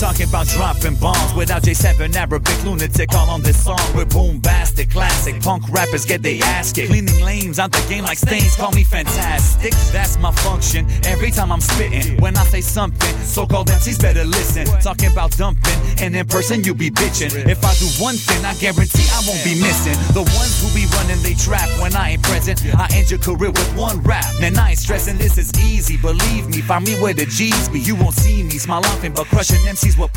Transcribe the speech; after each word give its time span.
Talking 0.00 0.30
about 0.30 0.46
dropping 0.46 0.94
bombs 0.94 1.34
without 1.34 1.62
J7 1.62 2.16
Arabic 2.16 2.64
lunatic 2.64 3.12
all 3.12 3.28
on 3.28 3.42
this 3.42 3.62
song. 3.62 3.78
We're 3.94 4.06
boombastic, 4.06 4.90
classic. 4.90 5.42
Punk 5.42 5.68
rappers 5.68 6.06
get 6.06 6.22
their 6.22 6.42
ass 6.42 6.72
kicked. 6.72 6.88
Cleaning 6.88 7.22
lanes 7.22 7.58
out 7.58 7.70
the 7.70 7.84
game 7.86 8.04
like 8.04 8.16
stains, 8.16 8.56
call 8.56 8.72
me 8.72 8.82
fantastic. 8.82 9.74
That's 9.92 10.16
my 10.16 10.32
function 10.32 10.86
every 11.04 11.30
time 11.30 11.52
I'm 11.52 11.60
spitting. 11.60 12.18
When 12.18 12.34
I 12.38 12.44
say 12.44 12.62
something, 12.62 13.14
so 13.24 13.46
called 13.46 13.68
MCs 13.68 14.00
better 14.00 14.24
listen. 14.24 14.64
Talking 14.80 15.12
about 15.12 15.32
dumping, 15.32 15.78
and 16.00 16.16
in 16.16 16.26
person 16.26 16.64
you 16.64 16.72
be 16.72 16.90
bitching. 16.90 17.36
If 17.46 17.62
I 17.62 17.74
do 17.74 18.02
one 18.02 18.16
thing, 18.16 18.42
I 18.46 18.54
guarantee 18.54 19.04
I 19.12 19.20
won't 19.28 19.44
be 19.44 19.60
missing. 19.60 20.00
The 20.14 20.22
ones 20.22 20.64
who 20.64 20.72
be 20.72 20.86
running 20.96 21.22
they 21.22 21.34
trap 21.34 21.68
when 21.78 21.94
I 21.94 22.12
ain't 22.12 22.22
present. 22.22 22.64
I 22.74 22.88
end 22.94 23.10
your 23.10 23.20
career 23.20 23.50
with 23.50 23.76
one 23.76 24.00
rap. 24.04 24.24
Man, 24.40 24.56
I 24.56 24.70
ain't 24.70 24.78
stressing, 24.78 25.18
this 25.18 25.36
is 25.36 25.52
easy. 25.60 25.98
Believe 25.98 26.48
me, 26.48 26.62
find 26.62 26.86
me 26.86 26.94
where 27.02 27.12
the 27.12 27.26
G's 27.26 27.68
be. 27.68 27.80
You 27.80 27.96
won't 27.96 28.14
see 28.14 28.42
me 28.42 28.56
smile 28.56 28.80
often, 28.86 29.12
but 29.12 29.26
crushing 29.26 29.60
MCs 29.68 29.89
what 29.98 30.10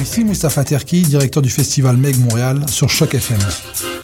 Ici 0.00 0.24
Moustapha 0.24 0.64
Terki, 0.64 1.02
directeur 1.02 1.42
du 1.42 1.50
festival 1.50 1.96
Meg 1.96 2.18
Montréal 2.18 2.64
sur 2.68 2.88
Choc 2.88 3.14
FM. 3.14 3.38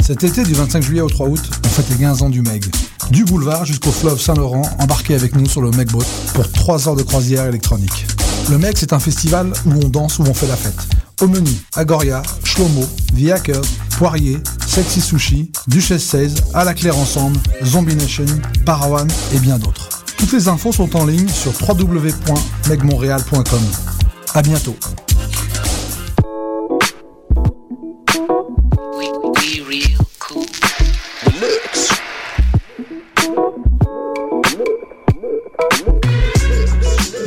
Cet 0.03 0.25
été, 0.25 0.43
du 0.45 0.55
25 0.55 0.83
juillet 0.83 1.01
au 1.01 1.09
3 1.09 1.29
août, 1.29 1.51
on 1.65 1.69
fête 1.69 1.89
les 1.91 1.97
15 1.97 2.23
ans 2.23 2.31
du 2.31 2.43
Meg. 2.43 2.65
Du 3.11 3.25
boulevard 3.25 3.65
jusqu'au 3.65 3.93
fleuve 3.93 4.21
Saint-Laurent, 4.21 4.63
embarquez 4.79 5.15
avec 5.15 5.35
nous 5.35 5.47
sur 5.47 5.63
le 5.63 5.71
Meg 5.71 5.91
Boat 5.91 6.05
pour 6.35 6.51
3 6.51 6.89
heures 6.89 6.97
de 6.97 7.03
croisière 7.03 7.47
électronique. 7.47 8.07
Le 8.51 8.59
Meg, 8.59 8.77
c'est 8.77 8.93
un 8.93 9.01
festival 9.01 9.53
où 9.67 9.73
on 9.73 9.89
danse, 9.89 10.19
où 10.19 10.23
on 10.23 10.35
fait 10.35 10.49
la 10.49 10.57
fête. 10.57 11.12
Au 11.23 11.29
menu, 11.29 11.51
Agoria, 11.77 12.21
Shlomo, 12.43 12.85
The 13.15 13.61
Poirier, 13.97 14.39
Sexy 14.67 15.01
Sushi, 15.01 15.53
Duchesse 15.69 16.03
16, 16.03 16.35
À 16.53 16.65
la 16.65 16.75
Claire 16.75 16.99
Ensemble, 16.99 17.39
Zombie 17.63 17.95
Nation, 17.95 18.25
Parawan 18.67 19.07
et 19.33 19.39
bien 19.39 19.57
d'autres. 19.57 19.89
Toutes 20.19 20.33
les 20.33 20.49
infos 20.49 20.73
sont 20.73 20.97
en 20.97 21.07
ligne 21.07 21.29
sur 21.29 21.53
www.megmontréal.com. 21.63 23.63
À 24.35 24.43
bientôt. 24.43 24.75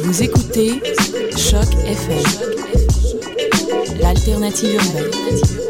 Vous 0.03 0.21
écoutez 0.21 0.81
Choc 1.37 1.73
FM, 1.85 2.74
l'alternative 4.25 4.75
urbaine. 4.75 5.65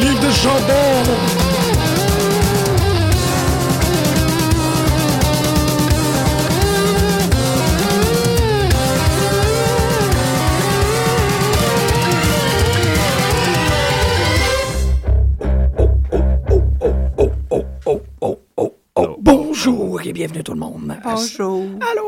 livres 0.00 0.20
de 0.20 0.30
chambon 0.30 1.55
Bonjour 19.66 20.00
et 20.06 20.12
bienvenue 20.12 20.44
tout 20.44 20.52
le 20.52 20.60
monde. 20.60 20.96
Bonjour. 21.02 21.64
Allô? 21.92 22.04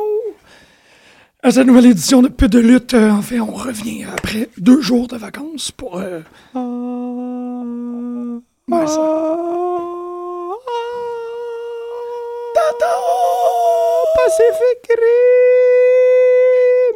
À 1.43 1.51
cette 1.51 1.67
nouvelle 1.67 1.87
édition 1.87 2.23
de 2.23 2.29
Peu 2.29 2.47
de 2.47 2.61
lutte, 2.61 2.95
euh, 2.95 3.11
en 3.11 3.21
fait, 3.21 3.41
on 3.41 3.51
revient 3.51 4.05
après 4.05 4.49
deux 4.59 4.81
jours 4.81 5.09
de 5.09 5.17
vacances 5.17 5.73
pour... 5.73 5.99
euh, 5.99 6.21
ouais, 8.69 8.87
ça. 8.87 9.01
Tata! 12.55 12.95
Pacific 14.15 15.01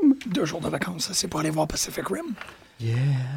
Rim! 0.03 0.15
Deux 0.27 0.45
jours 0.45 0.61
de 0.61 0.69
vacances, 0.69 1.07
ça, 1.09 1.15
c'est 1.15 1.27
pour 1.27 1.41
aller 1.41 1.51
voir 1.51 1.67
Pacific 1.67 2.05
Rim. 2.07 2.35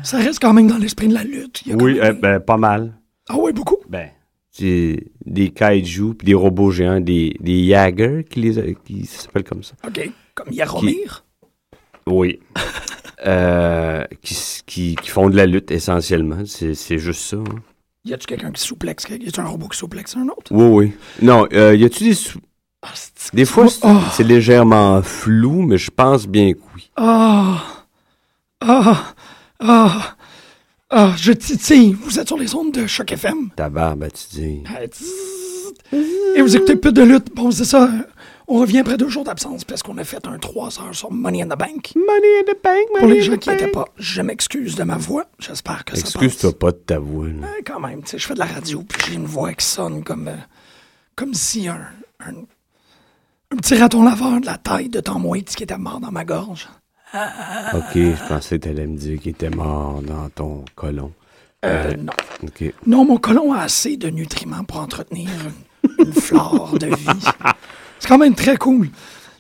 Ça 0.04 0.18
reste 0.18 0.40
quand 0.40 0.54
même 0.54 0.68
dans 0.68 0.78
l'esprit 0.78 1.08
de 1.08 1.16
la 1.16 1.24
lutte. 1.24 1.64
Il 1.66 1.72
y 1.72 1.74
a 1.74 1.78
Oui, 1.78 1.98
euh, 2.00 2.04
même- 2.04 2.20
ben, 2.20 2.40
pas 2.40 2.58
mal. 2.58 2.94
Ah 3.30 3.34
oui, 3.40 3.52
beaucoup? 3.52 3.78
Ben, 3.90 4.10
c'est 4.58 5.04
des 5.26 5.50
kaiju 5.50 6.14
puis 6.14 6.26
des 6.26 6.34
robots 6.34 6.72
géants, 6.72 7.02
des, 7.02 7.36
des 7.40 7.68
Jagger 7.68 8.24
qui, 8.30 8.40
les, 8.42 8.76
qui 8.86 9.06
s'appellent 9.06 9.44
comme 9.44 9.64
ça. 9.64 9.74
OK. 9.86 10.10
Comme 10.34 10.52
Yaromir. 10.52 11.26
Oui. 12.08 12.40
Euh, 13.26 14.04
qui, 14.22 14.38
qui, 14.68 14.96
qui 15.02 15.10
font 15.10 15.30
de 15.30 15.36
la 15.38 15.48
lutte 15.48 15.72
essentiellement. 15.72 16.46
C'est 16.46 16.76
c'est 16.76 17.00
juste 17.00 17.22
ça. 17.22 17.38
hein. 17.38 17.62
Y 18.04 18.14
a-tu 18.14 18.28
quelqu'un 18.28 18.52
qui 18.52 18.62
souplexe? 18.62 19.06
Y 19.10 19.28
a-tu 19.30 19.40
un 19.40 19.46
robot 19.48 19.68
qui 19.70 19.78
souplexe 19.80 20.16
un 20.16 20.28
autre? 20.28 20.52
Oui, 20.52 20.66
oui. 20.68 20.92
Non, 21.24 21.48
euh, 21.54 21.74
y 21.76 21.86
a-tu 21.86 22.04
des. 22.04 22.14
sou- 22.14 22.40
Ah, 22.84 22.90
Des 23.34 23.46
fois, 23.46 23.68
c'est 23.68 23.80
Oh. 23.84 23.98
c'est 24.12 24.26
légèrement 24.26 25.02
flou, 25.02 25.64
mais 25.64 25.80
je 25.80 25.90
pense 25.90 26.28
bien 26.28 26.54
que 26.54 26.60
oui. 26.76 26.92
Ah! 26.98 27.64
Ah! 28.62 29.16
Ah! 29.60 30.16
Ah! 30.98 31.14
Je 31.18 31.34
titille. 31.34 31.94
Vous 31.94 32.20
êtes 32.20 32.28
sur 32.28 32.38
les 32.38 32.56
ondes 32.56 32.72
de 32.72 32.88
Choc 32.88 33.12
FM. 33.12 33.50
Ta 33.56 33.70
barbe, 33.70 34.08
tu 34.14 34.40
dis. 34.40 34.64
Ah. 34.68 34.80
Et 36.36 36.42
vous 36.42 36.56
écoutez 36.56 36.76
peu 36.78 36.92
de 36.94 37.02
lutte. 37.04 37.36
Bon, 37.36 37.52
c'est 37.52 37.66
ça. 37.66 37.84
euh, 37.84 38.04
On 38.48 38.60
revient 38.60 38.80
après 38.80 38.96
deux 38.96 39.10
jours 39.10 39.26
d'absence 39.26 39.66
parce 39.66 39.84
qu'on 39.84 39.98
a 39.98 40.04
fait 40.06 40.26
un 40.26 40.38
3 40.40 40.80
heures 40.82 40.96
sur 40.96 41.12
Money 41.12 41.42
in 41.42 41.48
the 41.48 41.58
Bank. 41.60 41.92
Money 41.96 42.40
in 42.40 42.44
the 42.54 42.58
bank, 42.64 43.00
Pour 43.00 43.08
les 43.10 43.22
gens 43.22 43.36
qui 43.38 43.50
n'étaient 43.50 43.68
pas, 43.68 43.86
je 43.98 44.22
m'excuse 44.22 44.76
de 44.76 44.84
ma 44.84 44.96
voix. 44.98 45.26
J'espère 45.40 45.84
que 45.84 45.96
ça 45.98 46.04
passe. 46.04 46.16
Excuse-toi 46.16 46.58
pas 46.58 46.72
de 46.72 46.78
ta 46.78 47.00
voix. 47.00 47.28
là. 47.28 47.34
Ouais, 47.42 47.64
quand 47.66 47.80
même, 47.82 48.02
tu 48.04 48.12
sais, 48.12 48.18
je 48.18 48.26
fais 48.28 48.34
de 48.34 48.40
la 48.40 48.46
radio, 48.46 48.82
puis 48.88 49.02
j'ai 49.08 49.16
une 49.16 49.26
voix 49.26 49.54
qui 49.54 49.66
sonne 49.66 50.02
comme, 50.04 50.30
euh, 50.30 50.36
comme 51.18 51.34
si 51.34 51.68
un, 51.68 51.82
un, 52.26 52.34
un 53.52 53.56
petit 53.58 53.76
raton 53.76 54.04
laveur 54.04 54.40
de 54.40 54.46
la 54.46 54.58
taille 54.58 54.90
de 54.90 55.02
Tom 55.02 55.26
Waits 55.26 55.56
qui 55.56 55.64
était 55.64 55.78
mort 55.78 56.00
dans 56.00 56.12
ma 56.12 56.24
gorge. 56.24 56.70
Ok, 57.74 57.94
je 57.96 58.28
pensais 58.28 58.60
que 58.60 58.68
t'allais 58.68 58.88
me 58.88 58.98
dire 58.98 59.20
qu'il 59.20 59.32
était 59.32 59.50
mort 59.50 60.02
dans 60.02 60.30
ton 60.30 60.66
colon. 60.76 61.12
Euh, 61.64 61.96
non. 61.98 62.14
Ok. 62.44 62.74
Non, 62.86 63.06
mon 63.06 63.18
colon 63.18 63.54
a 63.54 63.62
assez 63.62 63.98
de 63.98 64.10
nutriments 64.10 64.64
pour 64.64 64.80
entretenir 64.80 65.30
une, 65.90 66.06
une 66.08 66.14
flore 66.14 66.78
de 66.80 66.88
vie. 66.88 67.26
C'est 68.00 68.08
quand 68.08 68.18
même 68.18 68.36
très 68.36 68.58
cool. 68.58 68.90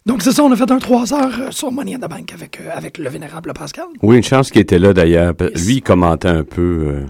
Donc, 0.05 0.21
c'est 0.21 0.31
ça, 0.31 0.43
on 0.43 0.51
a 0.51 0.55
fait 0.55 0.69
un 0.71 0.77
3 0.77 1.13
heures 1.13 1.39
euh, 1.39 1.51
sur 1.51 1.71
Money 1.71 1.95
in 1.95 1.97
the 1.99 2.09
Bank 2.09 2.31
avec, 2.33 2.59
euh, 2.61 2.69
avec 2.71 2.97
le 2.99 3.09
vénérable 3.09 3.53
Pascal. 3.53 3.85
Oui, 4.03 4.17
une 4.17 4.23
chance 4.23 4.51
qu'il 4.51 4.61
était 4.61 4.77
là 4.79 4.93
d'ailleurs. 4.93 5.33
Yes. 5.39 5.65
Lui, 5.65 5.75
il 5.77 5.81
commentait 5.81 6.27
un 6.27 6.43
peu 6.43 6.85
euh, 6.87 7.05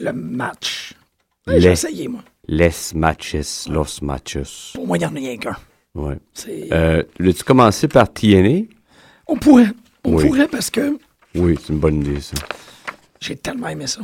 Le 0.00 0.12
match. 0.12 0.94
Ouais, 1.46 1.60
J'ai 1.60 1.70
essayé, 1.70 2.08
moi. 2.08 2.20
Les 2.48 2.70
matches, 2.94 3.36
los 3.68 3.84
matches. 4.02 4.72
Pour 4.74 4.86
moi, 4.86 4.96
il 4.96 5.00
n'y 5.00 5.06
en 5.06 5.14
a 5.14 5.18
rien 5.18 5.36
qu'un. 5.36 5.56
Euh, 5.96 7.02
L'as-tu 7.18 7.44
commencé 7.44 7.86
par 7.88 8.12
TNA? 8.12 8.66
On 9.26 9.36
pourrait. 9.36 9.68
On 10.04 10.14
oui. 10.14 10.26
pourrait 10.26 10.48
parce 10.48 10.70
que 10.70 10.98
Oui, 11.34 11.56
c'est 11.60 11.72
une 11.72 11.78
bonne 11.78 12.00
idée, 12.00 12.20
ça. 12.20 12.34
j'ai 13.20 13.36
tellement 13.36 13.68
aimé 13.68 13.86
ça. 13.86 14.00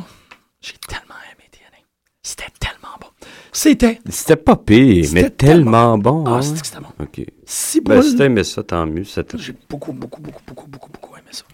J'ai 0.60 0.74
tellement 0.88 1.14
aimé 1.32 1.48
TNA. 1.50 1.78
C'était 2.22 2.52
tellement 2.60 2.94
bon. 3.00 3.06
C'était. 3.52 4.00
C'était 4.10 4.36
pas 4.36 4.56
pire, 4.56 5.08
mais 5.12 5.22
C'était 5.22 5.30
tellement 5.30 5.96
bon. 5.98 6.24
Ah, 6.26 6.30
hein? 6.36 6.42
c'était 6.42 6.60
que 6.60 6.66
c'était 6.66 6.80
bon. 6.80 6.92
OK. 7.00 7.26
Si 7.46 7.80
Ben, 7.80 8.02
si 8.02 8.16
t'aimais 8.16 8.44
ça, 8.44 8.62
tant 8.62 8.86
mieux. 8.86 9.04
J'ai 9.04 9.54
beaucoup, 9.68 9.92
beaucoup, 9.92 10.20
beaucoup, 10.20 10.42
beaucoup, 10.46 10.66
beaucoup, 10.68 10.90
beaucoup 10.90 11.16
aimé 11.16 11.28
ça. 11.30 11.44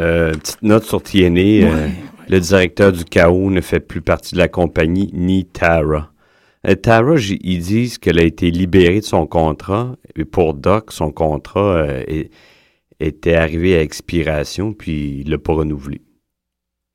Euh, 0.00 0.32
petite 0.32 0.62
note 0.62 0.84
sur 0.84 1.02
TNA. 1.02 1.40
euh, 1.40 1.86
Ouais. 1.86 1.90
Le 2.28 2.40
directeur 2.40 2.92
du 2.92 3.04
chaos 3.06 3.50
ne 3.50 3.60
fait 3.62 3.80
plus 3.80 4.02
partie 4.02 4.34
de 4.34 4.38
la 4.38 4.48
compagnie, 4.48 5.10
ni 5.14 5.46
Tara. 5.46 6.10
Euh, 6.66 6.74
Tara, 6.74 7.14
ils 7.16 7.58
disent 7.60 7.96
qu'elle 7.96 8.18
a 8.18 8.22
été 8.22 8.50
libérée 8.50 9.00
de 9.00 9.04
son 9.04 9.26
contrat. 9.26 9.96
Et 10.14 10.24
pour 10.26 10.52
Doc, 10.54 10.92
son 10.92 11.10
contrat 11.10 11.86
est- 12.06 12.30
était 13.00 13.34
arrivé 13.34 13.76
à 13.76 13.82
expiration, 13.82 14.72
puis 14.72 15.20
il 15.20 15.30
l'a 15.30 15.38
pas 15.38 15.54
renouvelé. 15.54 16.02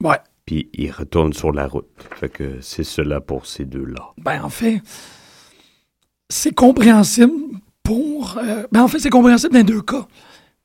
Ouais. 0.04 0.18
Puis 0.46 0.70
il 0.74 0.92
retourne 0.92 1.34
sur 1.34 1.52
la 1.52 1.68
route. 1.68 1.88
Fait 2.20 2.30
que 2.30 2.60
c'est 2.62 2.84
cela 2.84 3.22
pour 3.22 3.46
ces 3.46 3.66
deux-là. 3.66 4.14
Ben, 4.18 4.44
en 4.44 4.50
fait, 4.50 4.82
c'est 6.30 6.54
compréhensible 6.54 7.32
pour. 7.84 8.38
euh, 8.38 8.68
ben, 8.72 8.82
en 8.84 8.88
fait, 8.88 9.00
c'est 9.00 9.10
compréhensible 9.10 9.54
dans 9.54 9.60
les 9.60 9.64
deux 9.64 9.82
cas. 9.82 10.08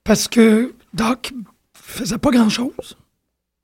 Parce 0.02 0.26
que 0.26 0.74
Doc 0.94 1.32
faisait 1.74 2.18
pas 2.18 2.30
grand-chose. 2.30 2.96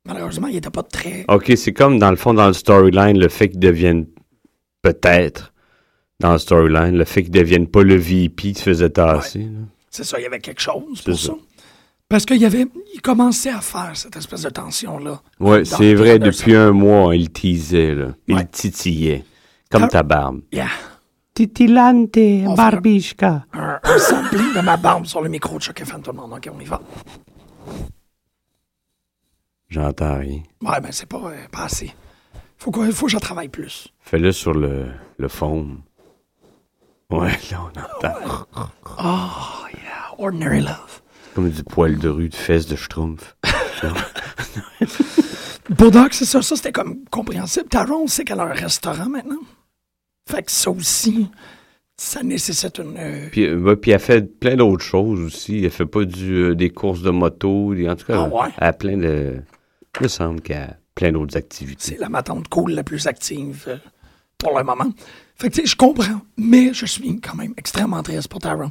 Malheureusement, 0.07 0.49
il 0.49 0.57
était 0.57 0.71
pas 0.71 0.83
très. 0.83 1.25
OK, 1.29 1.53
c'est 1.57 1.73
comme 1.73 1.99
dans 1.99 2.11
le 2.11 2.17
fond, 2.17 2.35
dans 2.35 2.47
le 2.47 2.53
storyline, 2.53 3.19
le 3.19 3.29
fait 3.29 3.49
qu'ils 3.49 3.59
deviennent 3.61 4.07
peut-être 4.83 5.53
dans 6.21 6.33
le 6.33 6.39
storyline, 6.39 6.97
le 6.97 7.05
fait 7.05 7.23
qu'ils 7.23 7.33
deviennent 7.33 7.67
pas 7.67 7.83
le 7.83 7.99
qui 8.29 8.55
se 8.55 8.63
faisait 8.63 8.91
tasser. 8.91 9.49
C'est 9.91 10.05
ça, 10.05 10.19
il 10.19 10.23
y 10.23 10.27
avait 10.27 10.41
quelque 10.41 10.61
chose 10.61 11.01
pour 11.03 11.19
ça. 11.19 11.33
ça. 11.33 11.35
Parce 12.15 12.27
qu'il 12.27 12.37
y 12.41 12.45
avait. 12.45 12.69
Il 12.95 13.03
commençait 13.03 13.51
à 13.51 13.61
faire 13.61 13.91
cette 13.97 14.15
espèce 14.15 14.43
de 14.43 14.49
tension-là. 14.51 15.21
Ouais, 15.41 15.65
Dans 15.65 15.77
c'est 15.79 15.95
vrai, 15.97 16.15
Anderson. 16.15 16.39
depuis 16.45 16.55
un 16.55 16.71
mois, 16.71 17.17
il 17.17 17.29
teasait, 17.29 17.93
là. 17.93 18.07
Il 18.29 18.37
Ouais. 18.37 18.47
titillait. 18.47 19.25
Comme 19.69 19.83
Ah. 19.83 19.89
ta 19.89 20.05
barbe. 20.05 20.43
Yeah. 20.53 20.69
Titilante, 21.35 22.17
On 22.47 22.55
Barbishka. 22.55 23.47
Un, 23.53 23.81
un 23.83 23.99
sampling 23.99 24.55
de 24.55 24.61
ma 24.61 24.77
barbe 24.77 25.07
sur 25.07 25.23
le 25.23 25.29
micro 25.29 25.59
de 25.59 25.63
Choc 25.65 25.81
FM, 25.81 26.03
tout 26.03 26.13
le 26.13 26.17
monde. 26.19 26.33
OK, 26.35 26.49
on 26.57 26.61
y 26.61 26.65
va. 26.67 26.81
J'entends 29.69 30.19
rien. 30.21 30.43
Ouais, 30.63 30.81
ben 30.81 30.93
c'est 30.93 31.07
pas, 31.09 31.19
euh, 31.19 31.49
pas 31.51 31.65
assez. 31.65 31.93
Faut, 32.59 32.71
que- 32.71 32.93
faut 32.93 33.07
que 33.07 33.13
je 33.13 33.19
travaille 33.19 33.49
plus. 33.49 33.89
Fais-le 33.99 34.31
sur 34.31 34.55
le, 34.55 34.87
le 35.19 35.27
foam. 35.27 35.81
Ouais, 37.11 37.33
là, 37.51 37.59
on 37.61 37.81
entend. 37.81 38.47
Oh, 39.03 39.67
yeah. 39.75 40.15
Ordinary 40.17 40.61
Love. 40.61 41.01
Comme 41.35 41.51
du 41.51 41.65
poil 41.65 41.99
de 41.99 42.09
rue, 42.09 42.29
de 42.29 42.35
fesses 42.35 42.67
de 42.67 42.77
schtroumpf. 42.77 43.37
Pour 45.77 45.91
Doc, 45.91 46.13
c'est 46.15 46.25
ça. 46.25 46.43
Ça, 46.43 46.57
c'était 46.57 46.73
comme 46.73 47.05
compréhensible. 47.11 47.67
On 47.91 48.07
sait 48.07 48.25
qu'elle 48.25 48.41
a 48.41 48.45
un 48.45 48.53
restaurant 48.53 49.09
maintenant. 49.09 49.41
Fait 50.31 50.43
que 50.43 50.51
ça 50.53 50.71
aussi, 50.71 51.29
ça 51.97 52.23
nécessite 52.23 52.79
une. 52.79 52.97
euh, 52.97 53.29
Puis, 53.33 53.53
ouais, 53.53 53.77
puis 53.77 53.91
elle 53.91 54.01
fait 54.01 54.39
plein 54.39 54.57
d'autres 54.57 54.85
choses 54.85 55.21
aussi. 55.21 55.65
Elle 55.65 55.71
fait 55.71 55.87
pas 55.87 56.05
du, 56.05 56.33
euh, 56.35 56.55
des 56.55 56.71
courses 56.71 57.03
de 57.03 57.11
moto. 57.11 57.75
des- 57.75 57.89
en 57.89 57.97
tout 57.97 58.07
cas, 58.07 58.25
Ah 58.25 58.29
ouais? 58.29 58.51
elle 58.59 58.69
a 58.69 58.73
plein 58.73 58.97
de... 58.97 59.43
Il 60.01 60.03
me 60.05 60.09
semble 60.09 60.41
qu'elle 60.41 60.57
a 60.63 60.77
plein 60.95 61.13
d'autres 61.13 61.37
activités. 61.37 61.83
c'est 61.95 61.99
la 61.99 62.09
matante 62.09 62.49
cool 62.49 62.73
la 62.73 62.85
plus 62.85 63.07
active 63.07 63.65
euh, 63.69 63.77
pour 64.39 64.57
le 64.57 64.65
moment. 64.65 64.91
Fait 65.37 65.49
que, 65.51 65.55
tu 65.57 65.61
sais, 65.63 65.67
je 65.67 65.77
comprends, 65.77 66.21
mais 66.37 66.73
je 66.73 66.87
suis 66.87 67.21
quand 67.21 67.35
même 67.35 67.55
extrêmement 67.57 68.03
triste 68.03 68.29
pour 68.29 68.41
Tara. 68.41 68.71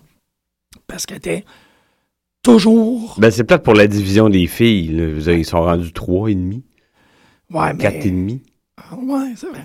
Parce 0.88 1.06
qu'elle 1.06 1.18
était 1.18 1.44
toujours. 2.44 3.16
Ben, 3.18 3.32
c'est 3.32 3.44
plate 3.44 3.64
pour 3.64 3.74
la 3.74 3.88
division 3.88 4.30
des 4.30 4.48
filles. 4.48 4.90
là. 4.90 5.34
Ils 5.34 5.46
sont 5.46 5.62
rendus 5.62 5.92
trois 5.94 6.30
et 6.30 6.36
demi, 6.36 6.64
Ouais, 7.52 7.76
quatre 7.78 7.96
et 7.96 8.00
mais. 8.00 8.12
demi. 8.12 8.42
Ah, 8.78 8.96
Ouais, 8.96 9.34
c'est 9.36 9.48
vrai. 9.48 9.64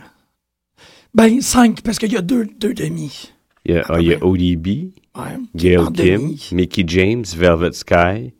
Ben, 1.14 1.40
cinq, 1.40 1.80
parce 1.82 1.98
qu'il 1.98 2.12
y 2.12 2.16
a 2.16 2.22
deux, 2.22 2.46
deux 2.58 2.74
demi. 2.74 3.32
Il 3.64 3.74
y 3.74 3.78
a, 3.78 3.84
ah, 3.88 4.00
il 4.00 4.06
y 4.08 4.14
a 4.14 4.24
ODB, 4.24 4.92
Ouais. 5.16 5.36
Gail 5.56 5.92
Kim. 5.92 6.36
Mickey 6.52 6.84
James, 6.86 7.24
Velvet 7.36 7.72
Sky. 7.72 8.32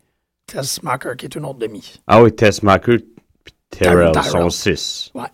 Tess 0.47 0.83
Macker, 0.83 1.17
qui 1.17 1.27
est 1.27 1.35
une 1.35 1.45
autre 1.45 1.59
demi. 1.59 2.01
Ah 2.07 2.23
oui, 2.23 2.33
Tessmacher 2.33 2.99
puis 3.45 3.55
Terrell 3.71 4.13
sont 4.23 4.49
six. 4.49 5.11
Ouais. 5.15 5.27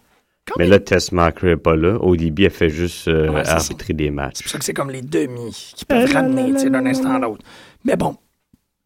Quand 0.46 0.54
Mais 0.58 0.66
là, 0.66 0.78
Tessmacher 0.80 1.46
n'est 1.48 1.56
pas 1.56 1.76
là. 1.76 1.96
ODB 2.02 2.46
a 2.46 2.50
fait 2.50 2.68
juste 2.70 3.06
euh, 3.08 3.28
Ouais, 3.30 3.42
c'est 3.44 3.50
ça. 3.50 3.56
arbitrer 3.56 3.92
des 3.94 4.04
C'est 4.06 4.10
matchs. 4.10 4.42
pour 4.42 4.50
ça 4.50 4.58
que 4.58 4.64
c'est 4.64 4.74
comme 4.74 4.90
les 4.90 5.02
demi 5.02 5.72
qui 5.76 5.84
peuvent 5.84 6.12
ramener 6.12 6.52
d'un 6.68 6.86
instant 6.86 7.14
à 7.14 7.18
l'autre. 7.20 7.44
Mais 7.84 7.96
bon, 7.96 8.16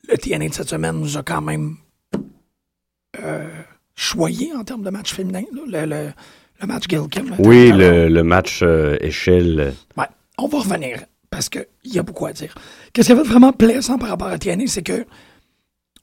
le 0.09 0.17
TNA 0.19 0.49
de 0.49 0.55
cette 0.55 0.69
semaine 0.69 0.97
nous 0.97 1.17
a 1.17 1.23
quand 1.23 1.41
même 1.43 1.77
euh, 3.23 3.49
choyé 3.95 4.53
en 4.55 4.65
termes 4.65 4.83
de 4.83 4.91
match 4.91 5.13
féminin. 5.15 5.43
là, 5.67 5.87
le, 5.87 5.91
le, 5.95 6.11
le 6.61 6.67
match 6.67 6.85
Gil 6.89 7.09
Kim. 7.11 7.35
Oui, 7.39 7.71
le, 7.73 8.09
le 8.09 8.23
match 8.23 8.61
euh, 8.63 8.97
échelle. 9.01 9.75
Ouais, 9.97 10.07
on 10.39 10.47
va 10.49 10.59
revenir 10.59 11.05
parce 11.31 11.49
qu'il 11.49 11.67
y 11.85 11.99
a 11.99 12.03
beaucoup 12.03 12.27
à 12.27 12.33
dire. 12.33 12.55
Qu'est-ce 12.93 13.09
qui 13.09 13.13
a 13.13 13.17
fait 13.17 13.23
vraiment 13.29 13.53
plaisant 13.53 13.99
par 13.99 14.09
rapport 14.09 14.29
à 14.29 14.39
TNA, 14.39 14.67
c'est 14.67 14.83
que 14.83 15.05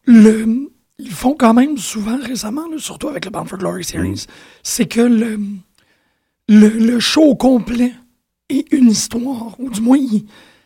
le, 0.05 0.69
ils 0.99 1.11
font 1.11 1.33
quand 1.33 1.53
même 1.53 1.77
souvent 1.77 2.17
récemment, 2.21 2.67
là, 2.69 2.77
surtout 2.77 3.07
avec 3.09 3.25
le 3.25 3.31
Bound 3.31 3.47
for 3.47 3.57
Glory 3.57 3.83
Series, 3.83 4.27
c'est 4.61 4.85
que 4.85 5.01
le, 5.01 5.39
le, 6.47 6.67
le 6.69 6.99
show 6.99 7.35
complet 7.35 7.91
est 8.49 8.71
une 8.71 8.89
histoire, 8.91 9.59
ou 9.59 9.69
du 9.71 9.81
moins, 9.81 9.97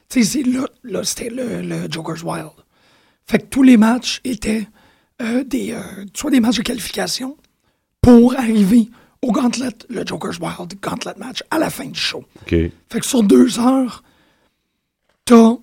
tu 0.10 0.24
sais, 0.24 0.44
là, 0.44 0.68
là 0.84 1.04
c'était 1.06 1.30
le, 1.30 1.62
le 1.62 1.90
Joker's 1.90 2.22
Wild. 2.24 2.52
Fait 3.30 3.38
que 3.38 3.46
tous 3.46 3.62
les 3.62 3.78
matchs 3.78 4.22
étaient 4.24 4.68
euh, 5.22 5.44
des, 5.44 5.74
euh, 5.74 6.06
soit 6.16 6.32
des 6.32 6.40
matchs 6.40 6.58
de 6.58 6.64
qualification 6.64 7.38
pour 8.02 8.36
arriver 8.36 8.90
au 9.22 9.32
Gauntlet, 9.32 9.70
le 9.88 10.04
Joker's 10.04 10.40
Wild 10.40 10.74
Gauntlet 10.82 11.14
match 11.18 11.44
à 11.52 11.60
la 11.60 11.70
fin 11.70 11.86
du 11.86 12.00
show. 12.00 12.24
Fait 12.48 12.72
que 13.00 13.06
sur 13.06 13.22
deux 13.22 13.60
heures, 13.60 14.04
t'as 15.26 15.58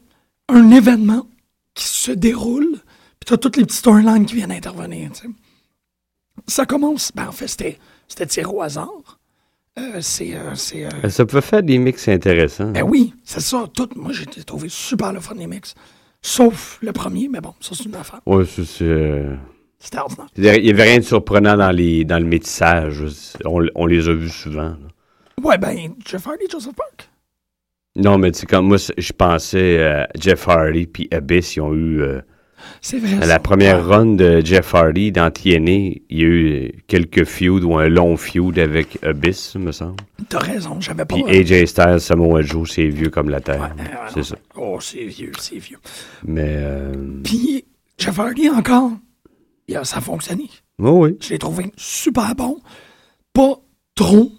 un 0.48 0.70
événement 0.70 1.26
qui 1.74 1.88
se 1.88 2.12
déroule, 2.12 2.78
puis 3.18 3.26
t'as 3.26 3.36
toutes 3.36 3.56
les 3.56 3.64
petites 3.64 3.80
storylines 3.80 4.26
qui 4.26 4.36
viennent 4.36 4.52
intervenir. 4.52 5.10
Ça 6.46 6.66
commence, 6.66 7.10
ben 7.12 7.26
en 7.26 7.32
fait, 7.32 7.48
c'était, 7.48 8.26
tiré 8.26 8.46
au 8.46 8.62
hasard. 8.62 9.18
Euh, 9.76 9.98
c'est, 10.00 10.36
euh, 10.36 10.54
c'est, 10.54 10.84
euh, 10.84 11.10
Ça 11.10 11.26
peut 11.26 11.40
faire 11.40 11.64
des 11.64 11.78
mix 11.78 12.06
intéressants. 12.06 12.70
ben 12.70 12.82
oui, 12.82 13.12
c'est 13.24 13.40
ça, 13.40 13.66
tout. 13.74 13.88
Moi, 13.96 14.12
j'ai 14.12 14.24
trouvé 14.44 14.68
super 14.68 15.12
le 15.12 15.20
fun 15.20 15.34
des 15.34 15.48
mix. 15.48 15.74
Sauf 16.22 16.78
le 16.82 16.92
premier, 16.92 17.28
mais 17.28 17.40
bon, 17.40 17.54
ça, 17.60 17.74
c'est 17.74 17.84
une 17.84 17.94
affaire. 17.94 18.20
Ouais, 18.26 18.44
ça, 18.44 18.62
c'est. 18.64 18.84
euh, 18.84 19.34
C'était 19.78 19.98
ordinaire. 19.98 20.26
Il 20.36 20.42
n'y 20.62 20.70
avait 20.70 20.82
rien 20.82 20.98
de 20.98 21.04
surprenant 21.04 21.56
dans, 21.56 21.70
les, 21.70 22.04
dans 22.04 22.18
le 22.18 22.24
métissage. 22.24 23.02
On, 23.44 23.64
on 23.74 23.86
les 23.86 24.08
a 24.08 24.12
vus 24.14 24.30
souvent. 24.30 24.70
là. 24.70 24.76
Ouais, 25.42 25.58
ben, 25.58 25.94
Jeff 26.04 26.26
Hardy, 26.26 26.44
Joseph 26.50 26.74
Park. 26.74 27.08
Non, 27.94 28.18
mais 28.18 28.30
tu 28.32 28.40
sais, 28.40 28.46
comme 28.46 28.66
moi, 28.68 28.76
je 28.76 29.12
pensais 29.12 29.78
euh, 29.78 30.04
Jeff 30.18 30.48
Hardy 30.48 30.86
puis 30.86 31.08
Abyss, 31.12 31.56
ils 31.56 31.60
ont 31.60 31.72
eu. 31.74 32.00
euh, 32.02 32.20
C'est 32.80 32.98
vrai. 32.98 33.26
la 33.26 33.38
première 33.38 33.76
Ouais. 33.86 33.94
run 33.96 34.06
de 34.14 34.40
Jeff 34.44 34.74
Hardy 34.74 35.12
dans 35.12 35.30
TNA, 35.30 35.70
il 35.72 36.02
y 36.10 36.20
a 36.22 36.24
eu 36.24 36.48
euh, 36.48 36.68
quelques 36.86 37.24
feuds 37.24 37.64
ou 37.64 37.76
un 37.76 37.88
long 37.88 38.16
feud 38.16 38.58
avec 38.58 38.98
Abyss, 39.04 39.54
me 39.56 39.72
semble. 39.72 39.96
T'as 40.28 40.38
raison, 40.38 40.80
j'avais 40.80 41.04
pas. 41.04 41.14
Puis 41.16 41.24
euh, 41.24 41.40
AJ 41.40 41.66
Styles, 41.66 42.00
Samoa 42.00 42.42
Joe, 42.42 42.70
c'est 42.70 42.86
vieux 42.88 43.10
comme 43.10 43.28
la 43.30 43.40
terre. 43.40 43.60
ouais, 43.76 43.82
ouais, 43.82 43.90
c'est 44.14 44.22
ça. 44.24 44.36
Oh, 44.56 44.78
c'est 44.80 45.04
vieux, 45.04 45.32
c'est 45.38 45.58
vieux. 45.58 45.78
Mais. 46.24 46.44
Euh... 46.58 46.94
Puis, 47.24 47.64
Jeff 47.98 48.18
Hardy, 48.18 48.48
encore, 48.50 48.92
il 49.68 49.76
a- 49.76 49.84
ça 49.84 49.98
a 49.98 50.00
fonctionné. 50.00 50.48
Oh 50.82 51.04
oui. 51.06 51.16
Je 51.20 51.30
l'ai 51.30 51.38
trouvé 51.38 51.72
super 51.76 52.34
bon. 52.34 52.58
Pas 53.32 53.54
trop. 53.94 54.30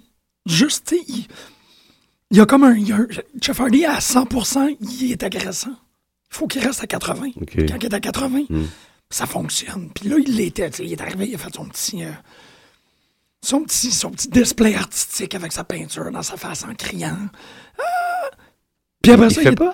Juste, 0.46 0.96
il, 1.08 1.26
il 2.32 2.38
y 2.38 2.40
a 2.42 2.46
comme 2.46 2.64
a 2.64 2.68
un- 2.68 3.08
Jeff 3.42 3.60
Hardy, 3.60 3.86
à 3.86 4.00
100%, 4.00 4.78
il 5.02 5.12
est 5.12 5.24
agressant. 5.24 5.76
Il 6.32 6.36
faut 6.36 6.48
qu'il 6.48 6.62
reste 6.66 6.84
à 6.84 6.88
80. 6.88 7.30
OK. 7.42 7.56
Quand 7.68 7.78
il 7.80 7.86
est 7.86 7.94
à 7.94 8.00
80, 8.00 8.44
Hmm. 8.50 8.66
ça 9.10 9.26
fonctionne. 9.26 9.90
Puis 9.94 10.10
là, 10.10 10.18
il 10.20 10.36
l'était. 10.36 10.70
Il 10.80 10.92
est 10.92 11.02
arrivé, 11.02 11.28
il 11.30 11.36
a 11.36 11.38
fait 11.38 11.54
son 11.56 11.66
petit, 11.66 12.04
euh, 12.04 12.12
son 13.42 13.64
petit, 13.64 13.92
son 13.92 14.12
petit 14.12 14.28
display 14.30 14.76
artistique 14.76 15.34
avec 15.36 15.52
sa 15.54 15.64
peinture 15.64 16.12
dans 16.12 16.22
sa 16.24 16.36
face 16.38 16.64
en 16.64 16.74
criant. 16.76 17.18
Ah! 17.80 18.30
Puis 19.02 19.12
après 19.14 19.28
Il 19.28 19.34
ça, 19.36 19.42
fait 19.42 19.50
il 19.50 19.56
pas? 19.56 19.74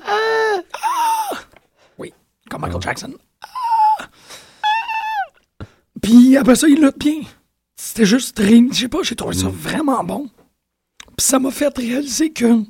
oui, 1.97 2.13
comme 2.49 2.61
Michael 2.61 2.81
Jackson. 2.81 3.13
Ah! 3.41 4.07
Puis 6.01 6.37
après 6.37 6.55
ça, 6.55 6.67
il 6.67 6.81
lutte 6.81 6.99
bien. 6.99 7.21
C'était 7.75 8.05
juste 8.05 8.35
très... 8.35 8.59
Je 8.71 8.73
sais 8.73 8.87
pas, 8.87 8.99
j'ai 9.03 9.15
trouvé 9.15 9.35
ça 9.35 9.47
vraiment 9.47 10.03
bon. 10.03 10.29
Puis 11.17 11.25
ça 11.25 11.39
m'a 11.39 11.51
fait 11.51 11.75
réaliser 11.77 12.31
que 12.31 12.63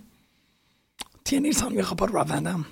TNA 1.24 1.52
s'ennuiera 1.54 1.96
pas 1.96 2.08
de 2.08 2.12
Rob 2.12 2.28
Van 2.28 2.42
Damme. 2.42 2.66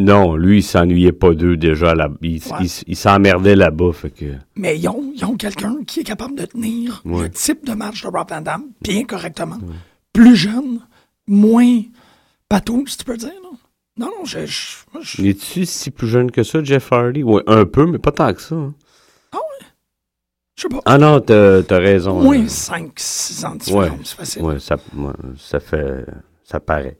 Non, 0.00 0.36
lui, 0.36 0.58
il 0.58 0.62
s'ennuyait 0.62 1.12
pas 1.12 1.34
d'eux 1.34 1.56
déjà. 1.56 1.94
Là, 1.94 2.08
il 2.22 2.34
Ouais. 2.34 2.40
il- 2.60 2.84
il 2.86 2.96
s'emmerdait 2.96 3.56
là-bas. 3.56 3.92
Fait 3.92 4.10
que. 4.10 4.26
Mais 4.56 4.78
ils 4.78 4.88
ont, 4.88 5.12
ont 5.26 5.36
quelqu'un 5.36 5.76
qui 5.86 6.00
est 6.00 6.04
capable 6.04 6.36
de 6.36 6.44
tenir 6.46 7.02
Ouais. 7.04 7.22
le 7.24 7.30
type 7.30 7.64
de 7.66 7.72
match 7.74 8.02
de 8.02 8.08
Rob 8.08 8.28
Van 8.30 8.40
Damme 8.40 8.66
bien 8.82 9.04
correctement. 9.04 9.58
Plus 10.12 10.36
jeune, 10.36 10.80
moins 11.26 11.80
bateau, 12.50 12.84
si 12.86 12.98
tu 12.98 13.04
peux 13.04 13.16
dire. 13.16 13.32
Non, 13.42 14.06
non, 14.06 14.12
non 14.20 14.24
je... 14.24 14.46
je, 14.46 15.22
Es-tu 15.26 15.66
si 15.66 15.90
plus 15.90 16.06
jeune 16.08 16.30
que 16.30 16.42
ça, 16.44 16.62
Jeff 16.62 16.92
Hardy? 16.92 17.22
Ouais, 17.24 17.42
un 17.46 17.64
peu, 17.64 17.84
mais 17.86 17.98
pas 17.98 18.12
tant 18.12 18.32
que 18.32 18.40
ça. 18.40 18.54
hein. 18.54 18.74
je 20.56 20.62
sais 20.62 20.68
pas. 20.68 20.80
Ah 20.86 20.98
non, 20.98 21.20
t'as 21.20 21.58
as 21.70 21.78
raison. 21.78 22.20
moins 22.20 22.38
là. 22.38 22.46
5-6 22.48 23.44
ans 23.46 23.50
de 23.54 23.62
Ouais. 23.72 23.84
différence, 23.90 24.12
facile. 24.12 24.42
Ouais, 24.42 24.58
ça, 24.58 24.76
ouais, 24.96 25.12
ça 25.38 25.60
fait. 25.60 26.04
Ça 26.44 26.58
paraît. 26.60 26.98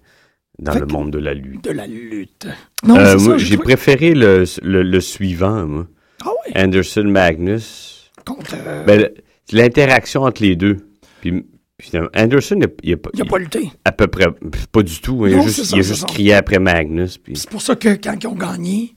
Dans 0.58 0.72
Fait 0.72 0.80
le 0.80 0.86
monde 0.86 1.10
de 1.12 1.18
la 1.18 1.34
lutte. 1.34 1.62
De 1.64 1.70
la 1.70 1.86
lutte. 1.86 2.48
Non, 2.84 2.96
Euh, 2.96 3.16
c'est 3.16 3.24
moi, 3.24 3.38
ça, 3.38 3.44
j'ai 3.44 3.56
trouvé- 3.56 3.76
préféré 3.76 4.14
le, 4.14 4.44
le, 4.62 4.82
le 4.82 5.00
suivant, 5.00 5.66
moi. 5.66 5.86
Ah 6.24 6.30
ouais, 6.30 6.60
Anderson 6.60 7.04
Magnus. 7.04 8.10
contre... 8.24 8.54
euh, 8.58 8.84
Ben, 8.84 9.08
l'interaction 9.52 10.22
entre 10.22 10.42
les 10.42 10.56
deux. 10.56 10.76
Puis, 11.20 11.44
puis, 11.76 11.92
Anderson, 12.16 12.56
il 12.58 12.64
a, 12.64 12.68
il 12.82 12.92
a 12.94 12.96
pas- 12.96 13.10
il 13.14 13.22
a 13.22 13.24
pas 13.24 13.38
lutté. 13.38 13.70
à 13.84 13.92
peu 13.92 14.08
près, 14.08 14.26
pas 14.72 14.82
du 14.82 15.00
tout. 15.00 15.24
hein. 15.24 15.28
Il 15.30 15.34
a 15.38 15.42
juste, 15.42 15.56
c'est 15.56 15.64
ça, 15.64 15.76
il 15.76 15.80
a 15.80 15.82
c'est 15.84 15.88
juste 15.90 16.00
ça. 16.00 16.06
crié 16.06 16.34
après 16.34 16.58
Magnus. 16.58 17.18
Puis, 17.18 17.36
C'est 17.36 17.48
pour 17.50 17.62
ça 17.62 17.76
que 17.76 17.90
quand 17.90 18.14
ils 18.20 18.26
ont 18.26 18.34
gagné, 18.34 18.94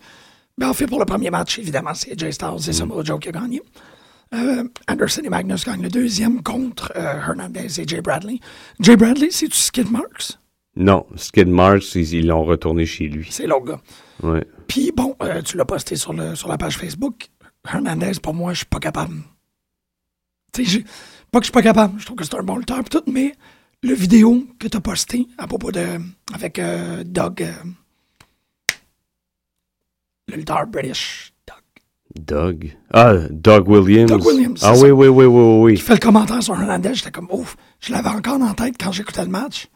ben 0.58 0.70
en 0.70 0.74
fait, 0.74 0.88
pour 0.88 1.00
le 1.00 1.06
premier 1.06 1.30
match, 1.30 1.60
évidemment, 1.60 1.94
c'est 1.94 2.20
Jay 2.20 2.32
Styles 2.32 2.48
Mm. 2.66 2.70
et 2.70 2.74
Samoa 2.74 3.04
Joe 3.04 3.20
qui 3.20 3.30
a 3.30 3.32
gagné. 3.34 3.62
Euh, 4.34 4.64
Anderson 4.90 5.22
et 5.26 5.30
Magnus 5.30 5.64
gagnent 5.66 5.84
le 5.84 5.90
deuxième 5.90 6.42
contre 6.42 6.92
euh, 6.96 7.20
Hernandez 7.28 7.80
et 7.80 7.88
Jay 7.88 8.02
Bradley. 8.02 8.40
Jay 8.80 8.96
Bradley, 8.96 9.28
c'est-tu 9.30 9.58
Skid 9.58 9.92
Marks? 9.92 10.40
Non, 10.76 11.06
Skid 11.16 11.48
Marks, 11.48 11.96
ils 11.96 12.28
l'ont 12.28 12.44
retourné 12.46 12.86
chez 12.86 13.08
lui. 13.08 13.28
C'est 13.30 13.48
l'autre 13.48 13.66
gars. 13.66 13.82
Ouais. 14.24 14.46
Puis 14.68 14.92
bon, 14.96 15.16
euh, 15.22 15.42
tu 15.42 15.58
l'as 15.58 15.66
posté 15.66 15.96
sur, 15.96 16.14
le, 16.14 16.36
sur 16.36 16.48
la 16.48 16.58
page 16.58 16.78
Facebook. 16.78 17.28
Hernandez, 17.68 18.14
pour 18.22 18.34
moi, 18.34 18.54
je 18.54 18.60
suis 18.60 18.66
pas 18.66 18.80
capable. 18.80 19.16
Tu 20.54 20.66
sais, 20.66 20.84
pas 21.32 21.40
que 21.40 21.44
je 21.44 21.48
suis 21.48 21.54
pas 21.54 21.62
capable, 21.62 22.00
je 22.00 22.06
trouve 22.06 22.18
que 22.18 22.24
c'est 22.24 22.36
un 22.36 22.44
bon 22.44 22.58
lutteur 22.58 22.84
pis 22.84 22.90
tout, 22.90 23.04
mais 23.08 23.34
le 23.84 23.94
vidéo 23.94 24.46
que 24.60 24.68
tu 24.68 24.78
as 24.78 24.82
posté 24.82 25.28
à 25.38 25.48
propos 25.48 25.72
de. 25.72 25.86
avec 26.34 26.58
euh, 26.60 27.04
Doug. 27.06 27.42
euh, 27.44 27.52
le 30.28 30.38
lutteur 30.38 30.68
British. 30.68 31.34
Doug. 31.48 31.58
Doug? 32.16 32.78
Ah, 32.94 33.14
Doug 33.30 33.68
Williams. 33.70 34.10
Doug 34.10 34.26
Williams, 34.26 34.60
Ah 34.64 34.74
oui, 34.76 34.92
oui, 34.92 35.08
oui, 35.08 35.26
oui, 35.26 35.60
oui. 35.64 35.76
Qui 35.76 35.82
fait 35.82 35.94
le 35.94 36.00
commentaire 36.00 36.42
sur 36.44 36.54
Hernandez, 36.60 36.94
j'étais 36.94 37.12
comme 37.12 37.28
ouf. 37.32 37.56
Je 37.80 37.92
l'avais 37.92 38.10
encore 38.10 38.42
en 38.42 38.54
tête 38.54 38.76
quand 38.80 38.92
j'écoutais 38.92 39.24
le 39.24 39.30
match. 39.32 39.68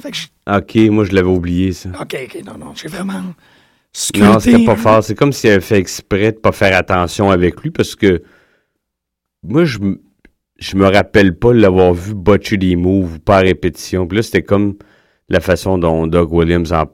Fait 0.00 0.10
que 0.10 0.16
je- 0.16 0.26
Ok, 0.56 0.74
moi 0.90 1.04
je 1.04 1.12
l'avais 1.12 1.28
oublié 1.28 1.72
ça. 1.72 1.90
OK, 2.00 2.16
OK, 2.24 2.42
non, 2.44 2.58
non, 2.58 2.74
j'ai 2.74 2.88
vraiment 2.88 3.22
Non, 4.18 4.38
c'était 4.40 4.64
pas 4.64 4.76
fort. 4.76 5.04
C'est 5.04 5.14
comme 5.14 5.32
s'il 5.32 5.50
avait 5.50 5.60
fait 5.60 5.78
exprès 5.78 6.32
de 6.32 6.38
pas 6.38 6.52
faire 6.52 6.76
attention 6.76 7.30
avec 7.30 7.60
lui 7.62 7.70
parce 7.70 7.94
que 7.94 8.22
moi, 9.42 9.64
je, 9.64 9.78
je 10.58 10.76
me 10.76 10.86
rappelle 10.86 11.36
pas 11.38 11.52
l'avoir 11.52 11.92
vu 11.94 12.14
botcher 12.14 12.56
des 12.56 12.76
moves 12.76 13.20
pas 13.20 13.38
à 13.38 13.40
répétition. 13.40 14.06
Puis 14.06 14.16
là, 14.16 14.22
c'était 14.22 14.42
comme 14.42 14.76
la 15.28 15.40
façon 15.40 15.78
dont 15.78 16.06
Doug 16.06 16.32
Williams 16.32 16.72
en. 16.72 16.84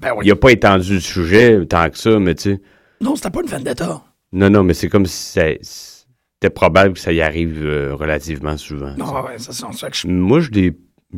Ben 0.00 0.12
oui. 0.16 0.26
Il 0.26 0.30
a 0.30 0.36
pas 0.36 0.52
étendu 0.52 0.94
le 0.94 1.00
sujet 1.00 1.64
tant 1.66 1.90
que 1.90 1.98
ça, 1.98 2.18
mais 2.20 2.34
tu 2.34 2.42
sais. 2.54 2.60
Non, 3.00 3.16
c'était 3.16 3.30
pas 3.30 3.40
une 3.40 3.48
vendetta. 3.48 4.02
Non, 4.32 4.48
non, 4.50 4.62
mais 4.62 4.74
c'est 4.74 4.88
comme 4.88 5.06
si 5.06 5.32
ça- 5.32 5.54
c'était 5.60 6.50
probable 6.54 6.92
que 6.94 7.00
ça 7.00 7.12
y 7.12 7.20
arrive 7.20 7.64
euh, 7.64 7.94
relativement 7.94 8.56
souvent. 8.56 8.94
Non, 8.96 9.24
ouais, 9.24 9.38
ça. 9.38 9.52
c'est 9.52 9.72
ça 9.76 9.90
que 9.90 9.96
je 9.96 10.06
Moi, 10.06 10.40
je 10.40 10.50
l'ai 10.50 10.72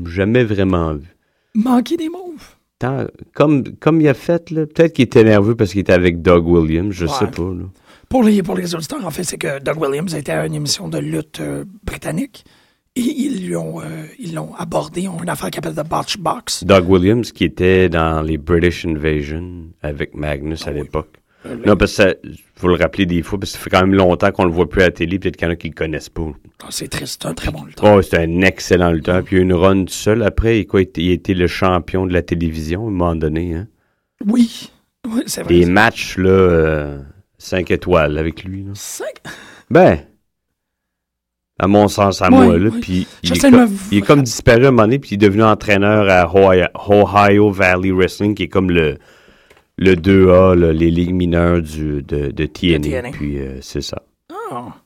jamais 0.07 0.45
vraiment 0.45 0.95
vu. 0.95 1.09
manquais 1.55 1.97
des 1.97 2.09
moves. 2.09 2.57
Tant- 2.79 3.07
comme, 3.35 3.65
comme 3.79 4.01
il 4.01 4.09
a 4.09 4.15
fait, 4.15 4.51
là, 4.51 4.67
peut-être 4.67 4.95
qu'il 4.95 5.05
était 5.05 5.25
nerveux 5.25 5.55
parce 5.55 5.73
qu'il 5.73 5.81
était 5.81 5.93
avec 5.93 6.23
Doug 6.23 6.47
Williams, 6.47 6.93
je 6.95 7.07
Ouais. 7.07 7.13
sais 7.13 7.27
pas. 7.27 7.43
Là. 7.43 7.65
Pour 8.09 8.23
les, 8.23 8.43
pour 8.43 8.57
les 8.57 8.75
auditeurs, 8.75 9.05
en 9.05 9.11
fait, 9.11 9.25
c'est 9.25 9.37
que 9.37 9.61
Doug 9.63 9.79
Williams 9.81 10.15
était 10.15 10.33
à 10.33 10.47
une 10.47 10.55
émission 10.55 10.89
de 10.89 10.99
lutte 10.99 11.41
euh, 11.41 11.65
britannique 11.85 12.45
et 12.97 13.01
ils 13.03 13.47
lui 13.47 13.57
ont, 13.57 13.81
euh, 13.81 14.07
ils 14.19 14.35
l'ont 14.35 14.55
abordé. 14.57 15.07
Ont 15.09 15.23
une 15.23 15.29
affaire 15.29 15.51
qui 15.51 15.57
s'appelle 15.57 15.75
The 15.75 15.89
Botch 15.89 16.17
Box. 16.19 16.65
Doug 16.65 16.89
Williams 16.89 17.31
qui 17.33 17.45
était 17.45 17.89
dans 17.89 18.23
les 18.23 18.39
British 18.39 18.87
Invasion 18.87 19.67
avec 19.83 20.15
Magnus 20.15 20.67
à 20.67 20.71
Ah 20.71 20.73
oui. 20.73 20.81
l'époque. 20.81 21.17
Non, 21.67 21.75
parce 21.77 21.93
que 21.97 22.03
ça, 22.03 22.15
faut 22.57 22.69
le 22.69 22.75
rappeler 22.75 23.07
des 23.07 23.23
fois, 23.23 23.39
parce 23.41 23.53
que 23.53 23.57
ça 23.59 23.65
fait 23.65 23.71
quand 23.71 23.81
même 23.81 23.95
longtemps 23.95 24.31
qu'on 24.31 24.45
le 24.45 24.51
voit 24.53 24.69
plus 24.69 24.83
à 24.83 24.87
la 24.87 24.91
télé, 24.91 25.19
peut-être 25.19 25.37
qu'il 25.37 25.47
y 25.47 25.51
en 25.51 25.53
a 25.53 25.57
qui 25.57 25.69
le 25.69 25.75
connaissent 25.75 26.11
pas. 26.11 26.27
Ah, 26.63 26.67
c'est 26.69 26.89
triste, 26.89 27.21
c'est 27.23 27.29
un 27.29 27.33
très 27.35 27.51
bon 27.51 27.65
lutteur. 27.65 27.95
Oh, 27.97 28.03
c'est 28.03 28.19
un 28.19 28.43
excellent 28.43 28.91
lutteur. 28.93 29.23
Puis 29.23 29.37
il 29.37 29.39
y 29.39 29.41
a 29.41 29.45
une 29.45 29.55
run 29.55 29.85
tout 29.87 29.93
seul 29.93 30.23
après. 30.23 30.59
Et 30.59 30.67
quoi, 30.67 30.81
il 30.83 30.85
était- 30.85 31.33
il 31.33 31.39
le 31.39 31.47
champion 31.47 32.05
de 32.07 32.13
la 32.13 32.21
télévision 32.23 32.85
à 32.85 32.89
un 32.89 32.91
moment 32.91 33.17
donné. 33.17 33.55
Hein. 33.55 33.69
Oui, 34.27 34.71
oui, 35.09 35.23
c'est 35.27 35.43
vrai. 35.43 35.55
Des 35.61 35.65
matchs, 35.65 36.19
là, 36.19 36.99
5 37.39 37.71
étoiles 37.71 38.19
avec 38.19 38.45
lui. 38.45 38.65
là. 38.65 38.73
Cinq- 38.75 39.23
Ben, 39.71 39.99
à 41.59 41.67
mon 41.67 41.89
sens, 41.89 42.21
à 42.23 42.29
moi, 42.31 42.59
là. 42.59 42.71
Puis 42.81 43.07
il, 43.23 43.33
est 43.33 43.37
de 43.37 43.51
co- 43.51 43.57
me- 43.63 43.69
il 43.93 43.99
est 43.99 44.03
comme 44.03 44.23
disparu 44.23 44.65
à 44.65 44.69
un 44.69 44.71
moment 44.73 44.83
donné, 44.85 44.99
puis 44.99 45.11
il 45.13 45.15
est 45.15 45.27
devenu 45.29 45.43
entraîneur 45.43 46.09
à 46.09 46.27
Ohio, 46.35 46.67
Ohio 46.89 47.51
Valley 47.51 47.91
Wrestling, 47.93 48.35
qui 48.35 48.45
est 48.45 48.49
comme 48.49 48.71
le, 48.71 48.97
le 49.81 49.95
2A, 49.97 50.55
là, 50.57 50.73
les 50.73 50.91
ligues 50.91 51.15
mineures 51.15 51.61
du, 51.63 52.03
de, 52.03 52.31
de 52.31 52.47
TNA. 52.47 52.79
TNA. 53.03 53.11
Puis 53.11 53.39
euh, 53.39 53.59
c'est 53.63 53.81
ça. 53.81 54.03
Ah. 54.53 54.77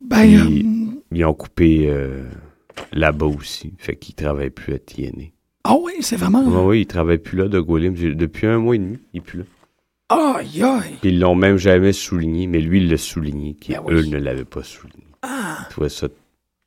Ben, 0.00 0.18
Puis- 0.46 0.66
euh, 0.66 1.00
Ils 1.12 1.24
ont 1.24 1.32
coupé 1.34 1.88
euh, 1.88 2.24
là-bas 2.92 3.26
aussi. 3.26 3.72
Fait 3.78 3.96
qu'il 3.96 4.14
travaille 4.14 4.50
plus 4.50 4.74
à 4.74 4.78
TNA. 4.78 5.28
ah 5.64 5.76
oui, 5.80 5.92
c'est 6.00 6.16
vraiment. 6.16 6.42
Oui, 6.44 6.60
oui, 6.66 6.80
il 6.82 6.86
travaille 6.86 7.18
plus 7.18 7.38
là, 7.38 7.48
Doug 7.48 7.70
Williams. 7.70 7.98
Depuis 8.00 8.46
un 8.46 8.58
mois 8.58 8.74
et 8.74 8.78
demi, 8.78 8.98
il 9.14 9.18
est 9.18 9.20
plus 9.20 9.38
là. 9.38 9.44
Aïe, 10.10 10.62
aïe. 10.62 10.96
Puis 11.00 11.10
ils 11.10 11.18
l'ont 11.18 11.34
même 11.34 11.56
jamais 11.56 11.92
souligné, 11.94 12.46
mais 12.46 12.60
lui, 12.60 12.78
il 12.82 12.90
l'a 12.90 12.98
souligné, 12.98 13.54
qui 13.54 13.72
Ben 13.72 13.80
oui. 13.86 13.94
eux 13.94 14.02
ne 14.06 14.18
l'avaient 14.18 14.44
pas 14.44 14.62
souligné. 14.62 15.06
Ah. 15.22 15.58
Je 15.64 15.70
trouvais 15.70 15.88
ça 15.88 16.08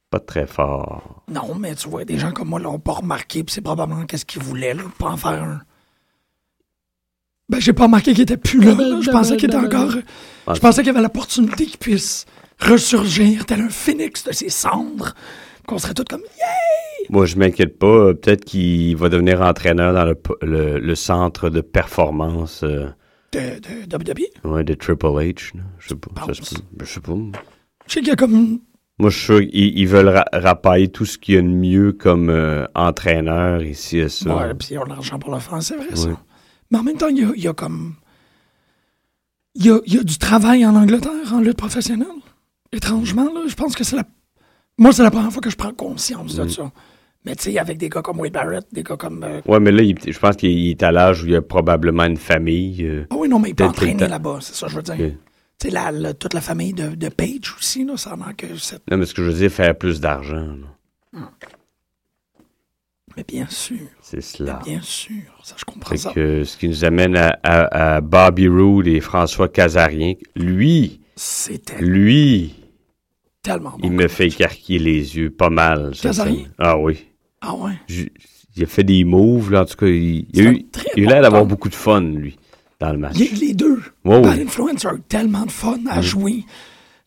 pas 0.10 0.19
très 0.19 0.48
fort. 0.48 1.24
Non, 1.31 1.53
mais 1.55 1.75
tu 1.75 1.88
vois, 1.89 2.03
des 2.05 2.17
gens 2.17 2.31
comme 2.31 2.48
moi 2.50 2.60
l'ont 2.60 2.79
pas 2.79 2.93
remarqué, 2.93 3.43
puis 3.43 3.53
c'est 3.53 3.62
probablement 3.62 4.05
qu'est-ce 4.05 4.25
qu'ils 4.25 4.41
voulaient, 4.41 4.74
là, 4.74 4.84
pas 4.98 5.10
en 5.10 5.17
faire 5.17 5.43
un. 5.43 5.62
Ben, 7.50 7.60
j'ai 7.62 7.74
pas 7.74 7.84
remarqué 7.84 8.12
qu'il 8.13 8.24
était 8.24 8.38
plus 8.38 8.60
là. 8.62 8.74
là. 8.75 9.00
Je 9.01 9.10
pensais 9.10 9.38
qu'il 9.38 9.48
était 9.50 9.58
encore. 9.58 9.94
Ah, 10.48 10.54
Je 10.54 10.60
pensais 10.60 10.82
qu'il 10.82 10.88
y 10.88 10.96
avait 10.96 11.01
l'opportunité 11.01 11.66
qu'il 11.66 11.77
puisse 11.77 12.25
ressurgir 12.60 13.46
tel 13.46 13.62
un 13.62 13.70
phénix 13.70 14.24
de 14.25 14.32
ses 14.34 14.50
cendres, 14.50 15.13
qu'on 15.68 15.77
serait 15.77 15.94
tous 15.94 16.04
comme 16.10 16.22
Yeah! 16.22 17.08
Moi, 17.10 17.25
je 17.25 17.38
m'inquiète 17.38 17.80
pas. 17.80 17.88
Euh, 17.88 18.13
Peut-être 18.13 18.44
qu'il 18.44 18.96
va 18.98 19.08
devenir 19.10 19.42
entraîneur 19.42 19.94
dans 19.94 20.04
le, 20.06 20.16
p- 20.16 20.34
le- 20.42 20.77
le 20.80 20.96
centre 20.96 21.50
de 21.50 21.62
performance 21.62 22.63
euh, 22.63 22.88
de, 23.32 23.39
de 23.60 23.96
WWE. 23.96 24.51
ouais, 24.51 24.63
de 24.66 24.74
Triple 24.74 25.06
H. 25.06 25.56
là. 25.56 25.62
Je 25.80 25.89
sais 25.89 25.96
pas. 25.96 26.10
ça 26.22 26.25
peut. 26.27 26.62
Je 26.82 26.86
sais 26.86 27.00
pas. 27.00 27.13
Je 27.88 27.94
sais 27.94 28.00
qu'il 28.00 28.10
y 28.10 28.12
a 28.12 28.16
comme. 28.18 28.60
Moi, 29.00 29.10
je 29.12 29.16
suis 29.18 29.25
sûr 29.25 29.39
qu'ils 29.39 29.77
ils 29.80 29.88
veulent 29.88 30.10
ra- 30.10 30.25
rapailler 30.34 30.88
tout 30.89 31.06
ce 31.06 31.18
qu'il 31.18 31.36
y 31.36 31.38
a 31.38 31.42
de 31.42 31.48
mieux 31.48 31.94
comme 31.94 32.30
euh, 32.30 32.66
entraîneur 32.75 33.62
ici 33.63 34.00
et 34.00 34.10
ça. 34.10 34.36
Ouais, 34.36 34.54
puis 34.56 34.70
ils 34.72 34.80
ont 34.80 34.84
l'argent 34.86 35.20
pour 35.20 35.32
le 35.34 35.39
faire, 35.39 35.62
c'est 35.62 35.75
vrai, 35.77 35.96
ça. 35.96 36.10
Ouais. 36.10 36.16
Mais 36.71 36.77
en 36.79 36.83
même 36.83 36.97
temps, 36.97 37.07
il 37.07 37.19
y 37.19 37.24
a, 37.24 37.31
il 37.36 37.43
y 37.43 37.47
a 37.47 37.53
comme. 37.53 37.95
Il 39.55 39.65
y 39.65 39.69
a, 39.71 39.79
il 39.86 39.93
y 39.95 39.97
a 40.00 40.03
du 40.03 40.17
travail 40.17 40.65
en 40.65 40.75
Angleterre, 40.75 41.33
en 41.33 41.39
lutte 41.39 41.57
professionnelle. 41.57 42.07
Étrangement, 42.71 43.25
là, 43.33 43.41
je 43.47 43.55
pense 43.55 43.75
que 43.75 43.83
c'est 43.83 43.95
la. 43.95 44.03
Moi, 44.77 44.91
c'est 44.91 45.03
la 45.03 45.09
première 45.12 45.31
fois 45.31 45.41
que 45.41 45.50
je 45.50 45.55
prends 45.55 45.74
conscience 45.74 46.36
de 46.36 46.43
Mm. 46.43 46.50
ça. 46.50 46.71
Mais 47.25 47.36
tu 47.36 47.43
sais, 47.51 47.57
avec 47.57 47.77
des 47.77 47.89
gars 47.89 48.01
comme 48.01 48.19
Wade 48.19 48.33
Barrett, 48.33 48.65
des 48.71 48.83
gars 48.83 48.95
comme. 48.97 49.24
euh, 49.24 49.41
Ouais, 49.47 49.59
mais 49.59 49.71
là, 49.71 49.81
il- 49.81 49.97
je 50.13 50.19
pense 50.19 50.36
qu'il 50.36 50.69
est 50.69 50.83
à 50.83 50.91
l'âge 50.91 51.24
où 51.24 51.25
il 51.25 51.31
y 51.33 51.36
a 51.36 51.41
probablement 51.41 52.03
une 52.05 52.17
famille. 52.17 52.83
euh, 52.86 53.05
Ah 53.09 53.15
oui, 53.17 53.27
non, 53.27 53.39
mais 53.39 53.50
il 53.50 53.55
peut 53.55 53.63
entraîner 53.63 54.07
là-bas, 54.07 54.38
c'est 54.41 54.53
ça, 54.55 54.67
je 54.67 54.75
veux 54.75 54.83
dire. 54.83 54.93
Ok. 54.93 55.00
Tu 55.59 55.67
sais, 55.67 55.69
la- 55.74 55.91
la- 55.91 56.13
toute 56.13 56.36
la 56.36 56.41
famille 56.41 56.74
de, 56.74 56.89
de 56.93 57.09
Page 57.09 57.55
aussi, 57.57 57.83
là, 57.83 57.97
ça 57.97 58.15
manque 58.15 58.45
cette. 58.59 58.83
Non, 58.91 58.97
mais 58.97 59.05
ce 59.07 59.15
que 59.15 59.24
je 59.24 59.31
veux 59.31 59.38
dire, 59.38 59.50
faire 59.51 59.75
plus 59.75 60.00
d'argent. 60.00 60.55
là. 61.13 61.31
Mais 63.17 63.25
bien 63.27 63.47
sûr, 63.50 63.79
C'est 64.01 64.21
cela. 64.21 64.59
bien 64.63 64.79
sûr, 64.81 65.24
ça, 65.43 65.55
je 65.57 65.65
comprends 65.65 65.97
ça. 65.97 66.13
que, 66.13 66.43
ce 66.43 66.55
qui 66.55 66.67
nous 66.69 66.86
amène 66.86 67.15
à, 67.15 67.38
à- 67.43 67.95
à 67.95 68.01
Bobby 68.01 68.47
Roode 68.47 68.86
et 68.88 69.00
François 69.01 69.50
Casarien. 69.50 70.13
Lui, 70.36 71.01
C'était 71.15 71.81
lui, 71.81 72.53
tellement 73.41 73.71
bon. 73.71 73.79
il 73.83 73.91
me 73.91 74.07
fait 74.07 74.27
écarquiller 74.27 74.77
les 74.79 75.17
yeux 75.17 75.31
pas 75.31 75.50
mal. 75.50 75.93
Casarien? 76.00 76.45
Ah 76.59 76.77
oui. 76.77 77.05
Ah 77.41 77.55
ouais? 77.55 77.74
Il 78.55 78.63
a 78.63 78.65
fait 78.67 78.83
des 78.83 79.03
moves, 79.03 79.51
là, 79.51 79.63
en 79.63 79.65
tout 79.65 79.75
cas. 79.77 79.88
Il, 79.88 80.27
il 80.33 80.47
a 80.47 80.51
eu, 80.51 80.65
il 80.95 81.07
a 81.07 81.13
l'air 81.13 81.21
d'avoir 81.24 81.45
beaucoup 81.45 81.69
de 81.69 81.75
fun, 81.75 82.01
lui, 82.01 82.38
dans 82.79 82.91
le 82.91 83.00
match. 83.00 83.15
Les, 83.17 83.29
les 83.29 83.53
deux. 83.55 83.81
Ouais, 84.05 84.21
Bad 84.21 84.38
ouais. 84.38 84.43
Influence 84.43 84.86
a 84.86 84.93
eu 84.93 85.01
tellement 85.09 85.45
de 85.45 85.51
fun 85.51 85.79
à 85.89 86.01
jouer. 86.01 86.43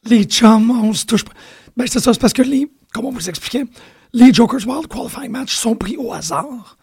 Les 0.04 0.24
chums, 0.24 0.70
on 0.70 0.92
se 0.92 1.06
touche 1.06 1.24
pas. 1.24 1.32
Ben, 1.76 1.86
c'est 1.86 2.00
ça, 2.00 2.12
c'est 2.12 2.20
parce 2.20 2.32
que 2.32 2.42
les, 2.42 2.68
comme 2.92 3.04
on 3.04 3.10
vous 3.12 3.28
expliquait, 3.28 3.64
les 4.12 4.32
Jokers 4.32 4.66
Wild 4.66 4.88
Qualifying 4.88 5.30
Match 5.30 5.54
sont 5.54 5.76
pris 5.76 5.96
au 5.96 6.12
hasard. 6.12 6.76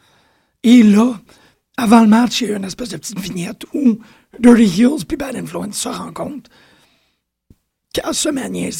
Et 0.63 0.83
là, 0.83 1.19
avant 1.77 2.01
le 2.01 2.07
match, 2.07 2.41
il 2.41 2.49
y 2.49 2.53
a 2.53 2.57
une 2.57 2.63
espèce 2.63 2.89
de 2.89 2.97
petite 2.97 3.19
vignette 3.19 3.65
où 3.73 3.99
Dirty 4.39 4.81
Heels 4.81 5.05
puis 5.05 5.17
Bad 5.17 5.35
Influence 5.35 5.77
se 5.77 5.89
rencontrent. 5.89 6.49
Quand 7.95 8.13
se 8.13 8.29
met 8.29 8.43
à 8.43 8.71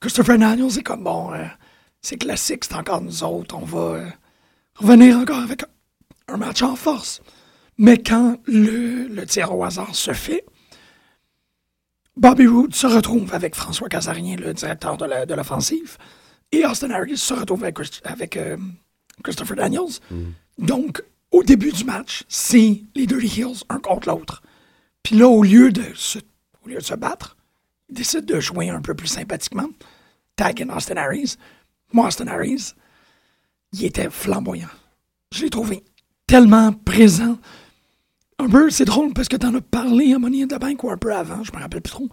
Christopher 0.00 0.38
Daniels 0.38 0.78
est 0.78 0.82
comme 0.82 1.04
bon, 1.04 1.32
euh, 1.32 1.44
c'est 2.00 2.16
classique, 2.16 2.64
c'est 2.64 2.74
encore 2.74 3.00
nous 3.00 3.22
autres, 3.22 3.56
on 3.56 3.64
va 3.64 3.78
euh, 3.78 4.06
revenir 4.74 5.18
encore 5.18 5.38
avec 5.38 5.62
un, 6.28 6.36
match 6.36 6.62
en 6.62 6.74
force. 6.74 7.22
Mais 7.78 7.98
quand 7.98 8.38
le, 8.46 9.24
tir 9.24 9.54
au 9.56 9.62
hasard 9.64 9.94
se 9.94 10.12
fait, 10.12 10.44
Bobby 12.16 12.46
Roode 12.46 12.74
se 12.74 12.86
retrouve 12.86 13.32
avec 13.34 13.54
François 13.54 13.88
Casarien, 13.88 14.36
le 14.36 14.52
directeur 14.52 14.96
de 14.96 15.34
l'offensive, 15.34 15.96
et 16.52 16.64
Austin 16.66 16.90
Harris 16.90 17.16
se 17.18 17.34
retrouve 17.34 17.62
avec, 17.64 17.76
Christ- 17.76 18.00
avec, 18.04 18.36
euh, 18.36 18.56
Christopher 19.24 19.56
Daniels. 19.56 19.98
Donc, 20.58 21.02
au 21.30 21.42
début 21.42 21.72
du 21.72 21.84
match, 21.84 22.24
c'est 22.28 22.82
les 22.94 23.06
Dirty 23.06 23.40
Hills 23.40 23.62
un 23.68 23.78
contre 23.78 24.08
l'autre. 24.08 24.42
Puis 25.02 25.16
là, 25.16 25.26
au 25.28 25.42
lieu, 25.42 25.72
de 25.72 25.82
se, 25.94 26.18
au 26.64 26.68
lieu 26.68 26.76
de 26.76 26.82
se 26.82 26.94
battre, 26.94 27.36
ils 27.88 27.94
décident 27.96 28.24
de 28.34 28.38
jouer 28.40 28.68
un 28.70 28.80
peu 28.82 28.94
plus 28.94 29.08
sympathiquement. 29.08 29.68
Tag 30.36 30.62
in 30.62 30.68
Austin 30.74 30.96
Harris. 30.96 31.36
Moi, 31.92 32.06
Austin 32.06 32.26
Harris, 32.28 32.74
il 33.72 33.84
était 33.84 34.10
flamboyant. 34.10 34.68
Je 35.34 35.42
l'ai 35.42 35.50
trouvé 35.50 35.82
tellement 36.26 36.72
présent. 36.72 37.38
Un 38.38 38.48
peu, 38.48 38.70
c'est 38.70 38.84
drôle 38.84 39.12
parce 39.14 39.28
que 39.28 39.36
t'en 39.36 39.54
as 39.54 39.60
parlé 39.60 40.12
à 40.14 40.18
Money 40.18 40.42
in 40.42 40.46
the 40.46 40.58
Bank 40.60 40.82
ou 40.84 40.90
un 40.90 40.96
peu 40.96 41.14
avant, 41.14 41.42
je 41.44 41.52
me 41.52 41.58
rappelle 41.58 41.80
plus 41.82 41.92
trop. 41.92 42.08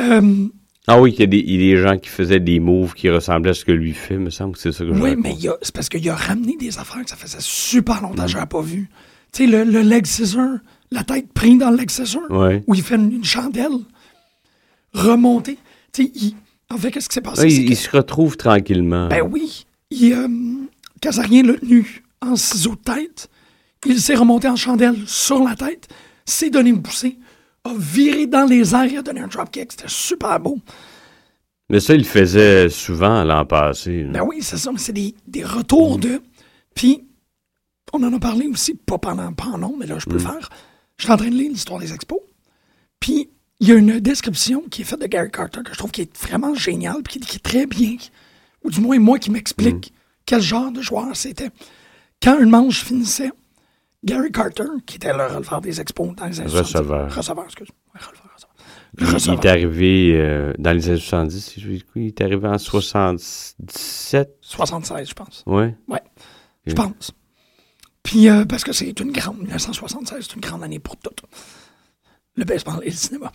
Euh, 0.00 0.48
Ah 0.86 1.00
oui, 1.00 1.12
il 1.12 1.20
y, 1.20 1.22
a 1.22 1.26
des, 1.26 1.38
il 1.38 1.50
y 1.62 1.72
a 1.72 1.76
des 1.76 1.82
gens 1.82 1.98
qui 1.98 2.08
faisaient 2.08 2.40
des 2.40 2.58
moves 2.58 2.94
qui 2.94 3.08
ressemblaient 3.10 3.50
à 3.50 3.54
ce 3.54 3.64
que 3.64 3.70
lui 3.72 3.92
fait, 3.92 4.16
me 4.16 4.30
semble 4.30 4.54
que 4.54 4.58
c'est 4.58 4.72
ça 4.72 4.84
que 4.84 4.92
je 4.94 5.00
oui, 5.00 5.14
mais 5.16 5.32
il 5.34 5.40
y 5.44 5.48
a- 5.48 5.56
c'est 5.62 5.74
parce 5.74 5.88
qu'il 5.88 6.08
a 6.08 6.16
ramené 6.16 6.56
des 6.56 6.78
affaires 6.78 7.04
que 7.04 7.10
ça 7.10 7.16
faisait 7.16 7.36
super 7.40 8.00
longtemps 8.02 8.24
que 8.24 8.30
je 8.30 8.34
n'avais 8.36 8.48
pas 8.48 8.62
vu. 8.62 8.88
Tu 9.32 9.44
sais, 9.44 9.46
le, 9.50 9.64
le 9.64 9.82
leg 9.82 10.06
scissor, 10.06 10.58
la 10.90 11.04
tête 11.04 11.32
prise 11.32 11.58
dans 11.58 11.70
le 11.70 11.76
leg 11.76 11.90
scissor, 11.90 12.22
Ouais. 12.30 12.64
où 12.66 12.74
il 12.74 12.82
fait 12.82 12.96
une, 12.96 13.12
une 13.12 13.24
chandelle 13.24 13.68
remontée. 14.94 15.58
Tu 15.92 16.04
sais, 16.04 16.12
il- 16.14 16.34
en 16.72 16.78
fait, 16.78 16.90
qu'est-ce 16.90 17.08
qui 17.08 17.14
s'est 17.14 17.20
passé? 17.20 17.42
Ouais, 17.42 17.52
il, 17.52 17.64
que- 17.66 17.70
il 17.72 17.76
se 17.76 17.90
retrouve 17.90 18.36
tranquillement. 18.36 19.08
Ben 19.08 19.22
oui. 19.28 19.66
Il, 19.90 20.12
euh, 20.12 20.28
Casarien 21.00 21.42
l'a 21.42 21.54
tenu 21.54 22.02
en 22.22 22.36
ciseaux 22.36 22.76
de 22.76 22.80
tête. 22.92 23.28
Il 23.86 24.00
s'est 24.00 24.14
remonté 24.14 24.46
en 24.48 24.56
chandelle 24.56 24.96
sur 25.06 25.42
la 25.42 25.54
tête, 25.56 25.88
s'est 26.24 26.50
donné 26.50 26.70
une 26.70 26.82
poussée, 26.82 27.16
a 27.70 27.74
viré 27.78 28.26
dans 28.26 28.44
les 28.44 28.74
airs, 28.74 28.86
il 28.86 28.98
a 28.98 29.02
donné 29.02 29.20
un 29.20 29.28
dropkick. 29.28 29.72
C'était 29.72 29.84
super 29.88 30.38
beau. 30.40 30.58
Mais 31.68 31.80
ça, 31.80 31.94
il 31.94 32.00
le 32.00 32.04
faisait 32.06 32.68
souvent 32.68 33.22
l'an 33.24 33.46
passé. 33.46 34.02
là. 34.02 34.10
Ben 34.12 34.22
oui, 34.26 34.38
c'est 34.40 34.56
ça, 34.56 34.72
mais 34.72 34.78
c'est 34.78 34.92
des, 34.92 35.14
des 35.26 35.44
retours 35.44 35.98
de. 35.98 36.20
Puis, 36.74 37.04
on 37.92 38.02
en 38.02 38.12
a 38.12 38.18
parlé 38.18 38.46
aussi, 38.48 38.74
pas 38.74 38.98
pendant, 38.98 39.32
pas 39.32 39.46
en 39.46 39.58
nom, 39.58 39.76
mais 39.78 39.86
là, 39.86 39.98
je 39.98 40.06
peux 40.06 40.14
le 40.14 40.18
faire. 40.18 40.48
Je 40.96 41.04
suis 41.04 41.12
en 41.12 41.16
train 41.16 41.28
de 41.30 41.34
lire 41.34 41.50
l'histoire 41.50 41.78
des 41.78 41.92
expos. 41.92 42.20
Puis, 42.98 43.30
il 43.60 43.68
y 43.68 43.72
a 43.72 43.74
une 43.74 44.00
description 44.00 44.62
qui 44.70 44.82
est 44.82 44.84
faite 44.84 45.00
de 45.00 45.06
Gary 45.06 45.30
Carter 45.30 45.60
que 45.64 45.72
je 45.72 45.78
trouve 45.78 45.90
qui 45.90 46.02
est 46.02 46.18
vraiment 46.18 46.54
géniale, 46.54 47.02
puis 47.04 47.20
qui, 47.20 47.26
qui 47.26 47.36
est 47.36 47.40
très 47.40 47.66
bien, 47.66 47.96
ou 48.64 48.70
du 48.70 48.80
moins 48.80 48.98
moi 48.98 49.18
qui 49.18 49.30
m'explique 49.30 49.92
quel 50.26 50.40
genre 50.40 50.72
de 50.72 50.80
joueur 50.82 51.14
c'était. 51.14 51.50
quand 52.22 52.38
une 52.38 52.50
manche 52.50 52.84
finissait, 52.84 53.30
Gary 54.04 54.32
Carter, 54.32 54.64
qui 54.86 54.96
était 54.96 55.12
le 55.12 55.26
releveur 55.26 55.60
des 55.60 55.80
expos 55.80 56.14
dans 56.16 56.26
les 56.26 56.40
années 56.40 56.50
Receveur. 56.50 57.12
70, 57.12 57.16
receveur, 57.18 57.44
excuse. 57.44 57.68
Ouais, 57.94 58.00
releveur, 58.00 58.30
receveur. 58.34 58.54
Il, 58.98 59.34
il 59.34 59.46
est 59.46 59.46
arrivé 59.48 60.12
euh, 60.16 60.52
dans 60.58 60.72
les 60.72 60.88
années 60.88 60.98
70, 60.98 61.40
si 61.44 61.60
je 61.60 61.68
me 61.68 61.78
il 61.96 62.06
est 62.06 62.20
arrivé 62.22 62.48
en 62.48 62.58
77, 62.58 64.36
76, 64.40 65.08
je 65.08 65.14
pense. 65.14 65.44
ouais. 65.46 65.74
Je 66.66 66.72
Ok. 66.72 66.76
pense. 66.76 67.12
Puis, 68.02 68.28
euh, 68.28 68.44
parce 68.46 68.64
que 68.64 68.72
c'est 68.72 68.98
une 69.00 69.12
grande, 69.12 69.38
1976, 69.38 70.26
c'est 70.28 70.34
une 70.34 70.40
grande 70.40 70.62
année 70.64 70.78
pour 70.78 70.96
tout. 70.96 71.10
Le 72.36 72.44
baseball 72.44 72.80
et 72.82 72.86
le 72.90 72.96
cinéma. 72.96 73.32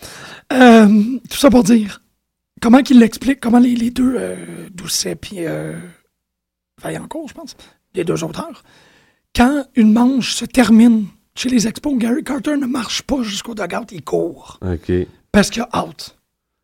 Euh, 0.53 0.87
tout 1.29 1.37
ça 1.37 1.49
pour 1.49 1.63
dire, 1.63 2.01
comment 2.61 2.81
qu'il 2.81 2.99
l'explique, 2.99 3.39
comment 3.39 3.59
les, 3.59 3.75
les 3.75 3.91
deux, 3.91 4.15
euh, 4.17 4.67
Doucet 4.73 5.15
puis 5.15 5.39
Vaillancourt, 6.81 7.29
je 7.29 7.33
pense, 7.33 7.55
les 7.93 8.03
deux 8.03 8.23
auteurs, 8.23 8.63
quand 9.35 9.65
une 9.75 9.91
manche 9.93 10.33
se 10.33 10.45
termine 10.45 11.05
chez 11.35 11.49
les 11.49 11.67
expos, 11.67 11.97
Gary 11.97 12.23
Carter 12.23 12.55
ne 12.57 12.65
marche 12.65 13.01
pas 13.01 13.21
jusqu'au 13.23 13.53
dugout, 13.55 13.91
il 13.91 14.03
court. 14.03 14.59
OK. 14.61 14.91
Parce 15.31 15.49
qu'il 15.49 15.63
a 15.63 15.83
out. 15.83 16.17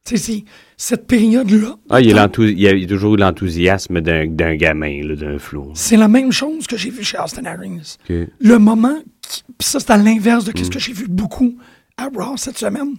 Tu 0.03 0.17
sais, 0.17 0.43
cette 0.77 1.05
période-là. 1.05 1.75
Ah, 1.89 2.01
il, 2.01 2.07
y 2.07 2.13
a 2.17 2.27
il 2.37 2.81
y 2.83 2.87
toujours 2.87 3.13
eu 3.13 3.17
l'enthousiasme 3.17 4.01
d'un 4.01 4.55
gamin, 4.55 5.13
d'un 5.13 5.37
flou. 5.37 5.71
C'est 5.75 5.97
la 5.97 6.07
même 6.07 6.31
chose 6.31 6.65
que 6.65 6.75
j'ai 6.75 6.89
vu 6.89 7.03
chez 7.03 7.19
Austin 7.19 7.45
Harris. 7.45 7.97
OK. 8.09 8.15
le 8.39 8.57
moment, 8.57 8.97
qui- 9.21 9.43
ça 9.59 9.79
c'est 9.79 9.91
à 9.91 9.97
l'inverse 9.97 10.45
de 10.45 10.57
ce 10.57 10.69
que 10.71 10.79
j'ai 10.79 10.93
vu 10.93 11.07
beaucoup 11.07 11.55
à 11.97 12.07
Raw 12.07 12.35
cette 12.37 12.57
semaine, 12.57 12.95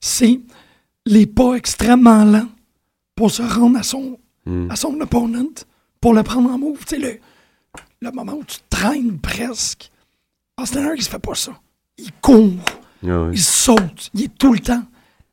c'est 0.00 0.40
les 1.06 1.26
pas 1.26 1.54
extrêmement 1.54 2.24
lents 2.24 2.48
pour 3.16 3.30
se 3.32 3.42
rendre 3.42 3.78
à 3.78 3.82
son, 3.82 4.18
à 4.68 4.76
son 4.76 5.00
opponent, 5.00 5.48
pour 6.00 6.14
le 6.14 6.22
prendre 6.22 6.50
en 6.50 6.58
move. 6.58 6.78
Tu 6.86 6.96
sais, 6.96 6.98
le, 6.98 7.18
le 8.04 8.12
moment 8.12 8.34
où 8.34 8.44
tu 8.44 8.58
traînes 8.70 9.18
presque. 9.18 9.90
Harris, 10.56 10.98
il 10.98 11.02
fait 11.04 11.18
pas 11.18 11.34
ça. 11.34 11.60
Il 11.98 12.12
court, 12.20 12.52
Ah 13.06 13.28
il 13.32 13.42
saute, 13.42 14.10
il 14.14 14.24
est 14.24 14.38
tout 14.38 14.52
le 14.52 14.60
temps 14.60 14.84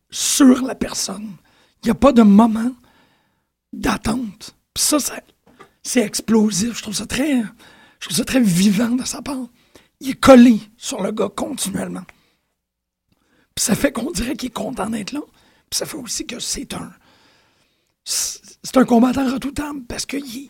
sur 0.09 0.61
la 0.63 0.75
personne. 0.75 1.31
Il 1.83 1.87
n'y 1.87 1.91
a 1.91 1.95
pas 1.95 2.11
de 2.11 2.21
moment 2.23 2.71
d'attente. 3.73 4.55
Puis 4.73 4.83
ça, 4.83 4.99
ça- 4.99 5.21
c'est 5.83 6.01
explosif. 6.01 6.77
Je 6.77 6.81
trouve 6.83 6.93
ça 6.95 7.05
très, 7.05 7.41
je 7.99 8.07
trouve 8.07 8.17
ça 8.17 8.25
très 8.25 8.41
vivant 8.41 8.89
de 8.91 9.03
sa 9.05 9.21
part. 9.21 9.47
Il 9.99 10.09
est 10.11 10.19
collé 10.19 10.59
sur 10.77 11.01
le 11.01 11.11
gars 11.11 11.29
continuellement. 11.29 12.03
Puis 13.55 13.65
ça 13.65 13.75
fait 13.75 13.91
qu'on 13.91 14.11
dirait 14.11 14.35
qu'il 14.35 14.47
est 14.47 14.53
content 14.53 14.89
d'être 14.89 15.11
là. 15.11 15.21
Puis 15.69 15.77
ça 15.77 15.85
fait 15.85 15.97
aussi 15.97 16.25
que 16.25 16.39
c'est 16.39 16.73
un, 16.73 16.91
c'est 18.03 18.77
un 18.77 18.85
combattant 18.85 19.31
redoutable 19.31 19.83
parce 19.87 20.05
qu'il 20.05 20.25
est- 20.45 20.49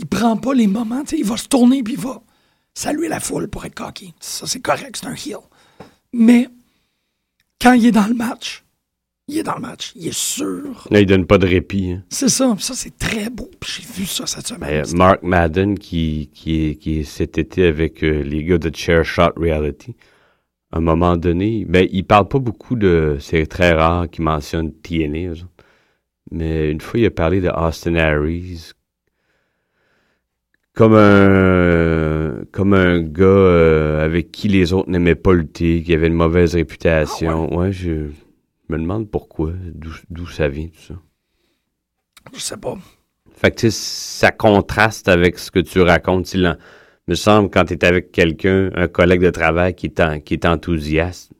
il 0.00 0.06
prend 0.06 0.36
pas 0.36 0.54
les 0.54 0.66
moments. 0.66 1.02
tu 1.02 1.10
sais, 1.10 1.18
Il 1.18 1.24
va 1.26 1.36
se 1.36 1.46
tourner 1.48 1.82
puis 1.82 1.94
il 1.94 2.00
va 2.00 2.22
saluer 2.74 3.08
la 3.08 3.20
foule 3.20 3.48
pour 3.48 3.64
être 3.64 3.74
cocky. 3.74 4.14
Ça, 4.20 4.46
c'est 4.46 4.60
correct, 4.60 4.96
c'est 5.00 5.06
un 5.06 5.14
heel. 5.14 5.38
Mais 6.12 6.48
quand 7.60 7.74
il 7.74 7.86
est 7.86 7.92
dans 7.92 8.06
le 8.06 8.14
match, 8.14 8.64
il 9.28 9.38
est 9.38 9.42
dans 9.44 9.54
le 9.54 9.60
match. 9.60 9.92
Il 9.94 10.08
est 10.08 10.16
sûr. 10.18 10.88
Là, 10.90 11.00
il 11.00 11.06
donne 11.06 11.26
pas 11.26 11.38
de 11.38 11.46
répit. 11.46 11.92
hein. 11.92 12.02
C'est 12.08 12.28
ça. 12.28 12.56
Ça, 12.58 12.74
c'est 12.74 12.96
très 12.98 13.30
beau. 13.30 13.48
J'ai 13.64 13.82
vu 13.84 14.04
ça 14.06 14.26
cette 14.26 14.46
semaine. 14.48 14.84
Euh, 14.84 14.96
Mark 14.96 15.22
Madden, 15.22 15.78
qui, 15.78 16.30
qui, 16.34 16.70
est, 16.70 16.74
qui 16.76 16.98
est 17.00 17.04
cet 17.04 17.38
été 17.38 17.66
avec 17.66 18.02
euh, 18.02 18.22
les 18.22 18.42
gars 18.42 18.58
de 18.58 18.74
Chair 18.74 19.04
Shot 19.04 19.32
Reality, 19.36 19.94
à 20.72 20.78
un 20.78 20.80
moment 20.80 21.16
donné, 21.16 21.64
ben, 21.68 21.86
il 21.92 22.04
parle 22.04 22.26
pas 22.28 22.38
beaucoup 22.40 22.74
de. 22.76 23.18
C'est 23.20 23.46
très 23.46 23.72
rare 23.72 24.08
qu'il 24.10 24.24
mentionne 24.24 24.72
TNA, 24.72 25.34
mais 26.32 26.70
une 26.70 26.80
fois, 26.80 26.98
il 27.00 27.06
a 27.06 27.10
parlé 27.10 27.40
de 27.40 27.50
Austin 27.50 27.94
Harris 27.96 28.72
comme 30.74 30.94
un, 30.94 32.44
comme 32.52 32.74
un 32.74 33.00
gars 33.00 33.24
euh, 33.24 34.04
avec 34.04 34.30
qui 34.32 34.48
les 34.48 34.72
autres 34.72 34.90
n'aimaient 34.90 35.14
pas 35.14 35.32
lutter, 35.34 35.82
qui 35.82 35.92
avait 35.94 36.06
une 36.06 36.14
mauvaise 36.14 36.54
réputation. 36.54 37.56
ouais, 37.56 37.72
je 37.72 37.90
me 38.68 38.78
demande 38.78 39.10
pourquoi, 39.10 39.52
d'où 39.74 39.90
d'où 40.10 40.26
ça 40.26 40.48
vient, 40.48 40.68
tout 40.68 40.80
ça. 40.94 40.94
Je 42.34 42.40
sais 42.40 42.56
pas. 42.56 42.78
Fait 43.34 43.50
que, 43.50 43.70
ça 43.70 44.30
contraste 44.30 45.08
avec 45.08 45.38
ce 45.38 45.50
que 45.50 45.60
tu 45.60 45.80
racontes. 45.80 46.32
Il 46.34 46.46
en- 46.46 46.56
me 47.08 47.14
semble, 47.14 47.50
quand 47.50 47.64
tu 47.64 47.74
es 47.74 47.84
avec 47.84 48.12
quelqu'un, 48.12 48.70
un 48.74 48.86
collègue 48.86 49.22
de 49.22 49.30
travail 49.30 49.74
qui 49.74 49.86
est, 49.86 49.98
en- 50.00 50.20
qui 50.20 50.34
est 50.34 50.44
enthousiaste, 50.44 51.32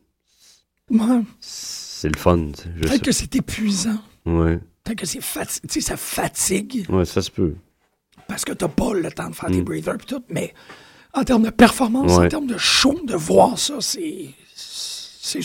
Ouais. 0.90 1.20
c'est 1.38 2.08
le 2.12 2.18
fun. 2.18 2.48
Peut-être 2.80 3.02
que 3.04 3.12
c'est 3.12 3.36
épuisant. 3.36 3.98
Ouais. 4.26 4.58
Peut-être 4.82 4.98
que 5.00 5.06
c'est 5.06 5.20
fati- 5.20 5.60
tu 5.62 5.68
sais, 5.74 5.80
ça 5.80 5.96
fatigue 5.96 6.86
ouais, 6.88 7.04
ça 7.04 7.22
se 7.22 7.30
peut. 7.30 7.54
Parce 8.30 8.44
que 8.44 8.52
t'as 8.52 8.68
pas 8.68 8.94
le 8.94 9.10
temps 9.10 9.28
de 9.28 9.34
faire 9.34 9.50
tes 9.50 9.60
breathers 9.60 9.96
et 9.96 10.06
tout. 10.06 10.22
Mais 10.28 10.54
en 11.12 11.24
termes 11.24 11.42
de 11.42 11.50
performance, 11.50 12.12
en 12.12 12.28
termes 12.28 12.46
de 12.46 12.56
show, 12.56 12.98
de 13.04 13.16
voir 13.16 13.58
ça, 13.58 13.74
c'est. 13.80 14.30
C'est 14.54 15.40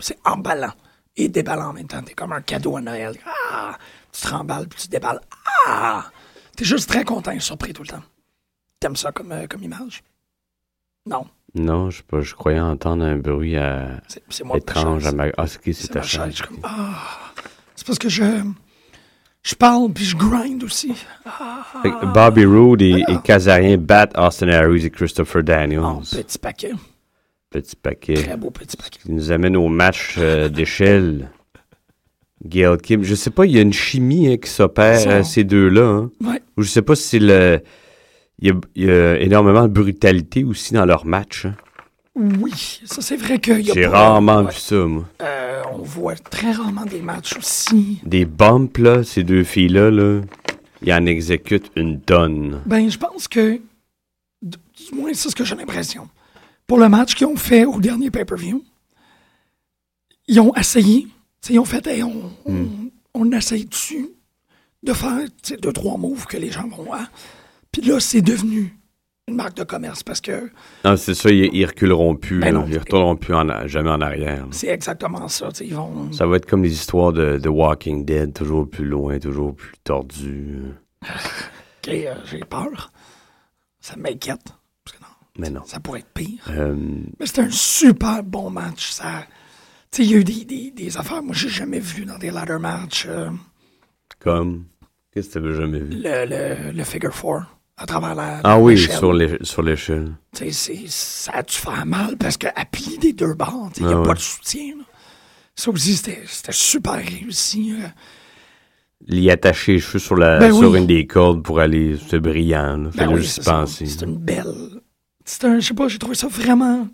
c'est 0.00 0.18
emballant 0.24 0.72
et 1.16 1.28
déballant 1.28 1.68
en 1.68 1.72
même 1.74 1.86
temps. 1.86 2.02
T'es 2.02 2.14
comme 2.14 2.32
un 2.32 2.40
cadeau 2.40 2.76
à 2.76 2.80
Noël. 2.80 3.14
Ah! 3.26 3.78
Tu 4.10 4.22
te 4.22 4.28
remballes 4.28 4.66
puis 4.66 4.80
tu 4.82 4.88
déballes. 4.88 5.20
Ah! 5.66 6.10
T'es 6.56 6.64
juste 6.64 6.88
très 6.88 7.04
content 7.04 7.30
et 7.30 7.40
surpris 7.40 7.72
tout 7.72 7.82
le 7.82 7.88
temps. 7.88 8.02
T'aimes 8.80 8.96
ça 8.96 9.12
comme, 9.12 9.30
euh, 9.30 9.46
comme 9.46 9.62
image? 9.62 10.02
Non. 11.06 11.26
Non, 11.54 11.90
je, 11.90 12.02
pas, 12.02 12.20
je 12.20 12.34
croyais 12.34 12.58
entendre 12.58 13.04
un 13.04 13.16
bruit 13.16 13.56
euh, 13.56 13.96
C'est 14.08 14.24
c'est 14.28 14.44
moi 14.44 14.56
étrange 14.56 15.06
à 15.06 15.12
ma. 15.12 15.26
Ah, 15.36 15.46
c'est 15.46 15.62
qui, 15.62 15.72
c'est 15.72 15.88
ta 15.88 16.02
chaise. 16.02 16.40
comme, 16.42 16.58
ah. 16.64 17.32
C'est 17.76 17.86
parce 17.86 17.98
que 17.98 18.08
je. 18.08 18.24
Je 19.42 19.54
parle 19.56 19.92
puis 19.92 20.04
je 20.04 20.16
grind 20.16 20.62
aussi. 20.62 20.94
Ah, 21.26 21.64
Bobby 22.14 22.44
Roode 22.44 22.82
et, 22.82 23.02
et 23.08 23.16
Kazarien 23.24 23.76
battent 23.76 24.16
Austin 24.16 24.48
Harris 24.48 24.86
et 24.86 24.90
Christopher 24.90 25.42
Daniels. 25.42 25.80
oh, 25.84 26.00
petit 26.10 26.38
paquet. 26.38 26.72
Petit 27.50 27.76
paquet. 27.76 28.14
Très 28.14 28.36
beau 28.36 28.50
petit 28.50 28.76
paquet. 28.76 29.00
qui 29.02 29.10
nous 29.12 29.32
amène 29.32 29.56
au 29.56 29.68
match 29.68 30.14
euh, 30.18 30.48
d'échelle. 30.48 31.30
Gail 32.44 32.76
Kim. 32.78 33.02
Je 33.02 33.14
sais 33.14 33.30
pas, 33.30 33.44
il 33.46 33.52
y 33.52 33.58
a 33.58 33.62
une 33.62 33.72
chimie 33.72 34.28
hein, 34.32 34.36
qui 34.36 34.48
s'opère 34.50 35.08
euh, 35.08 35.22
ces 35.22 35.44
deux-là. 35.44 35.82
hein. 35.86 36.10
Ouais. 36.20 36.40
Ou 36.56 36.62
je 36.62 36.68
sais 36.68 36.82
pas 36.82 36.94
si 36.96 37.02
c'est 37.08 37.18
le. 37.18 37.60
Il 38.38 38.48
y, 38.48 38.50
a, 38.50 38.54
il 38.74 38.84
y 38.84 38.90
a 38.90 39.20
énormément 39.20 39.62
de 39.62 39.72
brutalité 39.72 40.42
aussi 40.44 40.72
dans 40.74 40.84
leur 40.84 41.04
match. 41.04 41.46
hein. 41.46 41.54
Oui, 42.14 42.52
ça 42.84 43.00
c'est 43.00 43.16
vrai 43.16 43.38
qu'il 43.38 43.60
y 43.62 43.70
a 43.70 43.74
J'ai 43.74 43.82
pas- 43.84 43.90
rarement 43.90 44.42
ouais. 44.42 44.52
vu 44.52 44.58
ça, 44.58 44.76
moi. 44.86 45.08
Euh, 45.22 45.62
on 45.72 45.78
voit 45.82 46.14
très 46.16 46.52
rarement 46.52 46.84
des 46.84 47.00
matchs 47.00 47.36
aussi. 47.38 48.00
Des 48.04 48.26
bumps, 48.26 48.76
là, 48.78 49.02
ces 49.02 49.24
deux 49.24 49.44
filles-là, 49.44 49.90
là, 49.90 50.20
ils 50.82 50.92
en 50.92 51.06
exécutent 51.06 51.70
une 51.76 52.00
tonne. 52.00 52.60
Ben, 52.66 52.90
je 52.90 52.98
pense 52.98 53.28
que. 53.28 53.60
Du 54.42 54.58
du 54.90 54.94
moins, 54.98 55.14
c'est 55.14 55.30
ce 55.30 55.34
que 55.36 55.44
j'ai 55.44 55.54
l'impression. 55.54 56.08
Pour 56.66 56.78
le 56.78 56.88
match 56.88 57.14
qu'ils 57.14 57.26
ont 57.28 57.36
fait 57.36 57.64
au 57.64 57.80
dernier 57.80 58.10
pay-per-view, 58.10 58.62
ils 60.28 60.40
ont 60.40 60.54
essayé. 60.56 61.06
Ils 61.48 61.58
ont 61.58 61.64
fait, 61.64 61.86
Hey, 61.86 62.02
on, 62.02 62.30
on, 62.44 62.66
on 63.14 63.32
essaye 63.32 63.64
dessus 63.64 64.08
de 64.82 64.92
faire 64.92 65.18
deux, 65.60 65.72
trois 65.72 65.96
moves 65.96 66.26
que 66.26 66.36
les 66.36 66.50
gens 66.50 66.66
vont 66.68 66.82
voir. 66.84 67.10
Puis 67.70 67.82
là, 67.82 68.00
c'est 68.00 68.20
devenu 68.22 68.76
une 69.32 69.36
marque 69.36 69.56
de 69.56 69.64
commerce 69.64 70.02
parce 70.02 70.20
que 70.20 70.50
Non, 70.84 70.96
c'est 70.96 71.14
ça, 71.14 71.30
ils, 71.30 71.50
ils 71.52 71.64
reculeront 71.66 72.14
plus. 72.14 72.38
Ben 72.40 72.54
non. 72.54 72.66
Ils 72.68 72.78
retourneront 72.78 73.16
plus 73.16 73.34
en 73.34 73.66
jamais 73.66 73.90
en 73.90 74.00
arrière. 74.00 74.46
c'est 74.52 74.68
exactement 74.68 75.26
ça. 75.28 75.48
Ils 75.60 75.74
vont. 75.74 76.12
Ça 76.12 76.26
va 76.26 76.36
être 76.36 76.46
comme 76.46 76.62
les 76.62 76.72
histoires 76.72 77.12
de, 77.12 77.38
de 77.38 77.48
Walking 77.48 78.04
Dead, 78.04 78.32
toujours 78.32 78.68
plus 78.68 78.84
loin, 78.84 79.18
toujours 79.18 79.54
plus 79.56 79.72
tordu. 79.82 80.60
Ok, 81.84 81.88
euh, 81.92 82.14
j'ai 82.26 82.38
peur. 82.38 82.92
Ça 83.80 83.96
m'inquiète. 83.96 84.44
Parce 84.84 84.96
que 84.96 85.02
non, 85.02 85.08
Mais 85.36 85.50
non. 85.50 85.62
ça 85.66 85.80
pourrait 85.80 85.98
être 85.98 86.12
pire. 86.14 86.38
Euh, 86.50 86.76
Mais 87.18 87.26
c'était 87.26 87.40
un 87.42 87.50
super 87.50 88.22
bon 88.22 88.50
match. 88.50 88.90
Ça, 88.92 89.24
tu 89.90 89.96
sais, 89.96 90.04
il 90.04 90.10
y 90.12 90.14
a 90.14 90.18
eu 90.18 90.22
des, 90.24 90.44
des, 90.44 90.70
des 90.70 90.96
affaires, 90.96 91.24
moi, 91.24 91.34
j'ai 91.34 91.48
jamais 91.48 91.80
vu 91.80 92.04
dans 92.04 92.18
des 92.18 92.30
ladder 92.30 92.58
matchs. 92.60 93.06
euh, 93.08 93.30
comme? 94.20 94.66
Qu'est-ce 95.12 95.30
que 95.30 95.32
tu 95.32 95.38
n'avais 95.40 95.54
jamais 95.56 95.80
vu? 95.80 95.90
le, 96.04 96.24
le, 96.26 96.70
le 96.70 96.84
figure 96.84 97.12
four 97.12 97.42
à 97.82 97.86
travers 97.86 98.14
la. 98.14 98.40
Ah 98.44 98.58
oui, 98.58 98.78
sur 98.78 99.12
l'é- 99.12 99.38
sur 99.42 99.62
l'échelle. 99.62 100.12
Tu 100.34 100.44
sais, 100.44 100.52
c'est- 100.52 100.88
ça 100.88 101.32
a 101.32 101.42
dû 101.42 101.54
faire 101.54 101.84
mal 101.86 102.16
parce 102.16 102.36
qu'à 102.36 102.52
plier 102.70 102.96
des 102.98 103.12
deux 103.12 103.34
bords, 103.34 103.70
il 103.78 103.86
n'y 103.86 103.92
a 103.92 103.98
Ah 104.00 104.02
pas 104.06 104.14
de 104.14 104.18
soutien. 104.20 104.76
là. 104.78 104.84
Ça 105.54 105.70
aussi, 105.70 105.94
c'était 105.96 106.22
super 106.50 106.94
réussi. 106.94 107.74
euh. 107.78 107.86
L'y 109.06 109.30
attacher 109.30 109.72
les 109.72 109.78
cheveux 109.80 109.98
sur, 109.98 110.14
la, 110.16 110.38
Ben 110.38 110.52
sur 110.54 110.70
oui. 110.70 110.78
une 110.78 110.86
des 110.86 111.06
cordes 111.06 111.42
pour 111.42 111.58
aller. 111.60 111.98
C'est 112.08 112.20
brillant. 112.20 112.76
Là. 112.76 112.90
Ben 112.94 113.12
oui, 113.12 113.26
c'est 113.26 114.02
une 114.02 114.16
belle. 114.16 114.80
C'est 115.24 115.44
un, 115.44 115.58
je 115.60 115.66
sais 115.68 115.74
pas, 115.74 115.88
j'ai 115.88 115.98
trouvé 115.98 116.14
ça 116.14 116.28
vraiment 116.28 116.88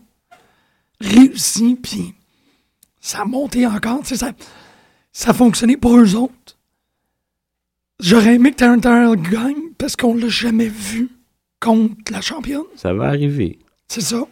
réussi, 1.00 1.78
puis 1.80 2.14
ça 3.00 3.20
a 3.20 3.24
monté 3.24 3.66
encore. 3.66 4.00
tu 4.00 4.08
sais, 4.08 4.16
Ça, 4.16 4.32
ça 5.12 5.30
a 5.30 5.34
fonctionné 5.34 5.76
pour 5.76 5.96
eux 5.96 6.14
autres. 6.14 6.56
J'aurais 8.00 8.34
aimé 8.36 8.52
que 8.52 8.56
Terrell 8.56 9.16
gagne 9.20 9.67
parce 9.78 9.96
qu'on 9.96 10.14
l'a 10.14 10.28
jamais 10.28 10.68
vu 10.68 11.08
contre 11.60 11.94
la 12.12 12.20
championne. 12.20 12.64
Ça 12.76 12.92
va 12.92 13.06
arriver. 13.06 13.58
C'est 13.88 14.00
ça. 14.02 14.24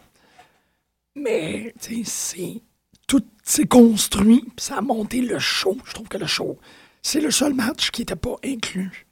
Mais, 1.14 1.72
tu 1.80 1.96
sais, 1.96 2.02
c'est. 2.04 2.62
Tout 3.08 3.22
s'est 3.44 3.66
construit, 3.66 4.40
puis 4.40 4.64
ça 4.64 4.78
a 4.78 4.80
monté 4.80 5.20
le 5.22 5.38
show. 5.38 5.76
Je 5.84 5.94
trouve 5.94 6.08
que 6.08 6.18
le 6.18 6.26
show, 6.26 6.58
c'est 7.02 7.20
le 7.20 7.30
seul 7.30 7.54
match 7.54 7.92
qui 7.92 8.00
n'était 8.02 8.16
pas 8.16 8.34
inclus 8.44 9.06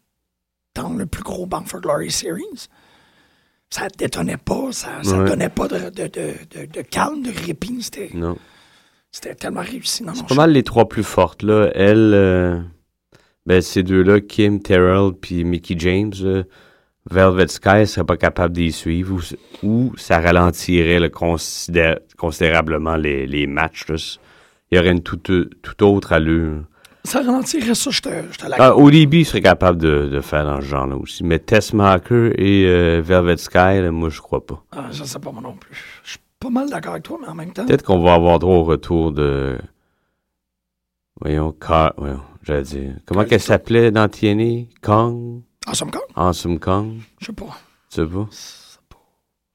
dans 0.74 0.92
le 0.92 1.06
plus 1.06 1.22
gros 1.22 1.46
Bang 1.46 1.64
for 1.66 1.80
Glory 1.80 2.10
Series. 2.10 2.68
ça 3.70 3.86
détonnait 3.96 4.36
pas, 4.36 4.72
ça, 4.72 5.02
ça 5.04 5.16
Ouais. 5.18 5.28
donnait 5.28 5.48
pas 5.48 5.68
de, 5.68 5.90
de, 5.90 6.06
de, 6.08 6.66
de, 6.66 6.82
calme, 6.82 7.22
de 7.22 7.30
répit. 7.46 7.82
C'était, 7.82 8.10
Non. 8.14 8.36
c'était 9.12 9.34
tellement 9.36 9.62
réussi. 9.62 10.04
C'est 10.14 10.26
pas 10.26 10.34
mal 10.34 10.50
les 10.52 10.62
trois 10.64 10.88
plus 10.88 11.04
fortes, 11.04 11.42
là. 11.44 11.70
Elle, 11.74 12.12
euh, 12.14 12.60
ben, 13.46 13.60
ces 13.60 13.82
deux-là, 13.82 14.20
Kim 14.20 14.60
Terrell 14.60 15.12
puis 15.20 15.44
Mickey 15.44 15.74
James, 15.78 16.12
là, 16.22 16.42
Velvet 17.10 17.48
Sky 17.48 17.86
serait 17.86 18.06
pas 18.06 18.16
capable 18.16 18.54
d'y 18.54 18.72
suivre 18.72 19.14
ou, 19.62 19.66
ou 19.66 19.92
ça 19.98 20.20
ralentirait 20.20 21.10
considérablement 21.10 22.96
les, 22.96 23.26
les 23.26 23.46
matchs. 23.46 23.86
là. 23.88 23.96
Il 24.70 24.78
y 24.78 24.80
aurait 24.80 24.92
une 24.92 25.02
toute, 25.02 25.30
toute 25.60 25.82
autre 25.82 26.12
allure. 26.14 26.62
Ça 27.04 27.20
ralentirait 27.20 27.74
ça, 27.74 27.90
je 27.90 28.00
te, 28.00 28.08
je 28.32 28.38
te 28.38 28.46
Ah. 28.58 28.74
Olibi 28.74 29.26
serait 29.26 29.42
capable 29.42 29.76
de, 29.78 30.08
de 30.08 30.20
faire 30.22 30.46
dans 30.46 30.62
ce 30.62 30.66
genre-là 30.66 30.96
aussi. 30.96 31.22
Mais 31.22 31.38
Tessmacher 31.38 32.32
et 32.38 32.66
euh, 32.66 33.02
Velvet 33.04 33.36
Sky, 33.36 33.82
là, 33.82 33.90
moi, 33.90 34.08
je 34.08 34.22
crois 34.22 34.44
pas. 34.46 34.64
Ah, 34.72 34.86
je 34.90 35.04
sais 35.04 35.18
pas 35.18 35.30
moi 35.30 35.42
non 35.42 35.52
plus. 35.52 36.00
Je 36.02 36.12
suis 36.12 36.18
pas 36.40 36.48
mal 36.48 36.70
d'accord 36.70 36.92
avec 36.92 37.02
toi, 37.04 37.18
mais 37.20 37.28
en 37.28 37.34
même 37.34 37.52
temps. 37.52 37.66
Peut-être 37.66 37.84
qu'on 37.84 38.02
va 38.02 38.14
avoir 38.14 38.38
droit 38.38 38.56
au 38.56 38.64
retour 38.64 39.12
de. 39.12 39.58
Voyons, 41.20 41.52
Car... 41.52 41.92
voyons 41.98 42.20
j'allais 42.44 42.62
dire. 42.62 42.94
Comment 43.06 43.24
qu'elle 43.24 43.40
s'appelait 43.40 43.90
dans 43.90 44.08
TNA? 44.08 44.66
Kong? 44.82 45.42
Awesome 45.66 45.90
Kong, 45.90 46.02
Awesome 46.14 46.58
Kong? 46.58 47.00
je 47.20 47.26
sais 47.26 47.32
pas. 47.32 47.58
Tu 47.90 47.96
sais 48.02 48.06
pas? 48.06 48.28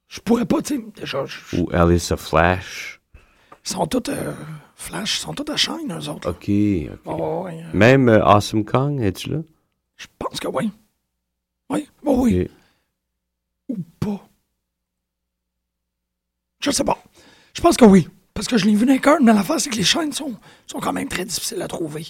Je 0.08 0.20
pourrais 0.22 0.46
pas, 0.46 0.62
tu 0.62 0.82
sais, 1.06 1.58
Ou 1.60 1.70
Alice 1.72 2.12
of 2.12 2.20
Flash? 2.20 3.00
ils 3.64 3.70
sont 3.70 3.86
tous 3.86 4.10
euh, 4.10 4.34
Flash, 4.76 5.18
ils 5.18 5.22
sont 5.22 5.34
tous 5.34 5.52
à 5.52 5.56
Shine, 5.56 5.92
eux 5.94 6.10
autres. 6.10 6.30
Ok. 6.32 6.50
ok. 6.92 7.00
Oh, 7.06 7.44
ouais, 7.46 7.62
euh, 7.64 7.70
Même 7.74 8.10
euh, 8.10 8.24
Awesome 8.26 8.66
Kong, 8.66 9.00
es-tu 9.02 9.30
là? 9.30 9.40
je 9.98 10.08
pense 10.18 10.40
que 10.40 10.48
oui. 10.48 10.72
Oui, 11.70 11.88
oh, 12.06 12.16
oui. 12.24 12.48
Ou 13.68 13.76
pas. 14.00 14.28
Je 16.60 16.72
sais 16.72 16.84
pas. 16.84 16.98
Je 17.54 17.62
pense 17.62 17.78
que 17.78 17.86
oui. 17.86 18.08
Parce 18.34 18.48
que 18.48 18.58
je 18.58 18.66
l'ai 18.66 18.74
vu 18.74 18.86
dans 18.86 18.94
les 18.94 19.00
cartes, 19.00 19.22
mais 19.22 19.34
l'affaire, 19.34 19.60
c'est 19.60 19.70
que 19.70 19.76
les 19.76 19.84
chaînes 19.84 20.14
sont, 20.14 20.34
sont 20.66 20.80
quand 20.80 20.94
même 20.94 21.08
très 21.10 21.26
difficiles 21.26 21.62
à 21.62 21.68
trouver. 21.68 22.08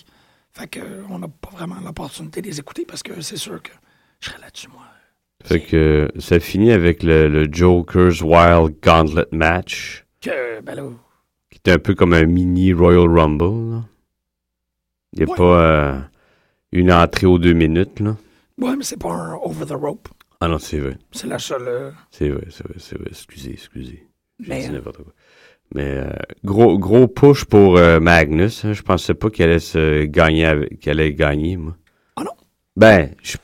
Fait 0.54 0.68
que 0.68 0.80
euh, 0.80 1.04
on 1.10 1.20
n'a 1.20 1.28
pas 1.28 1.50
vraiment 1.52 1.80
l'opportunité 1.84 2.42
de 2.42 2.48
les 2.48 2.60
écouter 2.60 2.86
parce 2.86 3.04
que 3.04 3.22
c'est 3.22 3.38
sûr 3.38 3.62
que 3.62 3.72
je 4.20 4.30
serais 4.30 4.42
là-dessus, 4.42 4.68
moi. 4.70 4.82
Fait 5.44 5.62
que 5.62 6.10
ça 6.20 6.40
finit 6.40 6.72
avec 6.72 7.02
le, 7.04 7.30
le 7.30 7.48
Joker's 7.52 8.22
Wild 8.22 8.76
Gauntlet 8.84 9.26
match, 9.32 10.06
Que, 10.22 10.60
ben 10.62 10.76
là, 10.76 10.84
qui 11.50 11.62
est 11.66 11.72
un 11.74 11.80
peu 11.80 11.96
comme 11.96 12.14
un 12.14 12.26
mini 12.26 12.74
Royal 12.74 13.08
Rumble. 13.10 13.76
là. 13.76 13.84
Il 15.14 15.20
n'y 15.20 15.24
a 15.24 15.30
Ouais. 15.32 15.38
pas 15.38 15.62
euh, 15.64 16.00
une 16.74 16.92
entrée 16.92 17.26
aux 17.26 17.40
deux 17.40 17.54
minutes. 17.54 18.00
Là. 18.02 18.18
ouais, 18.58 18.76
mais 18.76 18.84
c'est 18.84 19.00
pas 19.00 19.12
un 19.14 19.34
over 19.36 19.66
the 19.66 19.72
rope. 19.72 20.10
Ah 20.42 20.48
non, 20.50 20.58
c'est 20.60 20.80
vrai. 20.80 20.98
C'est 21.12 21.28
la 21.28 21.40
seule. 21.40 21.68
euh, 21.68 21.92
C'est 22.12 22.30
vrai, 22.30 22.46
c'est 22.50 22.64
vrai, 22.68 22.76
c'est 22.78 22.98
vrai. 22.98 23.08
Excusez, 23.10 23.52
excusez. 23.54 24.08
J'ai 24.42 24.60
dit 24.62 24.70
n'importe 24.70 24.98
quoi. 25.04 25.14
Mais 25.76 25.86
euh, 25.98 26.10
gros, 26.44 26.80
gros 26.80 27.08
push 27.08 27.46
pour 27.46 27.78
euh, 27.78 28.00
Magnus. 28.00 28.66
hein. 28.66 28.74
Je 28.74 28.82
pensais 28.82 29.14
pas 29.14 29.30
qu'il 29.30 29.46
allait 29.46 29.60
se 29.60 30.06
gagner, 30.06 30.46
avec- 30.46 30.80
qu'il 30.80 30.92
allait 30.92 31.14
gagner, 31.14 31.58
moi. 31.58 31.76
Ah 32.16 32.24
non? 32.24 32.32
Ben, 32.76 33.12
je 33.22 33.38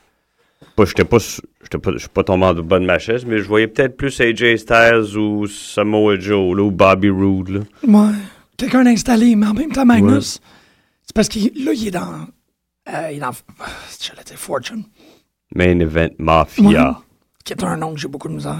pas, 0.74 0.84
j'étais 0.84 1.04
pas, 1.04 1.18
j'étais 1.62 1.78
pas, 1.78 1.92
je 1.92 1.98
suis 1.98 2.08
pas 2.08 2.24
tombé 2.24 2.44
en 2.46 2.54
bas 2.54 2.78
de 2.78 2.84
ma 2.84 2.98
chaise, 2.98 3.24
mais 3.24 3.38
je 3.38 3.44
voyais 3.48 3.66
peut-être 3.68 3.96
plus 3.96 4.20
AJ 4.20 4.56
Styles 4.56 5.16
ou 5.16 5.46
Samoa 5.46 6.18
Joe, 6.18 6.54
là, 6.56 6.62
ou 6.64 6.70
Bobby 6.70 7.08
Roode, 7.10 7.48
là. 7.48 7.60
Ouais. 7.86 8.12
Quelqu'un 8.58 8.84
d'installé, 8.84 9.36
mais 9.36 9.46
en 9.46 9.54
même 9.54 9.70
temps, 9.72 9.86
Magnus, 9.86 10.40
c'est 11.04 11.14
parce 11.14 11.28
qu'il 11.28 11.64
là, 11.64 11.72
il 11.72 11.88
est 11.88 11.90
dans. 11.92 12.26
euh, 12.92 13.08
il 13.12 13.16
est 13.16 13.20
dans. 13.20 13.30
Dire 13.30 14.36
Fortune. 14.38 14.84
Main 15.54 15.78
Event 15.80 16.10
Mafia. 16.18 16.64
Ouais. 16.90 16.94
Qui 17.44 17.52
est 17.52 17.62
un 17.64 17.76
nom 17.76 17.94
que 17.94 18.00
j'ai 18.00 18.08
beaucoup 18.08 18.28
de 18.28 18.34
misère. 18.34 18.58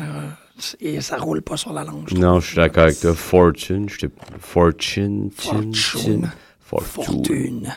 Et 0.81 1.01
ça 1.01 1.17
roule 1.19 1.43
pas 1.43 1.57
sur 1.57 1.73
la 1.73 1.85
langue. 1.85 2.11
Non, 2.13 2.41
je 2.41 2.47
suis 2.49 2.57
d'accord 2.57 2.85
avec 2.85 2.99
toi. 3.01 3.15
Fortune, 3.15 3.89
j'étais... 3.89 4.13
Fortune, 4.39 5.31
Fortune. 5.33 6.31
Fortune. 6.61 7.05
Fortune. 7.05 7.75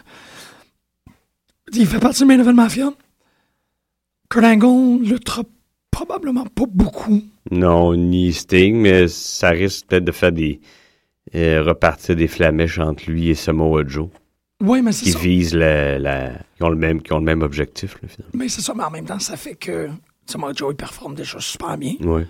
Il 1.74 1.86
fait 1.86 2.00
partie 2.00 2.22
du 2.22 2.26
Main 2.28 2.40
Event 2.40 2.54
Mafia. 2.54 2.92
Kurt 4.30 4.46
Angle 4.46 5.04
luttera 5.04 5.44
probablement 5.92 6.46
pas 6.46 6.66
beaucoup. 6.68 7.22
Non, 7.52 7.96
ni 7.96 8.32
Sting, 8.34 8.76
mais 8.78 9.08
ça 9.08 9.50
risque 9.50 9.88
peut-être 9.88 10.06
de 10.06 10.12
faire 10.12 10.32
des... 10.32 10.60
euh, 11.36 11.62
repartir 11.64 12.16
des 12.16 12.28
flamèches 12.28 12.80
entre 12.80 13.10
lui 13.10 13.30
et 13.30 13.36
Samoa 13.36 13.84
Joe, 13.86 14.10
Oui, 14.62 14.82
mais 14.82 14.92
c'est 14.92 15.06
qui 15.06 15.12
ça. 15.12 15.20
visent 15.20 15.56
la, 15.56 16.00
la... 16.00 16.32
Qui 16.56 16.64
ont 16.64 16.70
le 16.70 16.76
même, 16.76 17.02
qui 17.02 17.12
ont 17.14 17.20
le 17.20 17.26
même 17.26 17.42
objectif, 17.42 17.98
là, 18.02 18.08
finalement. 18.08 18.32
Mais 18.34 18.50
c'est 18.50 18.62
ça, 18.62 18.74
mais 18.76 18.84
en 18.84 18.92
même 18.92 19.06
temps, 19.06 19.20
ça 19.20 19.36
fait 19.38 19.56
que 19.56 19.90
Samoa 20.26 20.54
Joe 20.56 20.74
il 20.74 20.76
performe 20.76 21.16
déjà 21.16 21.40
super 21.40 21.78
bien. 21.78 21.96
Ouais. 22.02 22.26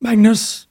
Magnus, 0.00 0.68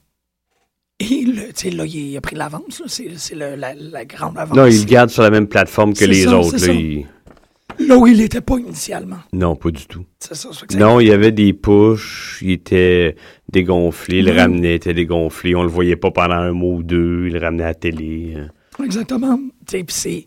sais, 1.54 1.70
là, 1.70 1.84
il 1.86 2.16
a 2.16 2.20
pris 2.20 2.36
l'avance. 2.36 2.82
C'est 2.86 3.16
c'est 3.18 3.34
le- 3.34 3.56
la, 3.56 3.74
la 3.74 4.04
grande 4.04 4.38
avance. 4.38 4.56
Non, 4.56 4.66
il 4.66 4.80
le 4.80 4.84
garde 4.86 5.10
sur 5.10 5.22
la 5.22 5.30
même 5.30 5.46
plateforme 5.46 5.94
que 5.94 6.04
les 6.04 6.24
ça, 6.24 6.38
autres. 6.38 6.58
c'est 6.58 6.68
Là, 6.68 6.74
il- 6.74 7.92
où 7.92 8.06
il 8.06 8.18
n'était 8.18 8.40
pas 8.40 8.56
initialement. 8.58 9.18
Non, 9.32 9.54
pas 9.54 9.70
du 9.70 9.86
tout. 9.86 10.04
C'est 10.18 10.34
ça. 10.34 10.48
ça 10.52 10.78
Non, 10.78 10.98
il 11.00 11.08
y 11.08 11.12
avait 11.12 11.30
des 11.32 11.52
pushs, 11.52 12.38
il 12.42 12.50
était 12.52 13.14
dégonflé, 13.52 14.18
il 14.18 14.24
le 14.26 14.32
ramenait, 14.32 14.72
il 14.72 14.74
était 14.76 14.94
dégonflé, 14.94 15.54
on 15.54 15.62
le 15.62 15.68
voyait 15.68 15.96
pas 15.96 16.10
pendant 16.10 16.34
un 16.36 16.52
mois 16.52 16.74
ou 16.76 16.82
deux, 16.82 17.26
il 17.28 17.34
le 17.34 17.38
ramenait 17.40 17.64
à 17.64 17.68
la 17.68 17.74
télé. 17.74 18.34
euh. 18.36 18.84
Exactement. 18.84 19.38
C'est. 19.66 20.24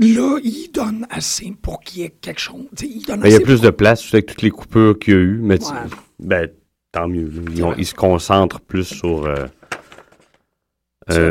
Là, 0.00 0.38
il 0.44 0.70
donne 0.72 1.06
assez 1.10 1.52
pour 1.60 1.80
qu'il 1.80 2.02
y 2.02 2.04
ait 2.04 2.14
quelque 2.20 2.40
chose. 2.40 2.66
Il 2.82 3.04
donne 3.04 3.20
Ben, 3.20 3.26
il 3.28 3.30
y 3.30 3.34
a 3.34 3.36
assez 3.36 3.44
plus 3.44 3.56
pour- 3.56 3.64
de 3.64 3.70
place 3.70 4.14
avec 4.14 4.26
toutes 4.26 4.42
les 4.42 4.50
coupures 4.50 4.96
qu'il 4.98 5.14
y 5.14 5.16
a 5.16 5.20
eu, 5.20 5.38
mais 5.42 5.58
tu- 5.58 5.64
Ouais. 5.66 5.72
ben, 6.20 6.48
tant 6.92 7.08
mieux. 7.08 7.30
Ils, 7.52 7.64
ont- 7.64 7.74
se 7.82 7.94
concentrent 7.94 8.60
plus 8.60 8.84
sur 8.84 9.26
euh, 9.26 9.46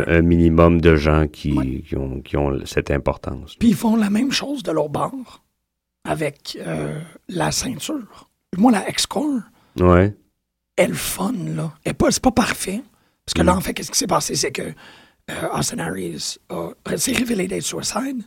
un, 0.08 0.22
minimum 0.22 0.82
de 0.82 0.96
gens 0.96 1.28
qui, 1.28 1.54
Ouais. 1.54 1.82
qui 1.88 1.96
ont, 1.96 2.22
qui 2.22 2.38
ont 2.38 2.66
cette 2.66 2.92
importance. 2.92 3.56
Puis 3.56 3.70
ils 3.70 3.76
font 3.76 3.96
la 3.96 4.10
même 4.10 4.32
chose 4.32 4.64
de 4.64 4.72
leur 4.72 4.90
bord 4.90 5.44
avec 6.04 6.58
euh, 6.66 7.00
la 7.30 7.52
ceinture. 7.52 8.30
Moi, 8.58 8.72
la 8.72 8.90
X-Core, 8.90 9.42
Ouais. 9.80 10.16
elle 10.78 10.94
fun, 10.96 11.34
là. 11.56 11.74
Elle 11.84 11.94
pas, 11.96 12.10
c'est 12.12 12.24
pas 12.24 12.32
parfait. 12.32 12.82
Parce 13.26 13.34
que 13.34 13.42
là, 13.42 13.54
Mm. 13.54 13.58
en 13.58 13.62
fait, 13.62 13.74
qu'est-ce 13.74 13.92
qui 13.92 13.98
s'est 13.98 14.08
passé? 14.08 14.36
C'est 14.36 14.52
que 14.52 14.62
euh, 15.30 15.50
Austin 15.54 15.80
Harris 15.80 16.38
a- 16.50 16.98
s'est 16.98 17.12
révélé 17.12 17.48
d'être 17.48 17.64
Suicide. 17.64 18.24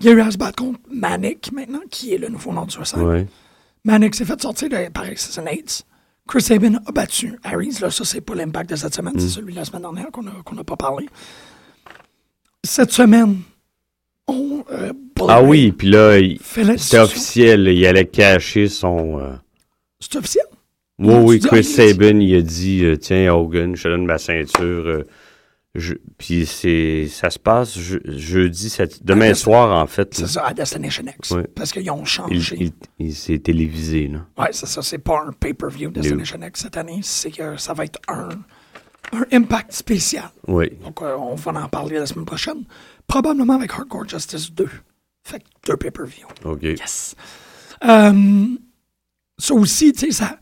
Il 0.00 0.08
a 0.08 0.12
eu 0.12 0.20
à 0.20 0.30
se 0.30 0.36
battre 0.38 0.62
contre 0.62 0.78
Manic 0.90 1.50
maintenant, 1.52 1.80
qui 1.90 2.14
est 2.14 2.18
le 2.18 2.28
nouveau 2.28 2.52
nom 2.52 2.64
de 2.64 2.70
Suicide. 2.70 2.98
Ouais. 3.00 3.26
Manic 3.84 4.14
s'est 4.14 4.24
fait 4.24 4.40
sortir 4.40 4.68
de, 4.68 4.88
par 4.90 5.04
Assassinates. 5.04 5.84
Chris 6.28 6.42
Sabin 6.42 6.76
a 6.86 6.92
battu 6.92 7.38
Harris. 7.42 7.78
Là, 7.80 7.90
ça, 7.90 8.04
c'est 8.04 8.20
pas 8.20 8.34
l'impact 8.34 8.70
de 8.70 8.76
cette 8.76 8.94
semaine, 8.94 9.18
c'est 9.18 9.28
celui 9.28 9.52
de 9.52 9.58
la 9.58 9.64
semaine 9.64 9.82
dernière 9.82 10.10
qu'on 10.10 10.22
n'a 10.54 10.64
pas 10.64 10.76
parlé. 10.76 11.06
Cette 12.64 12.92
semaine, 12.92 13.40
on. 14.26 14.64
euh, 14.70 14.92
Ah 15.28 15.42
oui, 15.42 15.72
puis 15.72 15.90
là, 15.90 16.18
c'était 16.78 16.98
officiel, 16.98 17.68
il 17.68 17.86
allait 17.86 18.06
cacher 18.06 18.68
son. 18.68 19.20
euh, 19.20 19.32
C'est 20.00 20.16
officiel? 20.16 20.44
Oui, 20.98 21.14
oui, 21.14 21.40
Chris 21.40 21.48
il 21.50 21.58
a 21.58 21.60
dit- 21.62 21.92
Sabin, 21.92 22.20
il 22.20 22.34
a 22.36 22.40
dit 22.42 22.84
euh, 22.84 22.96
Tiens, 22.96 23.34
Hogan, 23.34 23.74
je 23.76 23.82
te 23.82 23.88
donne 23.88 24.06
ma 24.06 24.16
ceinture. 24.18 25.04
Je- 25.74 25.94
Puis 26.18 26.46
c'est, 26.46 27.08
ça 27.10 27.30
se 27.30 27.38
passe 27.38 27.78
je- 27.78 27.98
jeudi, 28.04 28.70
cette- 28.70 29.04
demain 29.04 29.30
Ah, 29.30 29.34
soir, 29.34 29.82
en 29.82 29.86
fait. 29.86 30.14
C'est 30.14 30.26
ça, 30.28 30.46
à 30.46 30.54
Destination 30.54 31.04
X. 31.18 31.34
Parce 31.54 31.72
qu'ils 31.72 31.90
ont 31.90 32.00
Il, 32.02 32.06
changé. 32.06 32.56
il, 32.60 32.72
il 32.98 33.14
s'est 33.14 33.38
télévisé, 33.38 34.08
là. 34.08 34.26
Ouais, 34.38 34.48
c'est 34.52 34.66
ça. 34.66 34.82
C'est 34.82 34.98
pas 34.98 35.24
un 35.26 35.32
pay-per-view 35.32 35.90
Destination 35.90 36.38
X 36.42 36.60
cette 36.62 36.76
année. 36.76 37.00
C'est 37.02 37.30
que 37.30 37.56
ça 37.56 37.72
va 37.74 37.84
être 37.84 38.00
un, 38.08 38.28
un 39.12 39.24
impact 39.32 39.72
spécial. 39.72 40.30
Oui. 40.46 40.70
Donc, 40.82 41.02
euh, 41.02 41.16
on 41.16 41.34
va 41.34 41.52
en 41.64 41.68
parler 41.68 41.98
la 41.98 42.06
semaine 42.06 42.24
prochaine. 42.24 42.64
Probablement 43.06 43.54
avec 43.54 43.72
Hardcore 43.72 44.08
Justice 44.08 44.52
2. 44.52 44.68
Fait 45.26 45.40
que 45.40 45.44
deux 45.66 45.76
pay-per-view. 45.76 46.26
OK. 46.44 46.62
Yes. 46.62 47.14
Euh, 47.84 48.46
ça 49.38 49.54
aussi, 49.54 49.92
tu 49.92 50.00
sais, 50.06 50.10
ça, 50.12 50.38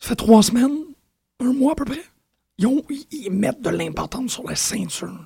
ça 0.00 0.08
fait 0.08 0.16
trois 0.16 0.42
semaines, 0.42 0.76
un 1.40 1.52
mois 1.52 1.72
à 1.72 1.74
peu 1.74 1.84
près. 1.84 2.02
Ils, 2.58 2.66
ont- 2.66 2.82
ils- 2.90 3.06
ils 3.12 3.30
mettent 3.30 3.60
de 3.62 3.70
l'importance 3.70 4.32
sur 4.32 4.44
la 4.48 4.56
ceinture. 4.56 5.16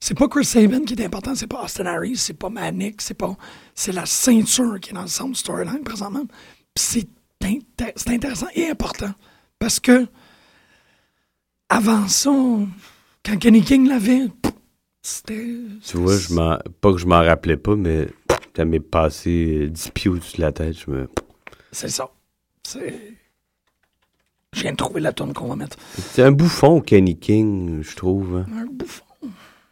C'est 0.00 0.16
pas 0.16 0.28
Chris 0.28 0.44
Sabin 0.44 0.84
qui 0.84 0.94
est 0.94 1.04
important, 1.04 1.34
c'est 1.34 1.46
pas 1.46 1.62
Austin 1.64 1.86
Harris, 1.86 2.16
c'est 2.16 2.34
pas 2.34 2.50
Manic, 2.50 3.00
c'est 3.00 3.14
pas. 3.14 3.34
C'est 3.74 3.92
la 3.92 4.06
ceinture 4.06 4.78
qui 4.80 4.90
est 4.90 4.92
dans 4.94 5.02
le 5.02 5.08
centre 5.08 5.30
du 5.32 5.38
storyline 5.38 5.82
présentement. 5.84 6.24
Puis 6.26 6.84
c'est 6.84 7.08
inté- 7.42 7.92
c'est 7.96 8.10
intéressant 8.10 8.46
et 8.54 8.68
important. 8.68 9.12
Parce 9.58 9.80
que 9.80 10.06
avant 11.68 12.06
ça, 12.08 12.30
quand 13.24 13.38
Kenny 13.38 13.62
King 13.62 13.88
l'avait, 13.88 14.26
c'était. 15.02 15.56
Tu 15.84 15.96
vois, 15.96 16.18
je 16.18 16.32
m'en, 16.34 16.58
pas 16.80 16.92
que 16.92 16.98
je 16.98 17.06
m'en 17.06 17.22
rappelais 17.22 17.56
pas, 17.56 17.74
mais 17.74 18.08
ça 18.54 18.64
m'est 18.64 18.80
passé 18.80 19.62
euh, 19.62 19.68
10 19.68 19.90
pieds 19.90 20.10
au-dessus 20.10 20.36
de 20.36 20.42
la 20.42 20.52
tête. 20.52 20.76
Je 20.78 20.90
me... 20.90 21.08
C'est 21.72 21.88
ça. 21.88 22.08
C'est. 22.62 23.14
Je 24.56 24.62
viens 24.62 24.72
de 24.72 24.76
trouver 24.76 25.02
la 25.02 25.12
tonne 25.12 25.34
qu'on 25.34 25.48
va 25.48 25.56
mettre. 25.56 25.76
C'est 25.98 26.22
un 26.22 26.32
bouffon, 26.32 26.80
Kenny 26.80 27.18
King, 27.18 27.82
je 27.82 27.94
trouve. 27.94 28.36
hein. 28.38 28.46
Un 28.58 28.64
bouffon? 28.64 29.04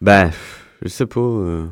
Ben, 0.03 0.31
je 0.83 0.89
sais 0.89 1.07
pas. 1.07 1.21
euh, 1.21 1.67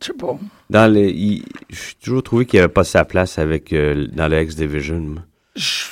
Je 0.00 0.08
sais 0.08 0.12
pas. 0.12 0.38
Dans 0.68 0.92
les, 0.92 1.42
J'ai 1.70 1.94
toujours 2.02 2.22
trouvé 2.22 2.44
qu'il 2.44 2.58
avait 2.58 2.68
pas 2.68 2.84
sa 2.84 3.06
place 3.06 3.38
avec, 3.38 3.72
euh, 3.72 4.06
dans 4.12 4.28
le 4.28 4.42
X-Division. 4.42 5.00
moi. 5.00 5.22
Je- 5.56 5.86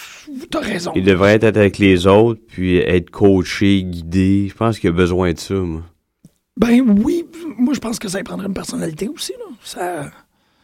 t'as 0.50 0.60
raison. 0.60 0.92
Il 0.94 1.04
devrait 1.04 1.36
être 1.36 1.44
avec 1.44 1.78
les 1.78 2.06
autres, 2.06 2.42
puis 2.46 2.76
être 2.76 3.08
coaché, 3.08 3.82
guidé. 3.84 4.48
Je 4.50 4.54
pense 4.54 4.78
qu'il 4.78 4.90
a 4.90 4.92
besoin 4.92 5.32
de 5.32 5.38
ça, 5.38 5.54
moi. 5.54 5.82
Ben 6.58 6.80
oui, 7.02 7.24
moi 7.56 7.72
je 7.72 7.78
pense 7.80 7.98
que 7.98 8.08
ça 8.08 8.22
prendrait 8.22 8.48
une 8.48 8.52
personnalité 8.54 9.08
aussi. 9.08 9.32
Là. 9.32 9.54
Ça, 9.64 10.10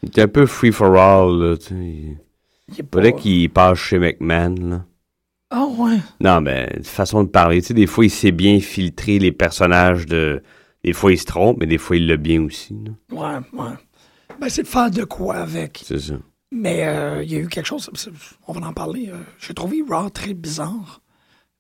Il 0.03 0.11
est 0.11 0.19
un 0.23 0.29
peu 0.29 0.45
free 0.45 0.71
for 0.73 0.95
all, 0.99 1.39
là. 1.41 1.57
Il 1.71 2.19
il 2.69 2.81
est 2.81 2.83
pas... 2.83 2.99
faudrait 2.99 3.15
qu'il 3.15 3.49
passe 3.49 3.79
chez 3.79 3.99
McMahon, 3.99 4.55
là. 4.61 4.85
Ah 5.57 5.67
ouais. 5.67 5.99
Non, 6.21 6.41
mais 6.41 6.69
façon 6.83 7.23
de 7.23 7.29
parler, 7.29 7.61
tu 7.63 7.69
sais, 7.69 7.75
des 7.75 7.87
fois, 7.87 8.05
il 8.05 8.11
sait 8.11 8.33
bien 8.33 8.59
filtrer 8.59 9.21
les 9.21 9.31
personnages 9.31 10.05
de... 10.07 10.43
Des 10.83 10.93
fois, 10.93 11.13
il 11.13 11.19
se 11.19 11.25
trompe, 11.27 11.59
mais 11.61 11.67
des 11.67 11.79
fois, 11.79 11.97
il 11.97 12.09
l'a 12.09 12.17
bien 12.17 12.43
aussi, 12.43 12.75
là. 12.85 12.93
Ouais, 13.17 13.61
ouais. 13.61 13.71
Ben 14.41 14.49
c'est 14.49 14.65
de 14.65 14.69
faire 14.69 14.91
de 14.91 15.05
quoi 15.05 15.37
avec. 15.37 15.83
C'est 15.85 16.01
ça. 16.01 16.15
Mais 16.51 16.87
euh, 16.87 17.23
il 17.23 17.33
y 17.33 17.37
a 17.37 17.39
eu 17.39 17.47
quelque 17.49 17.67
chose, 17.67 17.89
on 18.49 18.53
va 18.53 18.67
en 18.67 18.73
parler. 18.73 19.09
euh, 19.11 19.17
J'ai 19.39 19.55
trouvé 19.55 19.83
Raw 19.89 20.11
très 20.11 20.35
bizarre, 20.35 21.01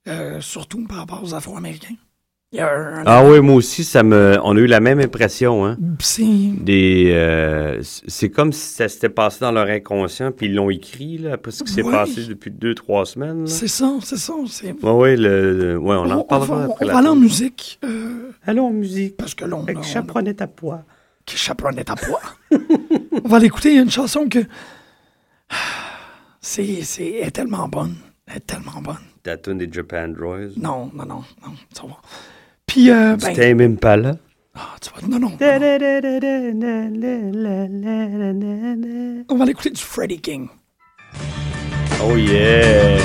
euh, 0.09 0.41
surtout 0.41 0.85
par 0.87 0.99
rapport 0.99 1.23
aux 1.23 1.35
Afro-Américains. 1.35 1.95
Un. 2.59 3.03
Ah 3.07 3.25
oui, 3.25 3.41
moi 3.41 3.57
aussi, 3.57 3.85
ça 3.85 4.03
me... 4.03 4.39
On 4.43 4.57
a 4.57 4.61
eu 4.61 4.67
la 4.67 4.81
même 4.81 5.01
impression, 5.01 5.67
hein. 5.67 5.77
C'est. 6.01 6.25
Des, 6.25 7.11
euh, 7.15 7.81
c'est 7.83 8.31
comme 8.31 8.53
si 8.53 8.75
ça 8.75 8.89
s'était 8.89 9.09
passé 9.09 9.39
dans 9.41 9.53
leur 9.53 9.67
inconscient, 9.69 10.33
puis 10.33 10.47
ils 10.47 10.55
l'ont 10.55 10.71
écrit, 10.71 11.19
là, 11.19 11.35
après 11.35 11.51
ce 11.51 11.65
qui 11.65 11.73
s'est 11.73 11.83
passé 11.83 12.27
depuis 12.27 12.51
deux, 12.51 12.75
trois 12.75 13.07
semaines. 13.07 13.47
C'est 13.47 13.69
ça, 13.69 13.97
c'est 14.03 14.17
ça. 14.19 14.35
Ouais, 14.35 14.91
ouais, 14.93 15.17
le, 15.17 15.77
ouais, 15.79 15.97
on 15.97 16.11
en 16.11 16.27
on, 16.29 16.39
va, 16.39 16.65
après 16.65 16.85
on 16.85 16.87
la 16.87 16.93
va 16.93 16.99
aller 17.01 17.09
en 17.09 17.17
musique, 17.17 17.79
euh, 17.85 18.31
Allons 18.47 18.67
en 18.67 18.73
musique. 18.73 19.17
parce 19.17 19.35
que 19.35 19.45
là, 19.45 19.57
on, 19.57 19.63
Avec 19.63 19.83
chaperonnet 19.83 20.41
à 20.41 20.47
poids. 20.47 20.83
qui 21.27 21.37
chaperonnait 21.37 21.89
à 21.91 21.97
poids? 21.97 22.21
on 23.25 23.29
va 23.29 23.39
l'écouter, 23.39 23.77
une 23.77 23.91
chanson 23.91 24.29
que. 24.29 24.41
C'est, 26.41 26.83
c'est, 26.83 27.11
elle 27.21 27.29
est 27.29 27.31
tellement 27.31 27.69
bonne. 27.69 27.95
Elle 28.27 28.37
est 28.37 28.47
tellement 28.47 28.81
bonne. 28.83 28.99
Ta 29.23 29.37
tune 29.39 29.59
des 29.59 29.69
Japan 29.71 30.09
Droids. 30.09 30.53
Non, 30.57 30.91
non, 30.95 31.07
non, 31.07 31.25
non, 31.43 31.53
ça 31.73 31.83
va. 31.87 31.97
Puis, 32.75 32.91
euh, 32.91 33.15
ben. 33.15 33.29
C'était 33.29 33.53
Impala. 33.53 34.17
Ah, 34.53 34.75
tu 34.81 34.91
vois, 34.91 35.09
non, 35.09 35.21
non. 35.21 35.31
non, 35.31 35.61
non. 38.77 39.25
On 39.29 39.37
va 39.37 39.45
du 39.71 39.81
Freddie 39.81 40.21
King. 40.21 40.49
Oh 42.03 42.17
yeah! 42.17 42.99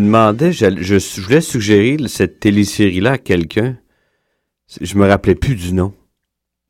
Me 0.00 0.06
demandais, 0.06 0.52
je, 0.52 0.66
je, 0.80 0.98
je 0.98 1.20
voulais 1.20 1.40
suggérer 1.40 1.96
cette 2.08 2.40
télésérie-là 2.40 3.12
à 3.12 3.18
quelqu'un. 3.18 3.76
Je 4.80 4.96
me 4.96 5.06
rappelais 5.08 5.34
plus 5.34 5.54
du 5.54 5.72
nom. 5.72 5.92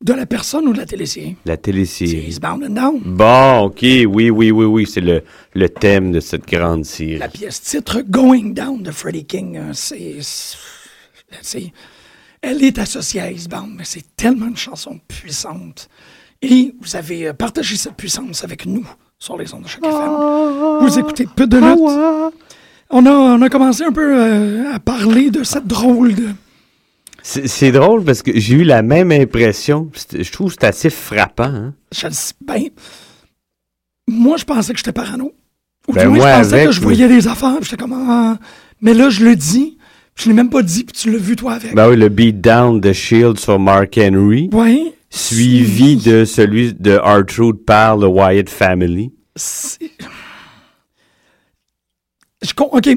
De 0.01 0.13
la 0.13 0.25
personne 0.25 0.65
ou 0.67 0.71
de 0.73 0.77
la 0.77 0.85
télésérie? 0.85 1.35
La 1.45 1.55
C'est 1.55 1.61
télésérie. 1.63 2.27
Eastbound 2.29 2.63
and 2.63 2.69
Down. 2.69 3.01
Bon, 3.03 3.65
ok, 3.65 3.79
oui, 3.81 4.05
oui, 4.29 4.29
oui, 4.29 4.51
oui, 4.51 4.87
c'est 4.89 5.01
le, 5.01 5.23
le 5.53 5.67
thème 5.69 6.13
de 6.13 6.21
cette 6.21 6.47
grande 6.47 6.85
série. 6.85 7.17
La 7.17 7.27
pièce 7.27 7.61
titre 7.61 8.01
Going 8.07 8.51
Down 8.53 8.81
de 8.81 8.91
Freddie 8.91 9.25
King, 9.25 9.57
euh, 9.57 9.71
c'est. 9.73 10.15
c'est- 11.41 11.73
Elle 12.41 12.63
est 12.63 12.79
associée 12.79 13.19
à 13.19 13.29
Eastbound, 13.29 13.73
mais 13.75 13.83
c'est 13.83 14.15
tellement 14.15 14.47
une 14.47 14.55
chanson 14.55 14.97
puissante. 15.09 15.89
Et 16.41 16.73
vous 16.79 16.95
avez 16.95 17.27
euh, 17.27 17.33
partagé 17.33 17.75
cette 17.75 17.95
puissance 17.95 18.45
avec 18.45 18.65
nous 18.65 18.87
sur 19.17 19.37
les 19.37 19.53
ondes 19.53 19.63
de 19.63 19.67
chaque 19.67 19.85
FM. 19.85 20.79
Vous 20.79 20.97
écoutez 20.99 21.25
peu 21.35 21.45
de 21.45 21.57
lutte 21.57 22.33
On 22.89 23.05
a, 23.05 23.11
on 23.11 23.41
a 23.41 23.49
commencé 23.49 23.83
un 23.83 23.91
peu 23.91 24.17
euh, 24.19 24.73
à 24.73 24.79
parler 24.79 25.29
de 25.29 25.43
cette 25.43 25.67
drôle 25.67 26.15
de. 26.15 26.27
C'est 27.21 27.71
drôle 27.71 28.03
parce 28.03 28.21
que 28.23 28.31
j'ai 28.39 28.55
eu 28.55 28.63
la 28.63 28.81
même 28.81 29.11
impression. 29.11 29.91
Je 30.17 30.31
trouve 30.31 30.49
que 30.55 30.57
c'est 30.61 30.67
assez 30.67 30.89
frappant. 30.89 31.43
hein. 31.43 31.73
Je 31.91 32.07
bien. 32.41 32.69
Moi, 34.07 34.37
je 34.37 34.45
pensais 34.45 34.71
que 34.73 34.79
j'étais 34.79 34.93
parano. 34.93 35.31
Ou 35.87 35.93
Ben, 35.93 36.03
du 36.03 36.07
moins, 36.07 36.17
moi, 36.17 36.27
je 36.29 36.39
pensais 36.43 36.53
avec, 36.55 36.65
que 36.67 36.71
je 36.71 36.79
oui. 36.79 36.83
voyais 36.85 37.07
des 37.07 37.27
affaires. 37.27 37.55
puis 37.59 37.65
J'étais 37.69 37.77
comme. 37.83 37.93
ah. 37.93 38.37
Mais 38.81 38.93
là, 38.93 39.09
je 39.09 39.23
le 39.23 39.35
dis. 39.35 39.77
Je 40.15 40.27
l'ai 40.27 40.33
même 40.33 40.49
pas 40.49 40.61
dit, 40.63 40.83
puis 40.83 40.93
tu 40.93 41.11
l'as 41.11 41.17
vu, 41.17 41.35
toi, 41.37 41.53
avec. 41.53 41.73
Ben 41.75 41.89
oui, 41.89 41.95
le 41.95 42.09
beatdown 42.09 42.81
de 42.81 42.91
Shield 42.91 43.39
sur 43.39 43.57
Mark 43.57 43.97
Henry, 43.97 44.49
ouais. 44.51 44.93
suivi 45.09 45.95
de 45.95 46.25
celui 46.25 46.73
de 46.73 46.97
R-Truth 46.97 47.63
par 47.65 47.95
le 47.95 48.07
Wyatt 48.07 48.49
Family. 48.49 49.13
C'est- 49.37 49.91
Je 52.41 52.53
OK. 52.57 52.89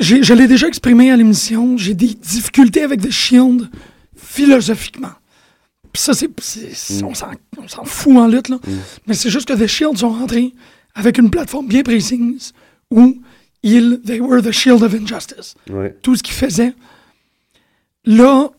Je 0.00 0.34
l'ai 0.34 0.46
déjà 0.46 0.68
exprimé 0.68 1.10
à 1.10 1.16
l'émission. 1.16 1.76
J'ai 1.76 1.94
des 1.94 2.14
difficultés 2.14 2.82
avec 2.82 3.00
The 3.00 3.10
Shield 3.10 3.68
philosophiquement. 4.16 5.12
Puis 5.92 6.02
ça, 6.02 6.12
c'est. 6.14 6.28
On 7.02 7.14
s'en 7.14 7.84
fout 7.84 8.16
en 8.16 8.28
lutte, 8.28 8.48
là. 8.48 8.58
Mais 9.06 9.14
c'est 9.14 9.30
juste 9.30 9.48
que 9.48 9.54
The 9.54 9.66
Shield 9.66 9.96
sont 9.98 10.10
rentrés 10.10 10.52
avec 10.94 11.18
une 11.18 11.30
plateforme 11.30 11.66
bien 11.66 11.82
précise 11.82 12.52
où 12.90 13.20
ils. 13.62 14.00
They 14.04 14.20
were 14.20 14.42
the 14.42 14.52
Shield 14.52 14.82
of 14.82 14.94
Injustice. 14.94 15.54
Ouais. 15.68 15.96
Tout 16.02 16.16
ce 16.16 16.22
qu'ils 16.22 16.34
faisaient. 16.34 16.74
Là, 18.04 18.50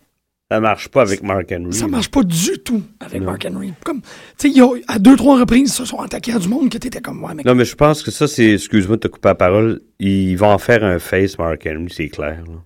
Ça 0.51 0.59
marche 0.59 0.87
pas 0.89 1.03
avec 1.03 1.21
Mark 1.21 1.51
Henry. 1.51 1.73
ça 1.73 1.87
marche 1.87 2.09
pas 2.09 2.23
du 2.23 2.57
tout 2.65 2.81
avec 2.99 3.21
Mark 3.21 3.45
Henry. 3.47 3.71
Comme, 3.85 4.01
tu 4.37 4.51
sais, 4.51 4.61
à 4.87 4.97
deux, 4.97 5.15
trois 5.15 5.39
reprises, 5.39 5.69
ils 5.69 5.73
se 5.73 5.85
sont 5.85 5.99
attaqués 5.99 6.33
à 6.33 6.39
du 6.39 6.47
monde 6.47 6.69
qui 6.69 6.77
était 6.77 7.01
comme, 7.01 7.23
ouais, 7.23 7.33
mais 7.35 7.43
Non, 7.45 7.53
mais 7.53 7.65
je 7.65 7.75
pense 7.75 8.01
que 8.01 8.09
ça, 8.09 8.27
c'est. 8.27 8.53
Excuse-moi 8.53 8.95
de 8.95 9.01
te 9.01 9.07
couper 9.07 9.29
la 9.29 9.35
parole. 9.35 9.81
Ils 9.99 10.35
vont 10.35 10.49
en 10.51 10.57
faire 10.57 10.83
un 10.83 10.97
face, 10.97 11.37
Mark 11.37 11.67
Henry, 11.67 11.93
c'est 11.95 12.07
clair. 12.09 12.41
là. 12.47 12.63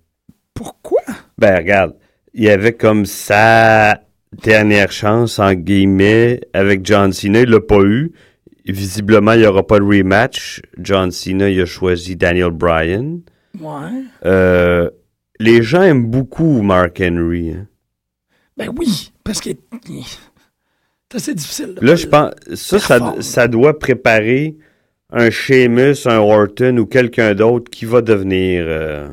pourquoi? 0.54 1.02
Ben, 1.38 1.58
regarde. 1.58 1.96
Il 2.34 2.44
y 2.46 2.50
avait 2.50 2.74
comme 2.74 3.06
sa 3.06 4.00
dernière 4.42 4.92
chance, 4.94 5.38
en 5.38 5.54
guillemets, 5.54 6.40
avec 6.54 6.86
John 6.86 7.12
Cena. 7.12 7.42
Il 7.42 7.50
l'a 7.50 7.60
pas 7.60 7.82
eu. 7.84 8.14
Visiblement, 8.66 9.34
il 9.34 9.42
n'y 9.42 9.46
aura 9.46 9.68
pas 9.68 9.80
de 9.80 9.84
rematch. 9.84 10.62
John 10.80 11.12
Cena, 11.12 11.50
il 11.50 11.60
a 11.62 11.66
choisi 11.66 12.16
Daniel 12.16 12.52
Bryan. 12.52 13.20
Ouais. 13.60 14.04
Euh, 14.26 14.90
les 15.40 15.62
gens 15.62 15.82
aiment 15.82 16.06
beaucoup 16.10 16.62
Mark 16.62 17.02
Henry. 17.02 17.52
hein. 17.52 17.68
Ben 18.58 18.70
oui, 18.78 19.12
parce 19.24 19.42
que 19.42 19.50
c'est 21.10 21.16
assez 21.18 21.34
difficile. 21.36 21.76
Là, 21.82 21.96
je 21.96 22.08
pense, 22.08 22.32
ça, 22.56 22.80
ça, 22.80 23.16
ça 23.22 23.48
doit 23.48 23.78
préparer 23.80 24.56
un 25.12 25.30
Sheamus, 25.30 26.06
un 26.06 26.18
Orton 26.18 26.78
ou 26.78 26.86
quelqu'un 26.86 27.34
d'autre 27.36 27.70
qui 27.70 27.86
va 27.86 28.02
devenir, 28.02 28.66
euh, 28.68 29.10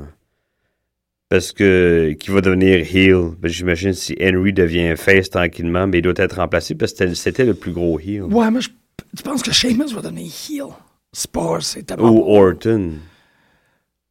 parce 1.29 1.53
que, 1.53 2.13
qui 2.19 2.31
va 2.31 2.41
devenir 2.41 2.85
heel. 2.95 3.31
Ben, 3.39 3.49
J'imagine 3.51 3.93
si 3.93 4.17
Henry 4.21 4.53
devient 4.53 4.95
face 4.97 5.31
tranquillement, 5.31 5.87
mais 5.87 5.99
il 5.99 6.03
doit 6.03 6.15
être 6.17 6.37
remplacé 6.37 6.75
parce 6.75 6.93
que 6.93 7.15
c'était- 7.15 7.45
le 7.45 7.55
plus 7.55 7.73
gros 7.73 7.99
heel. 8.01 8.23
Ouais, 8.25 8.51
mais 8.51 8.61
je, 8.61 8.71
tu 9.17 9.23
penses 9.23 9.43
que 9.43 9.53
Sheamus 9.53 9.93
va 9.95 10.03
donner 10.03 10.25
heel? 10.51 10.65
C'est 11.13 11.31
pas. 11.31 11.59
Ou 11.99 12.25
Orton. 12.37 12.93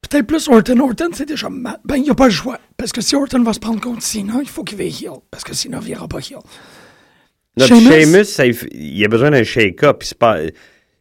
Peut-être 0.10 0.26
plus 0.28 0.48
Orton. 0.48 0.80
Orton, 0.80 1.10
c'est 1.14 1.28
déjà 1.28 1.50
mal. 1.50 1.80
Ben, 1.86 1.96
il 1.98 2.04
n'y 2.04 2.10
a 2.10 2.16
pas 2.16 2.26
le 2.26 2.32
choix. 2.32 2.60
Parce 2.78 2.92
que 2.92 3.02
si 3.02 3.16
Orton 3.16 3.44
va 3.44 3.54
se 3.54 3.60
prendre 3.60 3.80
contre 3.80 4.02
Cena, 4.02 4.36
il 4.42 4.48
faut 4.50 4.64
qu'il 4.64 4.78
vienne 4.78 4.88
heel. 4.90 5.20
Parce 5.30 5.44
que 5.44 5.54
Cena 5.54 5.78
ne 5.80 5.84
viendra 5.84 6.08
pas? 6.08 6.20
Sheamus, 8.00 8.26
ça, 8.26 8.46
il 8.46 9.04
a 9.06 9.08
besoin 9.08 9.32
d'un 9.32 9.44
shake-up. 9.44 10.04
pas- 10.16 10.40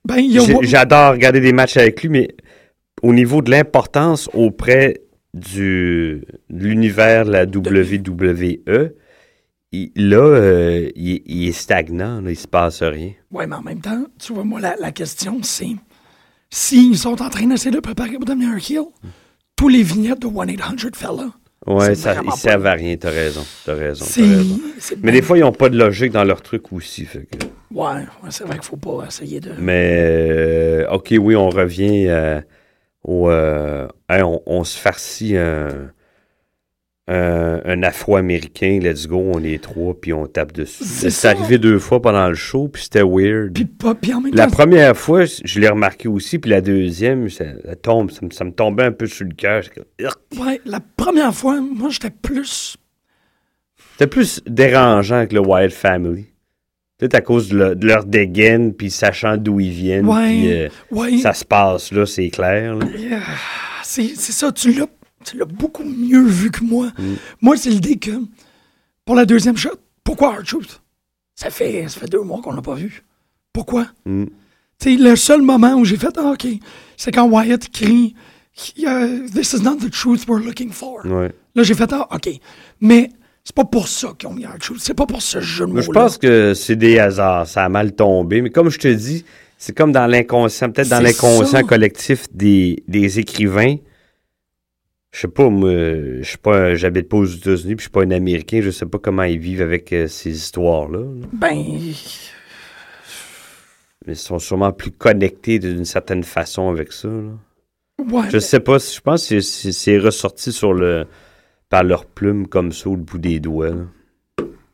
Ben, 0.05 0.19
a. 0.39 0.43
J'adore 0.63 1.13
regarder 1.13 1.41
des 1.41 1.53
matchs 1.53 1.77
avec 1.77 2.03
lui, 2.03 2.09
mais 2.09 2.29
au 3.03 3.13
niveau 3.13 3.43
de 3.43 3.51
l'importance 3.51 4.29
auprès 4.35 5.01
du, 5.35 6.23
de 6.51 6.65
l'univers 6.65 7.25
de 7.27 7.31
la 7.33 7.45
WWE, 7.47 8.93
il- 9.73 9.93
là, 9.95 10.17
euh, 10.17 10.89
il, 10.97 11.23
il 11.27 11.49
est 11.49 11.53
stagnant, 11.53 12.21
là, 12.21 12.31
il 12.31 12.37
se 12.39 12.49
passe 12.49 12.83
rien. 12.83 13.13
Ouais, 13.31 13.47
mais 13.47 13.57
en 13.57 13.63
même 13.63 13.81
temps, 13.81 14.05
tu 14.19 14.33
vois, 14.33 14.45
moi, 14.45 14.61
la, 14.61 14.75
la 14.81 14.91
question, 14.93 15.39
c'est 15.43 15.77
s'ils 16.51 16.97
sont 16.99 17.21
en 17.23 17.29
train 17.31 17.47
d'essayer 17.47 17.71
de 17.75 17.81
préparer 17.81 18.13
pour 18.13 18.25
devenir 18.25 18.49
un 18.51 18.57
heel, 18.57 18.85
tous 19.57 19.69
les 19.69 19.83
vignettes 19.83 20.21
de 20.21 20.27
1-800 20.29 20.95
Fella, 20.95 21.29
Ouais, 21.67 21.87
C'est 21.87 21.95
ça, 21.97 22.15
ils 22.25 22.33
servent 22.33 22.67
à 22.67 22.73
rien, 22.73 22.97
t'as 22.97 23.11
raison, 23.11 23.45
t'as 23.67 23.75
raison, 23.75 24.05
t'as 24.07 24.97
Mais 25.03 25.13
des 25.13 25.21
fois, 25.21 25.37
ils 25.37 25.43
n'ont 25.43 25.53
pas 25.53 25.69
de 25.69 25.77
logique 25.77 26.13
dans 26.13 26.25
leur 26.25 26.41
truc 26.41 26.73
aussi. 26.73 27.05
fait 27.05 27.27
que- 27.27 27.45
Ouais, 27.75 27.87
ouais, 28.23 28.31
c'est 28.31 28.45
vrai 28.45 28.55
qu'il 28.55 28.65
faut 28.65 28.77
pas 28.77 29.05
essayer 29.07 29.41
de. 29.41 29.51
Mais, 29.59 29.99
euh, 30.87 30.89
OK, 30.91 31.13
oui, 31.21 31.37
on 31.37 31.51
revient 31.51 32.07
euh, 32.07 32.41
au... 33.03 33.29
euh, 33.29 33.87
hein, 34.09 34.23
on, 34.23 34.41
on 34.47 34.65
se 34.65 34.79
farcit 34.79 35.37
un, 35.37 35.91
un, 37.09 37.61
un 37.65 37.83
afro-américain, 37.83 38.79
let's 38.83 39.07
go, 39.09 39.33
on 39.35 39.43
est 39.43 39.63
trois, 39.63 39.99
puis 39.99 40.13
on 40.13 40.27
tape 40.27 40.53
dessus. 40.53 40.85
C'est 40.85 41.11
ça. 41.11 41.31
arrivé 41.31 41.57
deux 41.59 41.79
fois 41.79 42.03
pendant 42.03 42.29
le 42.29 42.35
show, 42.35 42.69
puis 42.69 42.83
c'était 42.83 43.03
weird. 43.03 43.55
Puis 43.55 43.65
pas, 43.65 43.95
puis 43.95 44.13
en 44.13 44.21
même 44.21 44.35
la 44.35 44.45
temps, 44.47 44.53
première 44.53 44.97
fois, 44.97 45.25
je 45.25 45.59
l'ai 45.61 45.69
remarqué 45.69 46.07
aussi, 46.09 46.39
puis 46.39 46.51
la 46.51 46.61
deuxième, 46.61 47.31
ça, 47.31 47.45
ça 47.65 47.77
tombe, 47.77 48.11
ça, 48.11 48.21
me- 48.27 48.31
ça 48.31 48.45
me 48.45 48.53
tombait 48.53 48.85
un 48.85 48.93
peu 48.93 49.07
sur 49.07 49.25
le 49.27 49.35
cœur. 49.35 49.63
Ouais, 50.39 50.61
la 50.67 50.81
première 50.97 51.35
fois, 51.35 51.61
moi, 51.61 51.89
j'étais 51.91 52.11
plus. 52.11 52.77
C'était 53.93 54.07
plus 54.07 54.41
dérangeant 54.47 55.27
que 55.27 55.35
le 55.35 55.41
Wild 55.41 55.73
Family. 55.73 56.27
Peut-être 56.99 57.15
à 57.15 57.21
cause 57.21 57.49
de, 57.49 57.57
le- 57.59 57.75
de 57.77 57.87
leur 57.87 58.05
dégaine, 58.05 58.75
puis 58.75 58.91
sachant 58.91 59.37
d'où 59.37 59.61
ils 59.61 59.71
viennent, 59.71 60.07
Ouais, 60.07 60.27
puis 60.27 60.53
euh, 60.53 60.69
ouais. 60.91 61.19
ça 61.19 61.33
se 61.33 61.45
passe 61.45 61.93
là, 61.93 62.05
c'est 62.07 62.29
clair. 62.29 62.75
là. 62.75 62.87
Yeah. 62.97 63.21
C'est 63.85 64.09
c'est 64.17 64.33
ça, 64.33 64.51
tu 64.53 64.73
l'as 64.73 64.87
tu 65.31 65.37
l'as 65.37 65.45
beaucoup 65.45 65.85
mieux 65.85 66.25
vu 66.25 66.51
que 66.51 66.65
moi. 66.65 66.93
Mm. 66.99 67.15
Moi, 67.41 67.57
c'est 67.57 67.71
l'idée 67.71 67.97
que 67.97 68.11
pour 69.05 69.15
la 69.15 69.25
deuxième 69.25 69.57
shot, 69.57 69.79
pourquoi 70.05 70.37
R-Truth? 70.37 70.81
Ça 71.35 71.51
fait, 71.51 71.89
ça 71.89 72.01
fait 72.01 72.09
deux 72.09 72.23
mois 72.23 72.41
qu'on 72.43 72.53
l'a 72.53 72.63
pas 72.63 72.75
vu. 72.75 73.05
Pourquoi? 73.53 73.87
Mm. 74.07 74.25
Tu 74.81 74.97
sais, 74.97 74.97
le 74.97 75.17
seul 75.17 75.43
moment 75.43 75.75
où 75.75 75.85
j'ai 75.85 75.97
fait 75.97 76.17
ah, 76.17 76.33
OK, 76.33 76.47
c'est 76.97 77.13
quand 77.13 77.29
Wyatt 77.29 77.69
crie 77.71 78.15
euh, 78.85 79.27
This 79.29 79.53
is 79.53 79.63
not 79.63 79.77
the 79.77 79.91
truth 79.91 80.27
we're 80.29 80.43
looking 80.45 80.71
for. 80.71 81.05
Ouais. 81.05 81.33
Là, 81.55 81.63
j'ai 81.63 81.75
fait 81.75 81.93
ah, 81.93 82.09
OK. 82.13 82.29
Mais 82.81 83.11
c'est 83.45 83.55
pas 83.55 83.65
pour 83.65 83.89
ça 83.89 84.15
qu'ils 84.19 84.29
ont 84.29 84.35
mis 84.35 84.47
R-Truth. 84.47 84.81
C'est 84.81 84.95
pas 84.95 85.07
pour 85.07 85.23
ce 85.23 85.41
jeu 85.41 85.67
de 85.67 85.73
Moi, 85.73 85.83
je 85.83 85.91
pense 85.91 86.19
que 86.19 86.55
c'est 86.55 86.77
des 86.77 86.99
hasards. 86.99 87.47
Ça 87.47 87.65
a 87.65 87.69
mal 87.69 87.93
tombé. 87.93 88.43
Mais 88.43 88.51
comme 88.51 88.69
je 88.69 88.79
te 88.79 88.89
dis, 88.89 89.25
c'est 89.57 89.77
comme 89.77 89.91
dans 89.91 90.07
l'inconscient, 90.07 90.71
peut-être 90.71 90.89
dans 90.89 91.01
l'inconscient 91.01 91.65
collectif 91.65 92.27
des, 92.33 92.83
des 92.87 93.19
écrivains. 93.19 93.77
Je 95.11 95.21
sais 95.21 95.29
pas, 95.29 95.49
moi, 95.49 95.71
je 95.71 96.23
suis 96.23 96.39
pas, 96.39 96.75
j'habite 96.75 97.09
pas 97.09 97.17
aux 97.17 97.25
États-Unis, 97.25 97.77
puis 97.77 97.79
je 97.79 97.83
suis 97.85 97.91
pas 97.91 98.03
un 98.03 98.11
Américain, 98.11 98.61
je 98.63 98.71
sais 98.71 98.85
pas 98.87 98.99
comment 98.99 99.23
ils 99.23 99.39
vivent 99.39 99.63
avec 99.63 99.93
euh, 99.93 100.07
ces 100.07 100.31
histoires-là. 100.31 100.99
là. 101.01 101.27
Ben, 101.33 101.57
Mais 104.07 104.13
ils 104.13 104.17
sont 104.17 104.39
sûrement 104.39 104.73
plus 104.73 104.91
connectés 104.91 105.59
d'une 105.59 105.85
certaine 105.85 106.23
façon 106.25 106.69
avec 106.71 106.93
ça. 106.93 107.09
là. 107.09 107.31
ouais. 108.13 108.31
Je 108.31 108.39
sais 108.39 108.61
pas, 108.61 108.79
je 108.79 109.01
pense 109.01 109.29
que 109.29 109.41
c'est- 109.41 109.99
ressorti 109.99 110.53
sur 110.53 110.73
le 110.75 111.07
par 111.71 111.85
leur 111.85 112.07
plume 112.07 112.47
comme 112.47 112.73
ça, 112.73 112.89
au 112.89 112.97
bout 112.97 113.19
des 113.19 113.41
doigts. 113.41 113.71
là. 113.71 113.85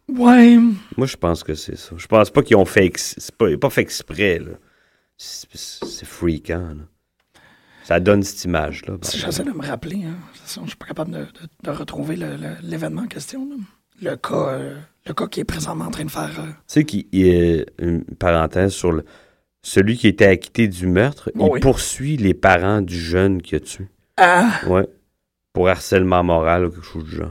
Ouais. 0.09 0.59
Moi, 0.97 1.07
je 1.07 1.17
pense 1.17 1.43
que 1.43 1.55
c'est 1.55 1.77
ça. 1.77 1.95
Je 1.97 2.07
pense 2.07 2.31
pas 2.31 2.43
qu'ils 2.43 2.57
ont 2.57 2.65
fait 2.65 2.85
ex- 2.87 3.15
c'est 3.19 3.35
pas, 3.35 3.47
pas 3.57 3.71
fait 3.71 3.81
exprès. 3.81 4.41
c'est 5.17 6.05
freakant. 6.07 6.75
là. 6.77 6.83
Ça 7.85 8.01
donne 8.01 8.23
cette 8.23 8.45
image-là. 8.45 8.95
j'essaie 9.15 9.45
de 9.45 9.51
me 9.53 9.65
rappeler, 9.67 10.05
hein, 10.05 10.17
je 10.47 10.67
suis 10.67 10.77
pas 10.77 10.87
capable 10.87 11.11
de, 11.13 11.19
de- 11.19 11.27
de 11.65 11.71
retrouver 11.71 12.17
l'événement 12.63 13.03
en 13.03 13.07
question. 13.07 13.47
là. 13.49 13.57
Le 14.11 14.17
cas, 14.17 14.35
euh, 14.49 14.77
le 15.07 15.15
cas 15.15 15.27
qui 15.29 15.41
est 15.41 15.45
présentement 15.45 15.85
en 15.85 15.91
train 15.91 16.05
de 16.05 16.11
faire. 16.11 16.33
euh, 16.41 16.47
Tu 16.47 16.53
sais 16.67 16.85
qu'il 16.85 17.05
y 17.13 17.31
a 17.31 17.65
une 17.79 18.03
parenthèse 18.05 18.73
sur 18.73 18.91
le, 18.91 19.05
celui 19.63 19.97
qui 19.97 20.09
était 20.09 20.27
acquitté 20.27 20.67
du 20.67 20.87
meurtre, 20.87 21.31
Oh 21.39 21.47
il 21.49 21.53
oui. 21.53 21.61
poursuit 21.61 22.17
les 22.17 22.35
parents 22.35 22.81
du 22.81 22.99
jeune 22.99 23.41
qui 23.41 23.55
a 23.55 23.61
tué. 23.61 23.87
Ah! 24.17 24.61
Ouais. 24.67 24.89
Pour 25.53 25.69
harcèlement 25.69 26.25
moral 26.25 26.67
ou 26.67 26.71
quelque 26.71 26.85
chose 26.87 27.05
du 27.05 27.17
genre. 27.17 27.31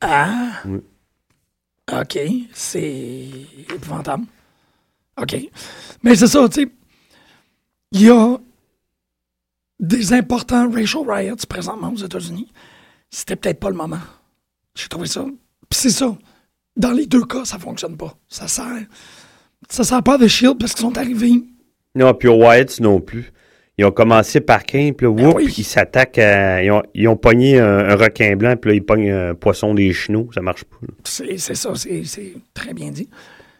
Ah! 0.00 0.62
Oui. 0.66 0.80
OK. 1.92 2.18
C'est 2.52 3.26
épouvantable. 3.74 4.24
OK. 5.20 5.36
Mais 6.02 6.14
c'est 6.14 6.28
ça, 6.28 6.48
tu 6.48 6.62
sais. 6.62 6.68
Il 7.92 8.02
y 8.02 8.10
a 8.10 8.38
des 9.90 10.12
importants 10.12 10.70
racial 10.70 11.02
riots 11.08 11.36
présentement 11.48 11.92
aux 11.92 11.96
États-Unis. 12.04 12.48
C'était 13.10 13.36
peut-être 13.36 13.60
pas 13.60 13.70
le 13.70 13.76
moment. 13.76 13.98
J'ai 14.74 14.88
trouvé 14.88 15.06
ça. 15.06 15.24
Puis 15.24 15.78
c'est 15.80 15.90
ça. 15.90 16.16
Dans 16.76 16.92
les 16.92 17.06
deux 17.06 17.24
cas, 17.24 17.44
ça 17.44 17.58
fonctionne 17.58 17.96
pas. 17.96 18.14
Ça 18.28 18.48
sert. 18.48 18.64
Ça 19.68 19.84
sert 19.84 20.02
pas 20.02 20.16
de 20.18 20.26
shield 20.26 20.58
parce 20.58 20.72
qu'ils 20.72 20.82
sont 20.82 20.96
arrivés. 20.96 21.42
Non, 21.94 22.14
puis 22.14 22.28
aux 22.28 22.36
Wyatts 22.36 22.80
non 22.80 23.00
plus. 23.00 23.32
Ils 23.78 23.84
ont 23.84 23.90
commencé 23.92 24.40
par 24.40 24.62
Cain, 24.64 24.92
puis 24.96 25.06
là, 25.06 25.12
Ben 25.12 25.26
whoop, 25.26 25.36
oui. 25.36 25.54
ils 25.56 25.64
s'attaquent 25.64 26.18
à... 26.18 26.62
Ils 26.62 26.70
ont, 26.70 26.82
ils 26.94 27.08
ont 27.08 27.16
pogné 27.16 27.58
un, 27.58 27.78
un 27.90 27.96
requin 27.96 28.36
blanc, 28.36 28.54
puis 28.56 28.70
là, 28.70 28.74
ils 28.76 28.84
pognent 28.84 29.10
un 29.10 29.34
poisson 29.34 29.74
des 29.74 29.92
chenaux. 29.92 30.28
Ça 30.34 30.42
marche 30.42 30.64
pas. 30.64 30.76
C'est 31.04 31.38
c'est 31.38 31.54
ça, 31.54 31.74
c'est 31.74 32.04
c'est 32.04 32.34
très 32.52 32.74
bien 32.74 32.90
dit. 32.90 33.08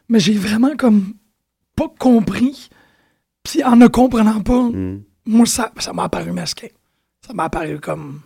Mais 0.09 0.21
j'ai 0.21 0.35
vraiment 0.35 0.77
comme 0.77 1.15
pas 1.75 1.91
compris. 1.99 2.69
Puis 3.43 3.65
en 3.65 3.77
ne 3.77 3.87
comprenant 3.89 4.41
pas, 4.43 4.63
Mm. 4.71 5.03
Moi, 5.27 5.47
ça 5.47 5.73
ça 5.79 5.93
m'a 5.93 6.05
apparu 6.05 6.33
masqué. 6.33 6.73
Ça 7.27 7.33
m'a 7.33 7.45
apparu 7.45 7.79
comme. 7.81 8.21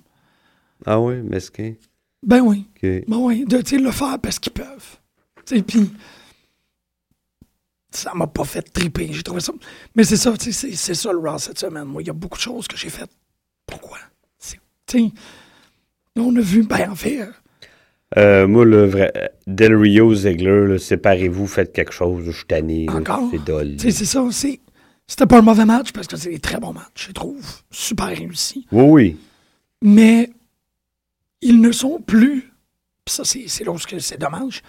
Ah 0.87 1.01
oui, 1.01 1.17
mesquin? 1.23 1.75
Ben 2.23 2.41
oui. 2.41 2.67
Ben 2.83 3.17
oui, 3.17 3.45
de 3.45 3.57
le 3.83 3.91
faire 3.91 4.19
parce 4.19 4.39
qu'ils 4.39 4.53
peuvent. 4.53 4.97
Tu 5.47 5.63
puis. 5.63 5.91
Ça 7.91 8.13
m'a 8.15 8.27
pas 8.27 8.45
fait 8.45 8.63
triper. 8.63 9.09
J'ai 9.13 9.23
trouvé 9.23 9.41
ça. 9.41 9.53
Mais 9.95 10.03
c'est 10.05 10.17
ça, 10.17 10.37
tu 10.37 10.53
sais, 10.53 10.73
c'est- 10.73 10.95
ça 10.95 11.13
le 11.13 11.19
Raw 11.19 11.39
cette 11.39 11.59
semaine. 11.61 11.85
Moi, 11.85 12.03
il 12.03 12.07
y 12.09 12.11
a 12.11 12.15
beaucoup 12.15 12.37
de 12.39 12.43
choses 12.43 12.67
que 12.67 12.77
j'ai 12.77 12.89
faites. 12.91 13.11
Pourquoi? 13.67 13.99
Tu 14.87 15.11
on 16.17 16.35
a 16.37 16.41
vu, 16.41 16.63
ben 16.65 16.91
en 16.91 16.95
fait. 16.95 17.21
euh, 17.23 17.33
Euh, 18.17 18.47
moi, 18.47 18.65
le 18.65 18.85
vrai. 18.87 19.13
Del 19.47 19.75
Rio, 19.75 20.15
Ziegler, 20.15 20.67
là, 20.69 20.79
séparez-vous, 20.79 21.47
faites 21.49 21.73
quelque 21.73 21.93
chose. 21.93 22.25
Je 22.27 22.31
suis 22.31 22.45
tanné. 22.47 22.87
Encore? 22.89 23.29
C'est 23.79 23.91
c'est 23.91 24.05
ça. 24.05 24.25
c'est- 24.31 24.61
C'était 25.07 25.27
pas 25.27 25.39
un 25.39 25.43
mauvais 25.43 25.65
match 25.67 25.93
parce 25.93 26.07
que 26.07 26.17
c'est 26.17 26.31
des 26.31 26.39
très 26.39 26.59
bons 26.59 26.73
matchs, 26.73 27.09
je 27.09 27.13
trouve. 27.13 27.45
Super 27.71 28.07
réussis. 28.07 28.67
Oui, 28.73 28.85
oui. 28.89 29.17
Mais 29.83 30.31
ils 31.43 31.61
ne 31.61 31.73
sont 31.73 32.01
plus. 32.01 32.51
ça, 33.07 33.23
c'est 33.25 33.69
où 33.69 33.77
c'est 33.99 34.19
dommage. 34.19 34.63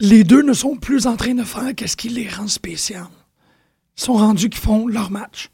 Les 0.00 0.24
deux 0.24 0.42
ne 0.42 0.52
sont 0.52 0.76
plus 0.76 1.06
en 1.06 1.16
train 1.16 1.34
de 1.34 1.42
faire 1.44 1.74
qu'est-ce 1.74 1.96
qui 1.96 2.08
les 2.08 2.28
rend 2.28 2.48
spéciaux. 2.48 2.98
Ils 3.98 4.02
sont 4.02 4.14
rendus 4.14 4.48
qu'ils 4.48 4.60
font 4.60 4.86
leur 4.88 5.10
match. 5.10 5.50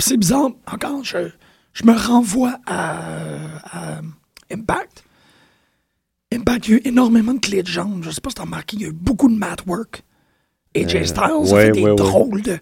C'est 0.00 0.16
bizarre, 0.16 0.50
encore, 0.70 1.04
je, 1.04 1.30
je 1.72 1.84
me 1.84 1.92
renvoie 1.92 2.58
à, 2.66 3.96
à 3.96 4.00
Impact. 4.52 5.04
Impact, 6.32 6.68
il 6.68 6.70
y 6.70 6.74
a 6.74 6.76
eu 6.78 6.82
énormément 6.84 7.34
de 7.34 7.40
clés 7.40 7.62
de 7.62 7.68
jambes. 7.68 8.02
Je 8.04 8.10
sais 8.10 8.20
pas 8.20 8.30
si 8.30 8.36
t'as 8.36 8.42
remarqué, 8.44 8.76
il 8.76 8.82
y 8.82 8.84
a 8.86 8.88
eu 8.88 8.92
beaucoup 8.92 9.28
de 9.28 9.34
mat 9.36 9.56
work. 9.66 10.02
AJ 10.76 11.04
Styles 11.06 11.20
a 11.22 11.38
ouais, 11.38 11.66
fait 11.66 11.72
des 11.72 11.82
ouais, 11.82 11.90
ouais. 11.90 11.96
drôles 11.96 12.42
de. 12.42 12.58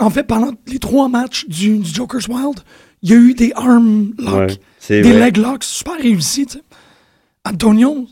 En 0.00 0.10
fait, 0.10 0.24
pendant 0.24 0.52
les 0.66 0.78
trois 0.78 1.08
matchs 1.08 1.46
du, 1.46 1.78
du 1.78 1.88
Joker's 1.94 2.26
Wild, 2.26 2.60
il 3.02 3.10
y 3.10 3.12
a 3.12 3.16
eu 3.16 3.34
des 3.34 3.52
arm 3.54 4.14
locks, 4.18 4.34
Ouais, 4.34 5.02
des 5.02 5.02
vrai. 5.12 5.20
leg 5.20 5.36
locks 5.36 5.64
super 5.64 5.94
réussis. 5.98 6.46
Antonio, 7.44 8.06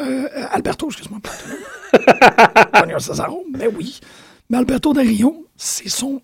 euh, 0.00 0.28
Alberto, 0.50 0.86
excuse-moi, 0.88 1.20
Antonio. 2.74 2.98
Cesaro, 2.98 3.44
mais 3.52 3.66
oui. 3.68 4.00
Mais 4.50 4.58
Alberto 4.58 4.92
Del 4.92 5.06
Rio, 5.08 5.46
c'est 5.56 5.88
son, 5.88 6.20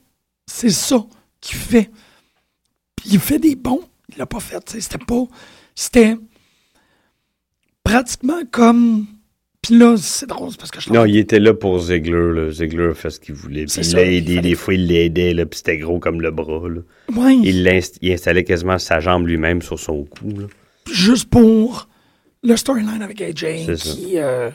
c'est 0.46 0.70
ça 0.70 1.04
qu'il 1.40 1.56
fait. 1.56 1.90
Puis 2.96 3.10
il 3.12 3.20
fait 3.20 3.38
des 3.38 3.54
bons, 3.56 3.82
il 4.08 4.18
l'a 4.18 4.26
pas 4.26 4.40
fait. 4.40 4.68
C'était 4.80 4.98
pas, 5.04 5.24
c'était 5.74 6.16
pratiquement 7.84 8.40
comme. 8.50 9.06
Puis 9.68 9.78
là, 9.78 9.96
c'est 9.98 10.26
drôle, 10.26 10.50
parce 10.58 10.70
que 10.70 10.80
je 10.80 10.90
Non, 10.90 11.04
il 11.04 11.18
était 11.18 11.38
là 11.38 11.52
pour 11.52 11.78
Ziegler. 11.78 12.32
Là. 12.32 12.50
Ziegler 12.50 12.86
a 12.86 12.94
fait 12.94 13.10
ce 13.10 13.20
qu'il 13.20 13.34
voulait. 13.34 13.66
Puis 13.66 13.82
il 13.82 13.98
aidé. 13.98 14.40
Des 14.40 14.54
fois, 14.54 14.72
il 14.72 14.86
l'aidait. 14.86 15.34
Puis 15.44 15.58
c'était 15.58 15.76
gros 15.76 15.98
comme 15.98 16.22
le 16.22 16.30
bras. 16.30 16.66
Là. 16.70 16.80
Ouais. 17.14 17.36
Il, 17.36 18.12
installait 18.12 18.44
quasiment 18.44 18.78
sa 18.78 19.00
jambe 19.00 19.26
lui-même 19.26 19.60
sur 19.60 19.78
son 19.78 20.04
cou. 20.04 20.30
Là. 20.38 20.46
juste 20.90 21.28
pour 21.28 21.86
le 22.42 22.56
storyline 22.56 23.02
avec 23.02 23.20
AJ 23.20 23.66
C'est 23.66 23.76
ça. 23.76 23.90
qui 23.90 24.18
euh, 24.18 24.48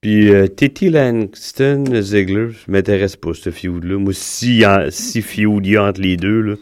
Puis 0.00 0.30
euh, 0.30 0.48
Titi 0.48 0.90
Langston, 0.90 1.84
Ziegler, 2.00 2.48
je 2.50 2.72
m'intéresse 2.72 3.14
pas, 3.14 3.32
ce 3.32 3.50
feud-là. 3.52 3.96
Moi, 3.98 4.12
si, 4.12 4.66
en- 4.66 4.90
si 4.90 5.22
feud 5.22 5.64
il 5.64 5.72
y 5.72 5.76
a 5.76 5.84
entre 5.84 6.00
les 6.00 6.16
deux, 6.16 6.40
là, 6.40 6.54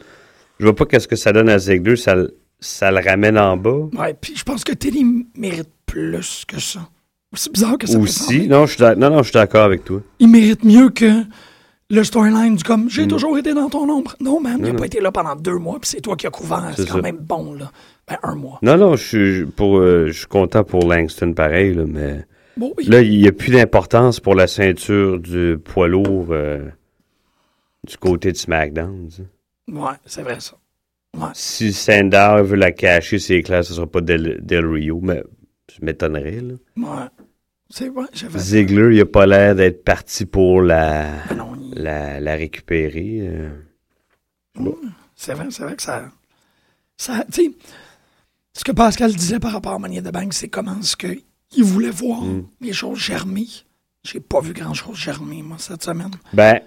je 0.60 0.64
vois 0.66 0.76
pas 0.76 0.84
qu'est-ce 0.84 1.08
que 1.08 1.16
ça 1.16 1.32
donne 1.32 1.48
à 1.48 1.58
Ziegler. 1.58 1.96
Ça, 1.96 2.14
le- 2.14 2.36
ça 2.60 2.90
le 2.90 3.00
ramène 3.00 3.38
en 3.38 3.56
bas. 3.56 3.88
ouais 3.98 4.14
puis 4.20 4.34
je 4.36 4.42
pense 4.44 4.64
que 4.64 4.72
Teddy 4.72 5.04
mérite 5.34 5.70
plus 5.86 6.44
que 6.46 6.60
ça 6.60 6.86
c'est 7.34 7.52
bizarre 7.52 7.78
que 7.78 7.86
ça 7.86 7.98
Aussi. 7.98 8.48
Non, 8.48 8.66
je 8.66 8.74
suis 8.74 8.82
non, 8.98 9.10
non, 9.10 9.18
je 9.18 9.24
suis 9.24 9.32
d'accord 9.32 9.64
avec 9.64 9.84
toi. 9.84 10.00
il 10.18 10.28
mérite 10.28 10.64
mieux 10.64 10.90
que 10.90 11.22
le 11.90 12.04
storyline 12.04 12.56
du 12.56 12.64
comme 12.64 12.88
j'ai 12.88 13.06
toujours 13.06 13.36
été 13.38 13.52
dans 13.54 13.68
ton 13.68 13.88
ombre 13.90 14.16
non 14.20 14.40
man 14.40 14.56
il 14.60 14.66
a. 14.66 14.72
Non, 14.72 14.78
pas 14.78 14.86
été 14.86 15.00
là 15.00 15.12
pendant 15.12 15.36
deux 15.36 15.58
mois 15.58 15.78
puis 15.80 15.90
c'est 15.90 16.00
toi 16.00 16.16
qui 16.16 16.26
as 16.26 16.30
couvert 16.30 16.72
C'est 16.76 16.88
quand 16.88 16.96
ça. 16.96 17.02
même 17.02 17.18
bon 17.18 17.52
là 17.54 17.70
ben 18.08 18.16
un 18.22 18.34
mois 18.34 18.58
Non, 18.62 18.76
non, 18.78 18.96
je 18.96 19.04
suis, 19.06 19.44
pour, 19.46 19.78
euh, 19.78 20.06
je 20.08 20.12
suis 20.20 20.26
content 20.26 20.64
pour 20.64 20.88
Langston 20.88 21.34
pareil, 21.34 21.74
là, 21.74 21.84
mais 21.86 22.24
bon 22.56 22.72
oui. 22.78 22.84
là, 22.86 23.00
il 23.02 23.18
n'y 23.18 23.28
a 23.28 23.32
plus 23.32 23.52
d'importance 23.52 24.20
pour 24.20 24.34
la 24.34 24.46
ceinture 24.46 25.18
du 25.20 25.58
poids 25.62 25.86
lourd 25.88 26.28
euh, 26.30 26.66
du 27.86 27.96
côté 27.98 28.32
de 28.32 28.36
SmackDown. 28.38 29.08
tu 29.08 29.16
sais. 29.16 29.72
ouais 29.78 29.92
c'est 30.06 30.22
vrai 30.22 30.40
ça 30.40 30.54
ouais 31.16 31.28
Si 31.34 31.72
Sandow 31.74 32.42
veut 32.42 32.56
la 32.56 32.72
cacher, 32.72 33.18
c'est 33.18 33.42
clair, 33.42 33.64
ce 33.64 33.74
sera 33.74 33.86
pas 33.86 34.00
Del, 34.00 34.38
Del 34.42 34.66
Rio, 34.66 34.98
mais 35.02 35.22
je 35.70 35.84
m'étonnerais. 35.84 36.40
là. 36.40 36.54
ouais 36.78 37.06
c'est 37.74 37.88
vrai 37.88 38.04
j'avais 38.12 38.38
Ziegler, 38.38 38.94
il 38.96 39.00
a 39.00 39.06
pas 39.06 39.26
l'air 39.26 39.54
d'être 39.54 39.82
parti 39.84 40.26
pour 40.26 40.60
la, 40.62 41.06
Ben 41.28 41.36
non, 41.36 41.52
il- 41.60 41.82
la, 41.82 42.20
la 42.20 42.34
récupérer. 42.34 43.18
euh. 43.22 43.50
C'est 45.16 45.34
vrai, 45.34 45.46
c'est 45.50 45.62
vrai 45.64 45.76
que 45.76 45.82
ça. 45.82 46.10
ça 46.96 47.24
tu 47.32 47.44
sais, 47.44 47.50
ce 48.52 48.64
que 48.64 48.72
Pascal 48.72 49.14
disait 49.14 49.38
par 49.40 49.52
rapport 49.52 49.72
à 49.72 49.78
Money 49.78 50.02
de 50.02 50.10
Bank, 50.10 50.32
c'est 50.34 50.48
comment 50.48 50.78
est-ce 50.80 50.96
qu'il 50.96 51.64
voulait 51.64 51.90
voir 51.90 52.22
Mm. 52.22 52.46
les 52.60 52.72
choses 52.72 52.98
germer. 52.98 53.46
J'ai 54.04 54.20
pas 54.20 54.40
vu 54.40 54.52
grand-chose 54.52 54.96
germer, 54.96 55.42
moi, 55.42 55.56
cette 55.58 55.82
semaine. 55.84 56.10
Ben, 56.32 56.60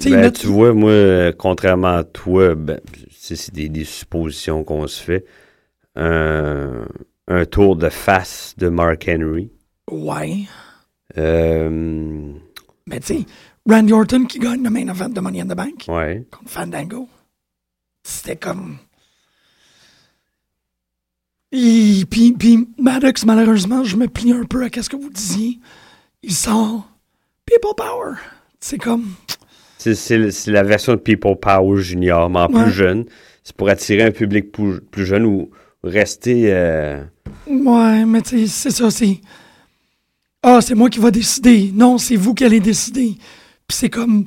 T'sais, 0.00 0.10
ben, 0.10 0.32
tu 0.32 0.48
vois, 0.48 0.74
moi, 0.74 1.32
contrairement 1.38 1.96
à 1.98 2.02
toi, 2.04 2.56
ben, 2.56 2.80
c'est 3.12 3.54
des, 3.54 3.68
des 3.68 3.84
suppositions 3.84 4.64
qu'on 4.64 4.86
se 4.88 5.00
fait. 5.02 5.24
Un 7.28 7.44
tour 7.50 7.76
de 7.76 7.88
face 7.88 8.54
de 8.58 8.68
Mark 8.68 9.08
Henry. 9.08 9.50
Ouais. 9.90 10.44
Euh, 11.16 12.32
Mais 12.86 13.00
tu 13.00 13.06
sais, 13.06 13.26
Randy 13.68 13.92
Orton 13.92 14.24
qui 14.24 14.38
gagne 14.38 14.62
le 14.62 14.70
main 14.70 14.88
event 14.88 15.08
de 15.08 15.20
Money 15.20 15.40
in 15.40 15.46
the 15.46 15.56
Bank 15.56 15.84
ouais. 15.88 16.24
contre 16.30 16.50
Fandango, 16.50 17.08
c'était 18.02 18.36
comme. 18.36 18.78
Et 21.52 22.04
puis, 22.10 22.32
puis 22.32 22.68
Maddox, 22.78 23.24
malheureusement, 23.24 23.84
je 23.84 23.96
me 23.96 24.08
plie 24.08 24.32
un 24.32 24.44
peu 24.44 24.64
à 24.64 24.82
ce 24.82 24.88
que 24.90 24.96
vous 24.96 25.10
disiez. 25.10 25.58
Il 26.22 26.32
sort 26.34 26.88
People 27.46 27.70
Power. 27.76 28.14
C'est 28.60 28.78
comme. 28.78 29.14
C'est- 29.78 30.46
la 30.48 30.64
version 30.64 30.92
de 30.94 30.98
People 30.98 31.36
Power 31.40 31.80
Junior, 31.80 32.28
mais 32.28 32.40
en 32.40 32.52
Ouais. 32.52 32.64
plus 32.64 32.72
jeune. 32.72 33.04
C'est 33.44 33.54
pour 33.54 33.68
attirer 33.68 34.02
un 34.02 34.10
public 34.10 34.50
plus, 34.50 34.80
plus 34.80 35.06
jeune 35.06 35.24
ou 35.24 35.50
rester. 35.84 36.52
euh, 36.52 37.04
Ouais, 37.46 38.04
mais 38.04 38.22
tu 38.22 38.38
sais, 38.40 38.46
c'est 38.48 38.70
ça, 38.70 38.90
c'est. 38.90 39.20
Ah, 40.48 40.60
c'est 40.60 40.76
moi 40.76 40.88
qui 40.88 41.00
va 41.00 41.10
décider. 41.10 41.72
Non, 41.74 41.98
c'est 41.98 42.14
vous 42.14 42.32
qui 42.32 42.44
allez 42.44 42.60
décider. 42.60 43.14
Puis 43.66 43.76
c'est 43.76 43.90
comme. 43.90 44.26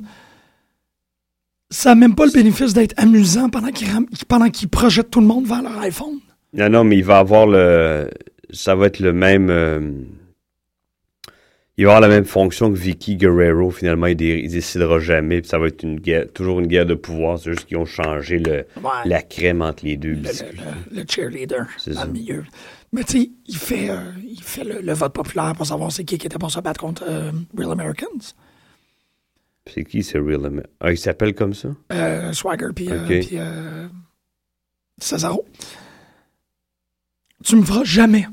Ça 1.70 1.90
n'a 1.90 1.94
même 1.94 2.14
pas 2.14 2.26
le 2.26 2.32
bénéfice 2.32 2.74
d'être 2.74 2.92
amusant 2.98 3.48
pendant 3.48 3.70
qu'ils 3.70 3.88
pendant 4.28 4.46
projettent 4.70 5.10
tout 5.10 5.20
le 5.20 5.26
monde 5.26 5.46
vers 5.46 5.62
leur 5.62 5.78
iPhone. 5.78 6.18
Non, 6.52 6.68
non, 6.68 6.84
mais 6.84 6.98
il 6.98 7.04
va 7.04 7.18
avoir 7.20 7.46
le. 7.46 8.10
Ça 8.50 8.74
va 8.74 8.86
être 8.86 8.98
le 8.98 9.14
même. 9.14 9.48
euh, 9.48 9.80
Il 11.78 11.86
va 11.86 11.92
avoir 11.92 12.00
la 12.02 12.14
même 12.14 12.26
fonction 12.26 12.70
que 12.70 12.76
Vicky 12.76 13.16
Guerrero. 13.16 13.70
Finalement, 13.70 14.06
il, 14.06 14.16
dé- 14.16 14.42
il 14.44 14.50
décidera 14.50 14.98
jamais. 14.98 15.40
Puis 15.40 15.48
ça 15.48 15.58
va 15.58 15.68
être 15.68 15.82
une 15.84 15.98
guerre, 16.00 16.26
toujours 16.34 16.60
une 16.60 16.66
guerre 16.66 16.84
de 16.84 16.94
pouvoir. 16.94 17.38
C'est 17.38 17.52
juste 17.52 17.64
qu'ils 17.64 17.78
ont 17.78 17.86
changé 17.86 18.38
le, 18.40 18.66
Ouais. 18.82 18.90
la 19.06 19.22
crème 19.22 19.62
entre 19.62 19.86
les 19.86 19.96
deux 19.96 20.10
le, 20.10 20.16
biscuits. 20.16 20.58
le- 20.90 20.98
le 21.00 21.04
cheerleader 21.08 21.64
C'est 21.78 21.92
dans 21.94 22.00
ça. 22.00 22.06
le 22.06 22.12
milieu. 22.12 22.44
Mais 22.92 23.04
tu 23.04 23.20
sais, 23.20 23.30
il 23.46 23.56
fait, 23.56 23.88
euh, 23.90 24.00
il 24.26 24.42
fait 24.42 24.64
le, 24.64 24.80
le 24.80 24.92
vote 24.92 25.12
populaire 25.12 25.54
pour 25.54 25.66
savoir 25.66 25.92
c'est 25.92 26.04
qui 26.04 26.18
qui 26.18 26.26
était 26.26 26.38
pour 26.38 26.50
se 26.50 26.58
battre 26.60 26.80
contre 26.80 27.04
euh, 27.08 27.30
Real 27.56 27.70
Americans. 27.72 28.34
C'est 29.72 29.84
qui, 29.84 30.02
c'est 30.02 30.18
Real 30.18 30.44
Amer- 30.46 30.66
Ah, 30.80 30.90
il 30.90 30.98
s'appelle 30.98 31.34
comme 31.34 31.54
ça? 31.54 31.68
Euh, 31.92 32.32
Swagger 32.32 32.68
puis 32.74 32.90
euh, 32.90 33.02
Ok. 33.02 33.06
puis, 33.26 33.28
euh, 33.38 33.86
Cesaro. 34.98 35.44
Tu 37.44 37.56
me 37.56 37.62
feras 37.64 37.84
jamais 37.84 38.26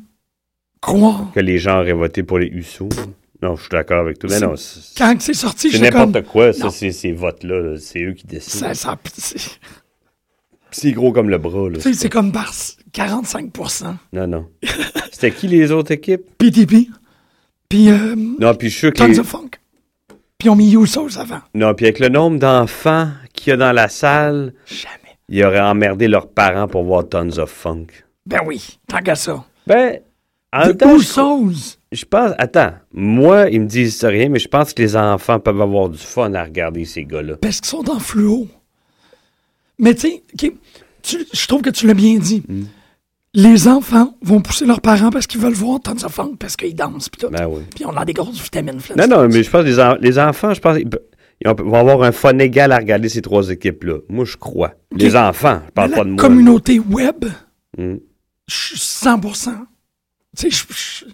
croire. 0.82 1.32
Que 1.34 1.40
les 1.40 1.60
gens 1.60 1.80
auraient 1.80 1.94
voté 1.94 2.24
pour 2.24 2.40
les 2.40 2.48
Usos. 2.48 2.90
Non, 3.42 3.56
je 3.56 3.62
suis 3.62 3.70
d'accord 3.70 4.00
avec 4.00 4.18
toi. 4.18 4.30
Mais 4.32 4.40
C'est- 4.40 4.46
non, 4.48 4.56
c'est 4.56 4.98
Quand 4.98 5.16
c'est 5.22 5.34
sorti, 5.36 5.70
c'est 5.70 5.78
j'étais 5.78 5.92
comme... 5.92 6.08
n'importe 6.12 6.26
quoi, 6.28 6.52
ça, 6.54 6.72
c'est 6.72 6.92
ces 6.92 7.12
votes-là. 7.12 7.60
là. 7.60 7.78
C'est 7.78 8.02
eux 8.04 8.14
qui 8.14 8.26
décident. 8.26 8.74
Ça, 8.74 8.74
ça, 8.74 8.98
c'est- 10.72 10.92
gros 10.92 11.12
comme 11.12 11.30
le 11.30 11.38
bras. 11.38 11.70
Là. 11.70 11.76
tu 11.78 11.82
sais, 11.82 11.94
c'est 11.94 12.10
comme 12.10 12.32
par 12.32 12.54
45 12.94 13.52
Non, 14.14 14.28
non. 14.28 14.46
C'était 15.12 15.32
qui 15.32 15.48
les 15.48 15.72
autres 15.72 15.92
équipes? 15.92 16.22
PTP. 16.38 16.88
Puis 17.70 17.90
euh, 17.90 18.16
Non, 18.40 18.54
puis 18.56 18.70
je 18.70 18.78
suis 18.78 18.92
Tons 18.94 19.08
les... 19.08 19.20
of 19.20 19.28
Funk. 19.28 19.50
Puis 20.38 20.50
on 20.50 20.56
mis 20.56 20.72
Usos 20.74 21.18
avant. 21.20 21.40
Non, 21.56 21.74
puis 21.74 21.86
avec 21.88 22.00
le 22.00 22.10
nombre 22.10 22.38
d'enfants 22.38 23.10
qu'il 23.34 23.52
y 23.52 23.54
a 23.54 23.58
dans 23.58 23.72
la 23.72 23.90
salle, 23.90 24.54
Jamais. 24.68 25.18
ils 25.30 25.44
auraient 25.44 25.60
emmerdé 25.60 26.08
leurs 26.08 26.30
parents 26.30 26.68
pour 26.68 26.84
voir 26.84 27.08
Tons 27.10 27.38
of 27.40 27.50
Funk. 27.50 27.88
Ben 28.26 28.42
oui, 28.46 28.80
tant 28.88 29.00
qu'à 29.00 29.16
ça. 29.16 29.44
Ben, 29.66 30.00
en 30.54 30.74
temps, 30.74 30.98
je, 30.98 31.04
Usos. 31.04 31.78
je 31.92 32.06
pense... 32.06 32.32
Attends, 32.38 32.74
moi, 32.94 33.50
ils 33.50 33.62
me 33.62 33.66
disent 33.66 34.04
rien, 34.06 34.30
mais 34.30 34.40
je 34.40 34.48
pense 34.48 34.74
que 34.74 34.82
les 34.82 34.96
enfants 34.96 35.40
peuvent 35.40 35.62
avoir 35.62 35.90
du 35.90 35.98
fun 35.98 36.34
à 36.36 36.44
regarder 36.44 36.86
ces 36.86 37.04
gars-là. 37.04 37.38
Parce 37.42 37.60
qu'ils 37.60 37.70
sont 37.70 37.90
en 37.90 38.00
fluo. 38.00 38.48
Mais 39.80 39.94
tu 39.96 40.10
sais, 40.40 40.48
je 41.34 41.48
trouve 41.48 41.62
que 41.62 41.70
tu 41.70 41.88
l'as 41.88 41.94
bien 41.94 42.18
dit. 42.18 42.44
Mm. 42.48 42.64
Les 43.34 43.68
enfants 43.68 44.16
vont 44.22 44.42
pousser 44.42 44.66
leurs 44.66 44.82
parents 44.82 45.12
parce 45.12 45.28
qu'ils 45.28 45.40
veulent 45.42 45.54
voir 45.54 45.80
Tons 45.80 46.04
of 46.04 46.12
Funk, 46.12 46.38
parce 46.40 46.56
qu'ils 46.56 46.74
dansent, 46.74 47.10
tout. 47.12 47.30
Ben 47.30 47.46
oui. 47.48 47.62
Puis 47.76 47.86
on 47.86 47.96
a 47.96 48.04
des 48.04 48.14
grosses 48.14 48.42
vitamines. 48.42 48.80
Non, 48.98 49.08
non, 49.08 49.28
mais 49.28 49.44
je 49.44 49.50
pense 49.50 49.64
que 49.64 49.68
les, 49.68 49.80
en- 49.80 49.96
les 50.00 50.18
enfants, 50.18 50.54
je 50.54 50.60
pense, 50.62 50.78
ils, 50.80 50.90
vont 51.46 51.74
avoir 51.76 52.02
un 52.02 52.12
fun 52.12 52.38
égal 52.40 52.72
à 52.72 52.78
regarder 52.78 53.10
ces 53.10 53.22
trois 53.22 53.50
équipes-là. 53.50 54.00
Moi, 54.10 54.26
je 54.26 54.38
crois. 54.38 54.74
Les 54.92 55.16
enfants, 55.16 55.62
je 55.68 55.72
parle 55.72 55.90
Mais 55.92 55.96
pas 55.98 56.04
la 56.04 56.06
de 56.06 56.10
moi. 56.16 56.22
communauté 56.22 56.80
web, 56.80 57.26
Hmm. 57.78 57.98
je 58.48 58.56
suis 58.56 58.78
100%. 58.80 59.52
Tu 60.36 60.50
sais, 60.50 60.50
je- 60.50 60.74
je- 60.74 61.06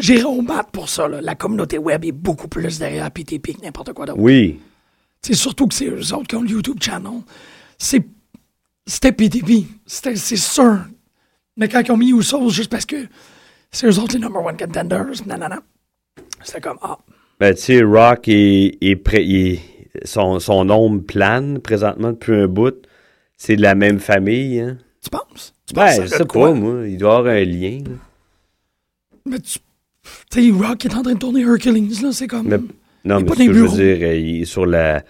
j'irai 0.00 0.24
au 0.24 0.40
mat 0.42 0.66
pour 0.72 0.88
ça. 0.88 1.06
là. 1.06 1.20
La 1.20 1.36
communauté 1.36 1.78
web 1.78 2.04
est 2.04 2.12
beaucoup 2.12 2.48
plus 2.48 2.78
derrière 2.80 3.08
PTP 3.12 3.54
que 3.54 3.62
n'importe 3.62 3.92
quoi 3.92 4.06
d'autre. 4.06 4.18
Oui. 4.18 4.58
C'est 5.20 5.34
surtout 5.34 5.68
que 5.68 5.74
c'est 5.74 5.86
eux 5.86 6.12
autres 6.14 6.26
qui 6.26 6.34
ont 6.34 6.42
le 6.42 6.48
YouTube 6.48 6.78
channel. 6.80 7.20
C'est, 7.84 8.04
c'était 8.86 9.10
PTP. 9.10 9.66
C'était, 9.86 10.14
c'est 10.14 10.36
sûr. 10.36 10.78
Mais 11.56 11.68
quand 11.68 11.80
ils 11.80 11.90
ont 11.90 11.96
mis 11.96 12.12
Usos, 12.12 12.50
juste 12.50 12.70
parce 12.70 12.86
que 12.86 12.96
c'est 13.72 13.88
eux 13.88 13.98
autres 13.98 14.14
les 14.14 14.20
number 14.20 14.40
one 14.44 14.56
contenders, 14.56 15.26
nanana, 15.26 15.60
c'était 16.44 16.60
comme, 16.60 16.78
ah, 16.80 16.96
Ben, 17.40 17.54
tu 17.56 17.60
sais, 17.62 17.82
Rock 17.82 18.28
est, 18.28 18.78
est 18.80 18.96
prêt, 18.96 19.24
il 19.26 19.58
son, 20.04 20.38
son 20.38 20.70
ombre 20.70 21.02
plane 21.02 21.58
présentement 21.58 22.12
depuis 22.12 22.34
un 22.34 22.46
bout. 22.46 22.86
C'est 23.36 23.56
de 23.56 23.62
la 23.62 23.74
même 23.74 23.98
famille, 23.98 24.60
hein? 24.60 24.78
tu 25.02 25.10
penses? 25.10 25.52
Tu 25.66 25.74
Ben, 25.74 25.86
penses 25.86 26.02
je 26.02 26.06
sais 26.06 26.24
quoi? 26.24 26.48
pas, 26.50 26.54
moi. 26.54 26.86
Il 26.88 26.96
doit 26.98 27.16
avoir 27.18 27.34
un 27.34 27.44
lien. 27.44 27.80
là. 27.84 27.96
Mais 29.26 29.40
tu 29.40 29.58
sais, 30.30 30.50
Rock 30.52 30.84
est 30.86 30.94
en 30.94 31.02
train 31.02 31.14
de 31.14 31.18
tourner 31.18 31.40
Hercules, 31.42 32.00
là, 32.02 32.12
c'est 32.12 32.28
comme... 32.28 32.46
Mais- 32.48 32.58
non, 33.04 33.20
mais 33.20 33.28
ce 33.30 33.34
que 33.34 33.52
je 33.52 33.58
veux 33.58 33.68
dire, 33.68 34.12
il 34.14 34.42
est 34.42 34.44
sur 34.44 34.64
la, 34.64 35.02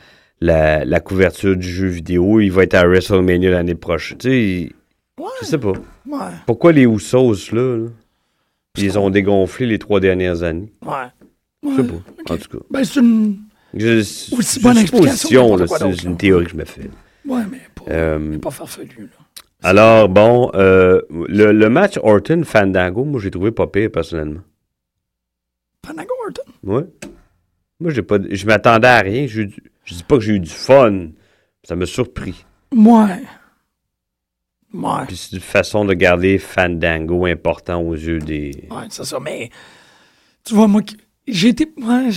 la, 0.43 0.84
la 0.84 1.01
couverture 1.01 1.57
du 1.57 1.68
jeu 1.68 1.86
vidéo. 1.88 2.40
Il 2.40 2.51
va 2.53 2.64
être 2.64 2.74
à 2.74 2.84
WrestleMania 2.86 3.51
l'année 3.51 3.74
prochaine. 3.74 4.18
Tu 4.18 4.28
sais, 4.28 4.43
il- 4.43 4.72
Ouais, 5.18 5.28
je 5.40 5.47
sais 5.47 5.59
pas. 5.59 5.72
ouais, 5.72 6.18
Pourquoi 6.47 6.72
les 6.72 6.84
Usos, 6.84 7.53
là? 7.53 7.76
là? 7.76 7.88
Ils 8.78 8.99
ont 8.99 9.11
dégonflés 9.11 9.66
les 9.66 9.78
trois 9.78 10.01
dernières 10.01 10.43
années. 10.43 10.72
ouais. 10.84 11.07
Je 11.64 11.76
sais 11.76 11.84
pas. 11.86 12.32
En 12.32 12.36
tout 12.38 12.59
cas. 12.59 12.64
Ben, 12.70 12.82
c'est 12.84 12.99
une... 13.01 13.36
Je, 13.74 14.01
Aussi 14.01 14.43
c'est 14.43 14.62
bonne 14.62 14.72
une 14.76 14.82
explication 14.82 15.57
c'est 15.66 16.03
une 16.05 16.16
théorie 16.16 16.45
que 16.47 16.51
je 16.51 16.57
me 16.57 16.64
fais. 16.64 16.90
Ouais, 17.26 17.43
mais 17.51 17.61
pas, 17.74 17.84
Euh, 17.93 18.38
pas 18.38 18.51
farfelu, 18.51 18.88
là. 18.99 19.24
alors, 19.62 20.09
bon, 20.09 20.51
euh, 20.55 21.01
le, 21.28 21.53
le 21.53 21.68
match 21.68 21.99
Orton-Fandango, 22.03 23.05
moi, 23.05 23.20
j'ai 23.20 23.30
trouvé 23.30 23.53
pas 23.53 23.66
pire, 23.68 23.90
personnellement. 23.93 24.40
Fandango 25.86 26.12
Orton? 26.26 26.43
Ouais. 26.64 26.84
Moi, 27.80 27.90
j'ai 27.93 28.03
pas, 28.03 28.18
je 28.28 28.47
m'attendais 28.47 28.88
à 28.88 29.01
rien. 29.01 29.26
Du- 29.26 29.55
je 29.85 29.95
dis 29.95 30.03
pas 30.05 30.16
que 30.16 30.22
j'ai 30.22 30.33
eu 30.35 30.41
du 30.41 30.51
fun. 30.51 31.09
Ça 31.64 31.76
m'a 31.76 31.87
surpris. 31.87 32.45
Ouais. 32.74 33.22
Ouais. 34.74 35.05
Puis 35.07 35.16
c'est 35.16 35.37
une 35.37 35.43
façon 35.43 35.85
de 35.85 35.93
garder 35.95 36.39
Fandango 36.39 37.26
important 37.26 37.80
aux 37.83 37.95
yeux 37.95 38.18
des. 38.18 38.53
Ouais, 38.70 38.87
c'est 38.89 39.05
ça, 39.05 39.20
mais 39.20 39.51
tu 40.45 40.55
vois, 40.55 40.66
moi, 40.66 40.80
j'ai 41.28 41.49
été. 41.49 41.70
Ouais, 41.76 42.09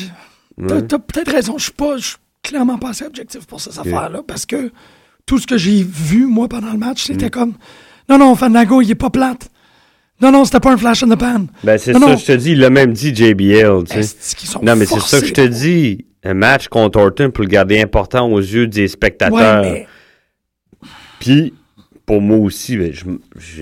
t'as, 0.83 0.99
peut-être 0.99 1.31
raison. 1.31 1.57
Je 1.57 1.65
suis 1.65 1.73
pas. 1.73 1.97
Je 1.97 2.05
suis 2.07 2.17
clairement 2.41 2.77
pas 2.77 2.89
assez 2.89 3.05
objectif 3.05 3.45
pour 3.45 3.59
cette 3.59 3.77
affaire-là 3.77 4.21
parce 4.25 4.45
que 4.45 4.71
tout 5.25 5.37
ce 5.37 5.47
que 5.47 5.57
j'ai 5.57 5.83
vu, 5.83 6.25
moi, 6.27 6.47
pendant 6.47 6.71
le 6.71 6.77
match, 6.77 7.03
Mm. 7.09 7.13
c'était 7.13 7.29
comme. 7.29 7.53
Non, 8.07 8.17
non, 8.17 8.35
Fandango, 8.35 8.81
il 8.81 8.91
est 8.91 8.95
pas 8.95 9.09
plate. 9.09 9.49
Non, 10.21 10.31
non, 10.31 10.45
c'était 10.45 10.61
pas 10.61 10.71
un 10.71 10.77
flash 10.77 11.03
in 11.03 11.09
the 11.09 11.19
pan. 11.19 11.47
Ben, 11.63 11.77
c'est 11.77 11.91
ça, 11.91 11.99
non. 11.99 12.15
je 12.15 12.25
te 12.25 12.31
dis, 12.31 12.51
il 12.51 12.59
l'a 12.59 12.69
même 12.69 12.93
dit, 12.93 13.13
JBL, 13.13 13.83
tu 13.89 14.01
sais. 14.01 14.45
Sont 14.45 14.61
Non, 14.61 14.75
mais 14.77 14.85
c'est 14.85 15.01
ça 15.01 15.19
que 15.19 15.27
je 15.27 15.33
te 15.33 15.45
dis. 15.45 16.04
Un 16.25 16.33
match 16.33 16.67
contre 16.67 16.99
Orton 16.99 17.29
pour 17.31 17.43
le 17.43 17.49
garder 17.49 17.79
important 17.81 18.27
aux 18.31 18.39
yeux 18.39 18.67
des 18.67 18.81
Ouais, 18.81 18.87
spectateurs. 18.87 19.61
mais. 19.61 19.85
Puis, 21.19 21.53
pour 22.05 22.19
moi 22.21 22.37
aussi, 22.37 22.77
ben, 22.77 22.91
je, 22.93 23.61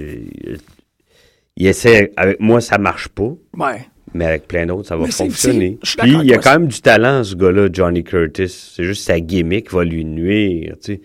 il 1.55 1.67
essaie, 1.67 2.11
avec 2.17 2.39
moi, 2.39 2.61
ça 2.61 2.77
marche 2.77 3.07
pas, 3.09 3.31
Ouais. 3.57 3.85
mais 4.13 4.25
avec 4.25 4.47
plein 4.47 4.65
d'autres, 4.65 4.87
ça 4.87 4.95
va 4.97 5.05
Mais 5.05 5.11
fonctionner. 5.11 5.77
Puis, 5.99 6.13
il 6.21 6.25
y 6.25 6.33
a 6.33 6.37
quand 6.37 6.59
même 6.59 6.67
du 6.67 6.81
talent, 6.81 7.23
ce 7.23 7.35
gars-là, 7.35 7.67
Johnny 7.71 8.03
Curtis. 8.03 8.47
C'est 8.49 8.83
juste 8.83 9.03
sa 9.05 9.19
gimmick 9.19 9.69
qui 9.69 9.75
va 9.75 9.83
lui 9.83 10.03
nuire, 10.05 10.75
tu 10.83 10.93
sais. 10.95 11.01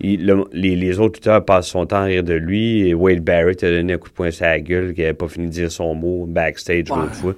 Il- 0.00 0.26
le- 0.26 0.44
les, 0.52 0.76
les 0.76 1.00
autres 1.00 1.16
lutteurs 1.16 1.44
passent 1.44 1.66
son 1.68 1.84
temps 1.84 1.96
à 1.96 2.04
rire 2.04 2.22
de 2.22 2.34
lui. 2.34 2.88
Et 2.88 2.94
Wade 2.94 3.20
Barrett 3.20 3.62
a 3.64 3.70
donné 3.70 3.94
un 3.94 3.98
coup 3.98 4.08
de 4.08 4.14
poing 4.14 4.30
sur 4.30 4.44
la 4.46 4.60
gueule, 4.60 4.94
qui 4.94 5.00
n'avait 5.00 5.12
pas 5.12 5.26
fini 5.26 5.46
de 5.46 5.50
dire 5.52 5.72
son 5.72 5.92
mot 5.94 6.24
backstage 6.24 6.88
Ouais. 6.90 6.98
l'autre 6.98 7.14
fois. 7.14 7.34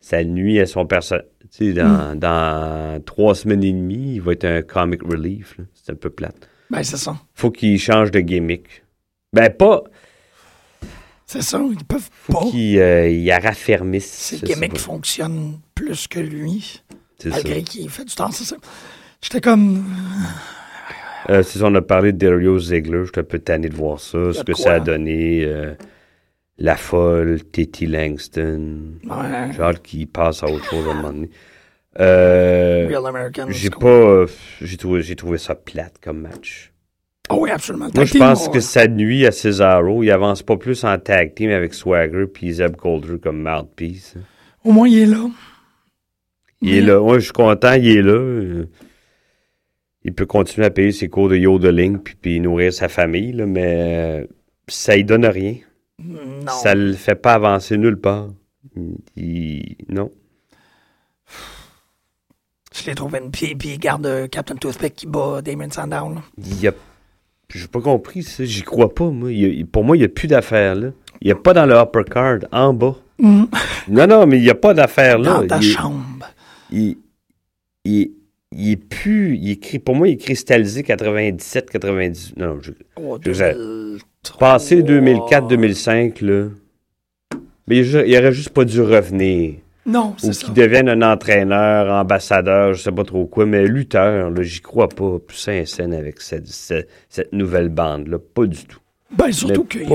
Ça 0.00 0.24
nuit 0.24 0.58
à 0.60 0.66
son 0.66 0.86
personnage. 0.86 1.26
Tu 1.52 1.66
sais, 1.68 1.72
dans, 1.72 2.18
dans 2.18 3.02
trois 3.04 3.34
semaines 3.34 3.62
et 3.64 3.72
demie, 3.72 4.14
il 4.14 4.20
va 4.22 4.32
être 4.32 4.44
un 4.44 4.62
comic 4.62 5.02
relief. 5.02 5.56
C'est 5.74 5.92
un 5.92 5.96
peu 5.96 6.08
plate 6.10 6.48
Ben, 6.70 6.82
c'est 6.82 6.96
ça. 6.96 7.16
faut 7.34 7.50
qu'il 7.50 7.78
change 7.78 8.10
de 8.10 8.20
gimmick. 8.20 8.84
Ben, 9.32 9.50
pas. 9.50 9.82
C'est 11.26 11.42
ça. 11.42 11.60
Ils 11.70 11.84
peuvent 11.84 12.08
Faut 12.10 12.32
pas. 12.32 12.50
qu'il 12.50 12.78
euh, 12.78 13.08
il 13.08 13.30
raffermisse. 13.32 14.06
Ces 14.10 14.36
je 14.38 14.46
sais 14.46 14.52
gimmicks 14.54 14.78
fonctionnent 14.78 15.58
plus 15.74 16.08
que 16.08 16.18
lui, 16.20 16.82
C'est 17.18 17.30
ça. 17.30 17.36
malgré 17.36 17.62
qu'il 17.62 17.88
fait 17.90 18.04
du 18.04 18.14
temps, 18.14 18.30
c'est 18.30 18.44
ça. 18.44 18.56
J'étais 19.22 19.40
comme. 19.40 19.84
Euh, 21.28 21.42
c'est 21.42 21.58
ça, 21.58 21.66
on 21.66 21.74
a 21.74 21.82
parlé 21.82 22.12
de 22.12 22.18
Dario 22.18 22.58
Ziegler. 22.58 23.04
J'étais 23.04 23.20
un 23.20 23.24
peu 23.24 23.38
tanné 23.38 23.68
de 23.68 23.76
voir 23.76 24.00
ça. 24.00 24.32
Ce 24.32 24.42
que 24.42 24.52
quoi? 24.52 24.64
ça 24.64 24.72
a 24.74 24.80
donné. 24.80 25.44
euh, 25.44 25.74
la 26.60 26.76
folle, 26.76 27.40
Titi 27.50 27.86
Langston. 27.86 28.98
Ouais. 29.04 29.52
J'ai 29.52 29.60
hâte 29.62 29.82
qu'il 29.82 30.06
passe 30.06 30.42
à 30.42 30.46
autre 30.46 30.64
chose 30.64 30.86
à 30.86 30.90
un 30.90 30.94
moment 30.94 31.12
donné. 31.12 31.30
Euh, 31.98 32.86
Real 32.88 33.04
American. 33.04 33.46
j'ai 33.50 33.68
pas. 33.68 33.88
euh, 33.88 34.26
j'ai 34.62 34.76
trouvé, 34.76 35.02
j'ai 35.02 35.16
trouvé 35.16 35.38
ça 35.38 35.56
plate 35.56 35.94
comme 36.00 36.20
match. 36.20 36.72
Oh 37.28 37.38
oui, 37.40 37.50
absolument. 37.50 37.88
Moi, 37.92 38.04
je 38.04 38.16
pense 38.16 38.48
que 38.48 38.60
ça 38.60 38.86
nuit 38.86 39.26
à 39.26 39.32
Cesaro. 39.32 40.04
Il 40.04 40.10
avance 40.12 40.44
pas 40.44 40.56
plus 40.56 40.84
en 40.84 40.96
tag 41.00 41.34
team 41.34 41.50
avec 41.50 41.74
Swagger 41.74 42.26
puis 42.32 42.52
Zeb 42.52 42.76
Coulter 42.76 43.18
comme 43.20 43.42
mouthpiece. 43.42 44.14
Au 44.64 44.70
moins, 44.70 44.88
il 44.88 44.98
est 45.00 45.06
là. 45.06 45.28
Il 46.62 46.74
est 46.76 46.80
là. 46.80 47.02
Ouais, 47.02 47.16
je 47.18 47.24
suis 47.24 47.32
content, 47.32 47.72
il 47.72 47.88
est 47.88 48.02
là. 48.02 48.12
Euh, 48.12 48.66
Il 50.04 50.14
peut 50.14 50.26
continuer 50.26 50.68
à 50.68 50.70
payer 50.70 50.92
ses 50.92 51.08
cours 51.08 51.28
de 51.28 51.36
yodeling 51.36 51.98
puis, 51.98 52.14
puis 52.14 52.38
nourrir 52.38 52.72
sa 52.72 52.88
famille, 52.88 53.32
là, 53.32 53.46
mais 53.46 54.28
ça 54.68 54.96
y 54.96 55.02
donne 55.02 55.26
rien. 55.26 55.56
Non. 56.02 56.52
Ça 56.62 56.74
le 56.74 56.92
fait 56.94 57.14
pas 57.14 57.34
avancer 57.34 57.76
nulle 57.78 57.98
part. 58.00 58.28
Il- 59.16 59.76
Non. 59.88 60.10
Je 62.72 62.86
l'ai 62.86 62.94
trouvé 62.94 63.18
une 63.18 63.30
pied, 63.30 63.54
puis 63.56 63.70
il 63.70 63.78
garde 63.78 64.28
Captain 64.30 64.54
Toothpick 64.54 64.94
qui 64.94 65.06
bat 65.06 65.42
Damon 65.42 65.70
Sandown. 65.70 66.22
Il 66.38 66.60
y 66.60 66.68
a... 66.68 66.72
J'ai 67.52 67.66
pas 67.66 67.80
compris 67.80 68.22
ça. 68.22 68.44
J'y 68.44 68.62
crois 68.62 68.94
pas, 68.94 69.10
moi. 69.10 69.32
Il 69.32 69.58
y 69.58 69.62
a- 69.62 69.64
Pour 69.66 69.82
moi, 69.84 69.96
il 69.96 70.00
n'y 70.00 70.04
a 70.06 70.08
plus 70.08 70.28
d'affaires 70.28 70.76
là. 70.76 70.90
Il 71.20 71.26
n'y 71.26 71.32
a 71.32 71.36
pas 71.36 71.52
dans 71.52 71.66
le 71.66 71.74
upper 71.74 72.04
card, 72.08 72.38
en 72.52 72.72
bas. 72.72 72.96
Mhm. 73.18 73.48
Non, 73.88 74.06
non, 74.06 74.26
mais 74.26 74.38
il 74.38 74.42
n'y 74.42 74.50
a 74.50 74.54
pas 74.54 74.72
d'affaires 74.72 75.18
là. 75.18 75.40
Dans 75.40 75.46
ta 75.48 75.56
Il 75.58 75.64
est- 75.68 75.72
chambre. 75.72 76.26
il, 76.70 76.96
il, 77.84 78.12
il 78.52 78.70
est 78.70 78.76
plus. 78.76 79.36
Il 79.36 79.50
écrit, 79.50 79.80
pour 79.80 79.96
moi, 79.96 80.06
il 80.06 80.12
est 80.12 80.16
cristallisé 80.16 80.84
97, 80.84 81.70
90. 81.70 82.34
Non, 82.36 82.58
je, 82.62 82.70
Oh, 82.96 83.18
Je 83.20 83.32
sais. 83.32 83.52
2003. 83.54 83.89
Passé 84.38 84.82
2004, 84.82 85.48
2005, 85.48 86.20
là. 86.20 86.44
Mais 87.66 87.78
il, 87.78 88.04
il 88.06 88.16
aurait 88.18 88.32
juste 88.32 88.50
pas 88.50 88.64
dû 88.64 88.80
revenir. 88.80 89.54
Non, 89.86 90.10
Ou 90.10 90.14
c'est 90.18 90.32
ça. 90.34 90.44
qu'il 90.46 90.54
devienne 90.54 90.88
un 90.88 91.02
entraîneur, 91.02 91.92
ambassadeur, 91.92 92.74
je 92.74 92.82
sais 92.82 92.92
pas 92.92 93.04
trop 93.04 93.26
quoi, 93.26 93.46
mais 93.46 93.66
lutteur, 93.66 94.30
là, 94.30 94.42
j'y 94.42 94.60
crois 94.60 94.88
pas. 94.88 95.18
Plus 95.18 95.36
sain 95.36 95.64
scène 95.64 95.94
avec 95.94 96.20
cette, 96.20 96.46
cette, 96.48 96.88
cette 97.08 97.32
nouvelle 97.32 97.70
bande-là. 97.70 98.18
Pas 98.34 98.46
du 98.46 98.64
tout. 98.64 98.78
Ben, 99.16 99.32
surtout 99.32 99.64
qu'il. 99.64 99.86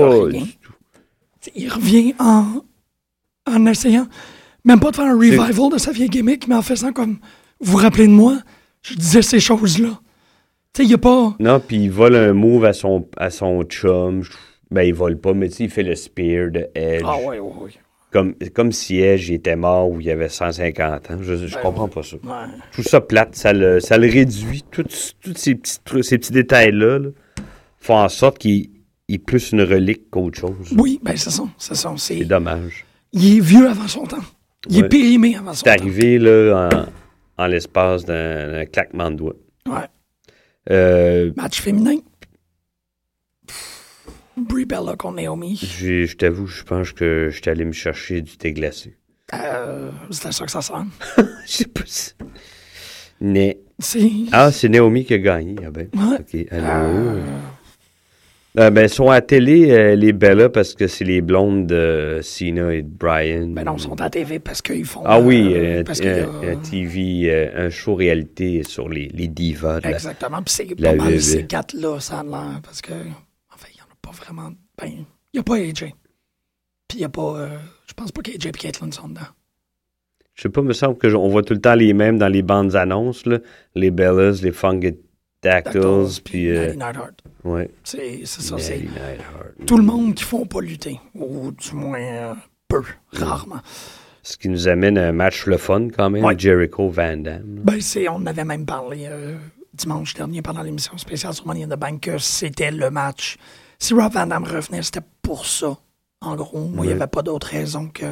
Il 1.54 1.68
revient 1.72 2.14
en, 2.18 2.44
en 3.46 3.66
essayant, 3.66 4.08
même 4.64 4.80
pas 4.80 4.90
de 4.90 4.96
faire 4.96 5.04
un 5.06 5.14
revival 5.16 5.70
de 5.72 5.78
sa 5.78 5.92
vieille 5.92 6.08
gimmick, 6.08 6.48
mais 6.48 6.56
en 6.56 6.62
faisant 6.62 6.92
comme, 6.92 7.18
vous 7.60 7.72
vous 7.72 7.78
rappelez 7.78 8.08
de 8.08 8.12
moi, 8.12 8.38
je 8.82 8.94
disais 8.94 9.22
ces 9.22 9.38
choses-là. 9.38 10.00
Tu 10.76 10.82
sais, 10.82 10.84
il 10.84 10.88
n'y 10.88 10.94
a 10.94 10.98
pas... 10.98 11.34
Non, 11.40 11.58
puis 11.58 11.84
il 11.84 11.90
vole 11.90 12.16
un 12.16 12.34
move 12.34 12.66
à 12.66 12.74
son, 12.74 13.08
à 13.16 13.30
son 13.30 13.62
chum. 13.62 14.22
Ben, 14.70 14.82
il 14.82 14.92
vole 14.92 15.16
pas, 15.18 15.32
mais 15.32 15.48
tu 15.48 15.54
sais, 15.54 15.64
il 15.64 15.70
fait 15.70 15.82
le 15.82 15.94
spear 15.94 16.50
de 16.50 16.68
Edge. 16.74 17.02
Ah 17.06 17.16
ouais, 17.18 17.38
ouais, 17.38 17.52
ouais. 17.62 17.70
Comme, 18.12 18.34
comme 18.54 18.72
si 18.72 18.98
Edge 19.00 19.30
était 19.30 19.56
mort 19.56 19.88
ou 19.90 20.02
il 20.02 20.10
avait 20.10 20.28
150 20.28 21.10
ans. 21.10 21.16
Je, 21.22 21.46
je 21.46 21.54
Ben, 21.54 21.62
comprends 21.62 21.88
pas 21.88 22.02
ça. 22.02 22.16
Ouais. 22.16 22.30
Tout 22.72 22.82
ça 22.82 23.00
plate, 23.00 23.34
ça 23.34 23.54
le, 23.54 23.80
ça 23.80 23.96
le 23.96 24.06
réduit. 24.06 24.64
Tous 24.70 24.84
ces 25.34 25.54
petits, 25.54 25.78
trucs- 25.82 26.04
ces 26.04 26.18
petits 26.18 26.32
détails-là 26.32 26.98
là, 26.98 27.08
font 27.78 27.96
en 27.96 28.08
sorte 28.10 28.36
qu'il 28.36 28.68
il 29.08 29.14
est 29.14 29.18
plus 29.18 29.52
une 29.52 29.62
relique 29.62 30.10
qu'autre 30.10 30.38
chose. 30.38 30.74
Oui, 30.76 31.00
ben 31.02 31.16
c'est 31.16 31.30
ça, 31.30 31.44
c'est 31.56 31.74
ça. 31.74 31.94
c'est- 31.96 32.18
C'est 32.18 32.24
dommage. 32.26 32.84
Il 33.14 33.38
est 33.38 33.40
vieux 33.40 33.66
avant 33.66 33.88
son 33.88 34.04
temps. 34.04 34.16
Il 34.68 34.80
Ouais. 34.80 34.84
est 34.84 34.88
périmé 34.90 35.36
avant 35.36 35.54
son 35.54 35.64
C'est 35.64 35.76
temps. 35.76 35.82
arrivé 35.82 36.18
là, 36.18 36.68
en, 37.38 37.42
en 37.44 37.46
l'espace 37.46 38.04
d'un 38.04 38.50
d'un 38.50 38.66
claquement 38.66 39.10
de 39.10 39.16
doigts. 39.16 39.34
Ouais. 39.66 39.74
Euh, 40.70 41.32
Match 41.36 41.60
féminin? 41.60 41.98
Brie 44.36 44.66
Bella 44.66 44.96
contre 44.96 45.16
Naomi. 45.16 45.56
j'ai- 45.62 46.06
je 46.06 46.16
t'avoue, 46.16 46.46
je 46.46 46.62
pense 46.62 46.92
que 46.92 47.30
j'étais 47.32 47.50
allé 47.50 47.64
me 47.64 47.72
chercher 47.72 48.20
du 48.20 48.36
thé 48.36 48.52
glacé. 48.52 48.96
Euh, 49.34 49.90
C'était 50.10 50.32
ça 50.32 50.44
que 50.44 50.50
ça 50.50 50.62
sent. 50.62 50.72
Je 51.46 51.50
sais 51.52 51.64
pas 51.66 51.80
si... 51.86 52.12
Mais... 53.20 53.58
C'est... 53.78 54.08
Ah, 54.32 54.52
c'est 54.52 54.68
Naomi 54.68 55.04
qui 55.04 55.14
a 55.14 55.18
gagné. 55.18 55.56
Ah 55.66 55.70
ben, 55.70 55.88
Ouais. 55.94 56.18
OK. 56.20 56.46
Allô? 56.52 56.64
Euh, 56.66 57.22
ben, 58.56 58.82
ils 58.84 58.88
sont 58.88 59.10
à 59.10 59.20
télé, 59.20 59.70
euh, 59.70 59.94
les 59.96 60.12
Bella, 60.14 60.48
parce 60.48 60.74
que 60.74 60.86
c'est 60.86 61.04
les 61.04 61.20
blondes 61.20 61.66
de 61.66 62.20
Cena 62.22 62.72
et 62.74 62.82
de 62.82 62.88
Brian. 62.88 63.48
Ben 63.48 63.64
non, 63.64 63.76
ils 63.76 63.82
sont 63.82 64.00
à 64.00 64.08
TV 64.08 64.38
parce 64.38 64.62
qu'ils 64.62 64.84
font. 64.86 65.02
Ah 65.04 65.20
oui, 65.20 65.52
euh, 65.54 65.80
un, 65.80 65.84
parce 65.84 66.00
a- 66.00 66.24
un- 66.26 66.52
un 66.52 66.56
TV, 66.56 67.30
euh, 67.30 67.66
un 67.66 67.70
show 67.70 67.94
réalité 67.94 68.62
sur 68.62 68.88
les, 68.88 69.08
les 69.08 69.28
divas. 69.28 69.80
de 69.80 69.88
Exactement. 69.88 70.42
Puis 70.42 70.54
c'est 70.54 70.74
pas 70.74 70.94
mal 70.94 71.20
ces 71.20 71.46
quatre-là, 71.46 72.00
ça 72.00 72.20
a 72.20 72.24
l'air. 72.24 72.60
Parce 72.62 72.80
que, 72.80 72.92
en 72.92 73.56
fait, 73.58 73.68
il 73.72 73.76
n'y 73.76 73.82
en 73.82 73.92
a 73.92 73.96
pas 74.00 74.10
vraiment. 74.12 74.50
Ben, 74.80 74.88
il 74.88 75.04
n'y 75.34 75.40
a 75.40 75.42
pas 75.42 75.56
AJ. 75.56 75.92
Puis 76.88 76.94
il 76.94 76.98
n'y 76.98 77.04
a 77.04 77.08
pas. 77.10 77.38
euh, 77.40 77.48
je 77.86 77.92
pense 77.94 78.10
pas 78.12 78.22
qu'AJ 78.22 78.46
et 78.46 78.52
Caitlyn 78.52 78.90
sont 78.90 79.08
dedans. 79.08 79.20
Je 80.34 80.42
sais 80.42 80.48
pas, 80.50 80.60
me 80.62 80.72
semble 80.74 80.98
que 80.98 81.08
je- 81.08 81.16
on 81.16 81.28
voit 81.28 81.42
tout 81.42 81.54
le 81.54 81.60
temps 81.60 81.74
les 81.74 81.94
mêmes 81.94 82.18
dans 82.18 82.28
les 82.28 82.42
bandes 82.42 82.74
annonces, 82.76 83.24
là. 83.26 83.38
Les 83.74 83.90
Bellas, 83.90 84.40
les 84.42 84.52
Funkadactyls, 84.52 85.02
Dactyls, 85.46 86.20
puis... 86.24 86.50
euh, 86.50 86.74
ouais. 87.44 87.70
C'est 87.84 88.26
ça. 88.26 88.56
C'est 88.58 88.86
tout 89.66 89.76
le 89.78 89.84
monde 89.84 90.14
qui 90.14 90.24
font 90.24 90.44
pas 90.46 90.60
lutter. 90.60 91.00
Ou 91.14 91.52
du 91.52 91.74
moins 91.74 92.00
euh, 92.00 92.34
peu, 92.68 92.82
rarement. 93.12 93.60
Ce 94.22 94.36
qui 94.36 94.48
nous 94.48 94.66
amène 94.66 94.98
à 94.98 95.06
un 95.08 95.12
match 95.12 95.46
le 95.46 95.56
fun, 95.56 95.88
quand 95.88 96.10
même, 96.10 96.24
Ouais. 96.24 96.34
Jericho 96.36 96.88
Van 96.90 97.16
Damme. 97.16 97.60
Ben, 97.62 97.80
c'est, 97.80 98.08
on 98.08 98.16
en 98.16 98.26
avait 98.26 98.44
même 98.44 98.66
parlé 98.66 99.06
euh, 99.08 99.36
dimanche 99.72 100.14
dernier 100.14 100.42
pendant 100.42 100.62
l'émission 100.62 100.98
spéciale 100.98 101.32
sur 101.32 101.46
Money 101.46 101.62
in 101.64 101.68
the 101.68 101.78
Bank 101.78 102.00
que 102.00 102.18
c'était 102.18 102.72
le 102.72 102.90
match. 102.90 103.36
Si 103.78 103.94
Rob 103.94 104.12
Van 104.12 104.26
Damme 104.26 104.44
revenait, 104.44 104.82
c'était 104.82 105.06
pour 105.22 105.46
ça. 105.46 105.78
En 106.20 106.34
gros, 106.34 106.66
moi, 106.66 106.84
il 106.86 106.88
n'y 106.88 106.94
avait 106.94 107.06
pas 107.06 107.22
d'autre 107.22 107.46
raison 107.48 107.88
que, 107.88 108.06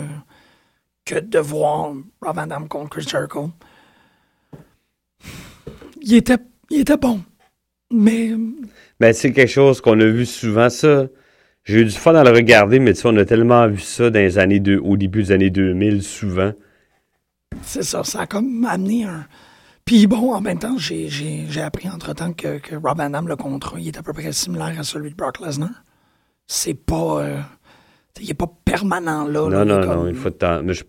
que 1.05 1.19
de 1.19 1.39
voir 1.41 1.95
Rob 2.21 2.37
Van 2.37 2.47
Damme 2.47 2.69
contre 2.69 2.91
Chris 2.91 3.09
Jericho. 3.09 3.51
Il 6.03 6.15
était, 6.15 6.39
il 6.75 6.81
était 6.81 6.97
bon. 6.97 7.21
Mais 7.93 8.33
Ben, 9.01 9.13
c'est 9.13 9.33
quelque 9.33 9.51
chose 9.51 9.81
qu'on 9.81 9.99
a 10.01 10.07
vu 10.07 10.27
souvent, 10.27 10.69
ça. 10.71 11.07
J'ai 11.65 11.81
eu 11.81 11.85
du 11.85 11.91
fun 11.93 12.15
à 12.15 12.25
le 12.25 12.31
regarder, 12.31 12.79
mais 12.79 12.93
tu 12.93 13.01
sais, 13.01 13.09
on 13.09 13.17
a 13.17 13.25
tellement 13.25 13.67
vu 13.69 13.81
ça 13.81 14.11
dans 14.11 14.19
les 14.19 14.39
années 14.39 14.61
deux, 14.61 14.79
au 14.79 14.97
début 14.97 15.23
des 15.23 15.33
années 15.33 15.51
2000, 15.51 16.03
souvent. 16.03 16.53
c'est 17.63 17.83
ça, 17.83 18.05
ça 18.05 18.21
a 18.23 18.27
comme 18.27 18.65
amené 18.69 19.05
un. 19.05 19.27
Puis 19.85 20.07
bon, 20.07 20.33
en 20.35 20.41
même 20.41 20.59
temps, 20.59 20.77
j'ai, 20.79 21.09
j'ai, 21.09 21.45
j'ai 21.49 21.61
appris 21.61 21.89
entre-temps 21.89 22.33
que, 22.33 22.59
que 22.59 22.75
Rob 22.75 22.99
Van 22.99 23.11
Damme, 23.11 23.29
le 23.29 23.37
contrat, 23.37 23.79
il 23.79 23.89
est 23.89 23.99
à 23.99 24.03
peu 24.03 24.13
près 24.13 24.33
similaire 24.33 24.75
à 24.79 24.83
celui 24.83 25.11
de 25.11 25.15
Brock 25.17 25.41
Lesnar. 25.41 25.85
C'est 26.47 26.75
pas. 26.75 27.23
euh, 27.23 27.41
il 28.21 28.31
est 28.31 28.35
pas 28.35 28.51
permanent 28.65 29.27
là. 29.27 29.49
là, 29.49 29.65
Non, 29.65 29.81
non, 29.81 29.87
non, 29.87 30.09
il 30.09 30.15
faut 30.15 30.31
de 30.31 30.35
temps. 30.35 30.63
Mais 30.63 30.73
je, 30.75 30.85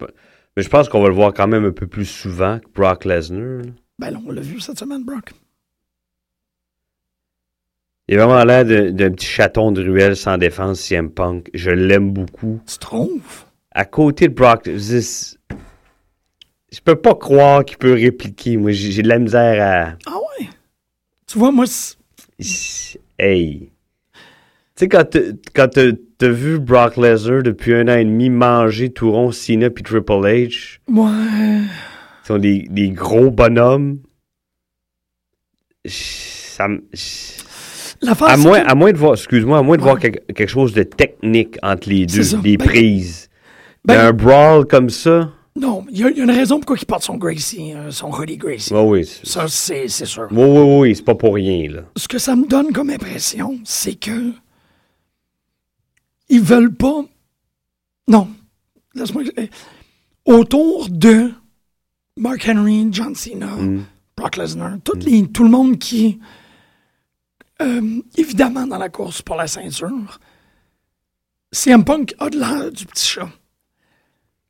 mais 0.56 0.64
je 0.64 0.70
pense 0.70 0.88
qu'on 0.90 1.02
va 1.02 1.10
le 1.10 1.14
voir 1.16 1.34
quand 1.34 1.48
même 1.48 1.66
un 1.66 1.72
peu 1.72 1.88
plus 1.88 2.06
souvent 2.06 2.60
que 2.60 2.66
Brock 2.74 3.06
Lesnar. 3.06 3.64
Ben 4.00 4.12
là, 4.12 4.20
on 4.26 4.32
l'a 4.32 4.42
vu 4.42 4.60
cette 4.60 4.80
semaine, 4.80 5.04
Brock. 5.04 5.32
Il 8.08 8.20
a 8.20 8.26
vraiment 8.26 8.44
l'air 8.46 8.66
de- 8.66 8.90
d'un 8.92 9.12
petit 9.12 9.26
chaton 9.26 9.72
de 9.72 9.82
ruelle 9.84 10.16
sans 10.16 10.38
défense, 10.38 10.80
CM 10.80 11.10
Punk. 11.10 11.50
Je 11.54 11.72
l'aime 11.72 12.12
beaucoup. 12.12 12.62
Tu 12.68 12.78
trouves? 12.78 13.46
À 13.72 13.84
côté 13.86 14.28
de 14.28 14.34
Brock, 14.34 14.62
je, 14.66 15.00
je 16.72 16.80
peux 16.84 16.96
pas 16.96 17.16
croire 17.16 17.66
qu'il 17.66 17.78
peut 17.78 17.94
répliquer. 17.94 18.58
Moi, 18.58 18.72
j'ai 18.72 19.02
de 19.02 19.08
la 19.08 19.18
misère 19.20 19.98
Ah 20.06 20.18
ouais? 20.40 20.48
Tu 21.28 21.40
vois, 21.40 21.52
moi, 21.52 21.66
à. 21.68 21.96
Hey! 23.18 23.72
Tu 24.76 24.82
sais, 24.84 24.88
quand 24.90 25.06
t'as- 25.10 25.22
vu 26.30 26.60
Brock 26.60 26.98
Lesnar 26.98 27.42
depuis 27.44 27.74
un 27.74 27.88
an 27.88 27.96
et 27.98 28.04
demi 28.06 28.30
manger 28.30 28.90
tout 28.90 29.12
rond 29.12 29.32
Cena 29.32 29.70
puis 29.70 29.84
Triple 29.84 30.12
H, 30.12 30.80
ouais. 30.90 31.62
ils 31.64 32.28
sont 32.28 32.38
des, 32.38 32.68
des 32.70 32.90
gros 32.90 33.32
bonhommes. 33.32 34.00
Ça 35.86 36.68
me- 36.68 36.84
à, 38.08 38.38
moins, 38.38 38.62
que- 38.62 38.70
à 38.72 38.76
moins 38.76 38.92
de 38.92 38.98
voir, 38.98 39.14
excuse-moi, 39.14 39.58
à 39.58 39.62
moins 39.62 39.78
de 39.78 39.82
Ouais. 39.82 39.90
voir 39.90 40.00
quelque, 40.00 40.20
quelque 40.34 40.50
chose 40.50 40.74
de 40.74 40.84
technique 40.84 41.58
entre 41.64 41.90
les 41.90 42.06
deux, 42.06 42.38
des 42.42 42.58
Ben, 42.58 42.66
prises. 42.68 43.30
ben- 43.84 44.00
un 44.08 44.14
brawl 44.14 44.66
comme 44.66 44.90
ça, 44.90 45.32
Non, 45.58 45.86
il 45.90 46.00
y, 46.00 46.04
a 46.04 46.10
il 46.10 46.18
y 46.18 46.20
a 46.20 46.24
une 46.26 46.32
raison 46.32 46.58
pourquoi 46.60 46.76
il 46.82 46.86
porte 46.86 47.04
son 47.04 47.16
Gracie, 47.16 47.74
euh, 47.74 47.90
son 47.90 48.12
hoodie 48.12 48.36
Gracie. 48.38 48.74
oui, 48.74 48.82
oui. 48.82 49.06
c'est- 49.06 49.26
Ça, 49.26 49.46
c'est 49.48 49.88
sûr. 50.06 50.28
Oui, 50.32 50.44
oui, 50.44 50.80
oui, 50.90 50.96
c'est 50.96 51.06
pas 51.06 51.16
pour 51.16 51.36
rien, 51.36 51.72
là. 51.72 51.82
Ce 51.96 52.08
que 52.10 52.18
ça 52.18 52.36
me 52.36 52.46
donne 52.46 52.74
comme 52.74 52.90
impression, 52.90 53.58
c'est 53.64 53.96
que. 53.96 54.34
Ils 56.30 56.42
veulent 56.42 56.74
pas. 56.74 57.06
Non. 58.08 58.28
Laisse-moi. 58.96 59.24
euh, 59.38 59.48
Autour 60.26 60.90
de 60.90 61.32
Mark 62.18 62.48
Henry, 62.50 62.88
John 62.92 63.14
Cena, 63.14 63.46
Mm. 63.58 63.84
Brock 64.18 64.38
Lesnar, 64.38 64.78
tout, 64.84 64.98
les- 65.06 65.28
tout 65.28 65.44
le 65.44 65.50
monde 65.52 65.78
qui 65.78 66.20
euh, 67.62 68.02
évidemment 68.18 68.68
dans 68.68 68.78
la 68.78 68.90
course 68.90 69.22
pour 69.22 69.36
la 69.36 69.48
ceinture, 69.48 70.20
CM 71.52 71.84
Punk 71.84 72.14
a 72.20 72.30
de 72.30 72.38
l'air 72.38 72.72
du 72.72 72.86
petit 72.86 73.06
chat. 73.08 73.30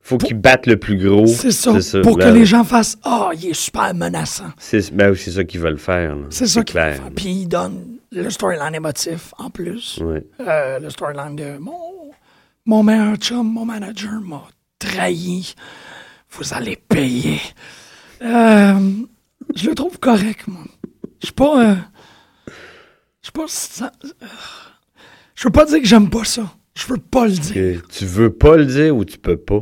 Faut 0.02 0.20
qu'ils 0.20 0.40
battent 0.40 0.68
le 0.68 0.78
plus 0.78 0.98
gros. 0.98 1.26
C'est 1.26 1.52
ça. 1.52 1.72
Pour 2.04 2.20
là. 2.20 2.26
que 2.26 2.32
les 2.32 2.46
gens 2.46 2.64
fassent 2.64 2.98
Ah, 3.04 3.32
il 3.34 3.48
est 3.48 3.54
super 3.56 3.92
menaçant. 3.96 4.52
C'est 4.60 4.94
ben, 4.94 5.10
oui, 5.12 5.18
c'est 5.18 5.32
ça 5.32 5.44
qu'ils 5.44 5.60
veulent 5.60 5.80
faire. 5.80 6.16
C'est 6.30 6.46
ça 6.46 6.64
qu'il 6.64 6.74
clair. 6.74 6.98
faire. 6.98 7.12
Puis 7.16 7.30
il 7.30 7.48
donne 7.48 7.98
le 8.12 8.30
storyline 8.30 8.76
émotif 8.76 9.34
en 9.40 9.50
plus. 9.50 10.00
Ouais. 10.04 10.24
Euh, 10.42 10.78
le 10.80 10.92
storyline 10.92 11.36
de 11.36 11.58
mon, 11.58 12.12
mon 12.66 12.84
meilleur 12.84 13.16
chum, 13.16 13.52
mon 13.52 13.66
manager 13.66 14.22
m'a 14.22 14.44
trahi. 14.78 15.56
Vous 16.30 16.54
allez 16.54 16.76
payer. 16.76 17.42
Euh, 18.22 18.92
je 19.56 19.70
le 19.70 19.76
trouve 19.76 20.00
correct, 20.00 20.48
moi. 20.48 20.62
Je 21.20 21.28
suis 21.28 21.34
pas. 21.34 21.78
Je 23.26 23.32
pas. 23.32 23.46
ça- 23.48 23.92
je 25.36 25.44
veux 25.44 25.52
pas 25.52 25.66
dire 25.66 25.80
que 25.82 25.86
j'aime 25.88 26.10
pas 26.10 26.24
ça. 26.24 26.44
Je 26.76 26.86
veux 26.88 26.98
pas 26.98 27.26
le 27.26 27.32
dire. 27.34 27.82
Tu 27.90 28.06
veux 28.06 28.32
pas 28.32 28.58
le 28.58 28.66
dire 28.66 28.96
ou 28.96 29.06
tu 29.06 29.18
peux 29.18 29.38
pas? 29.38 29.62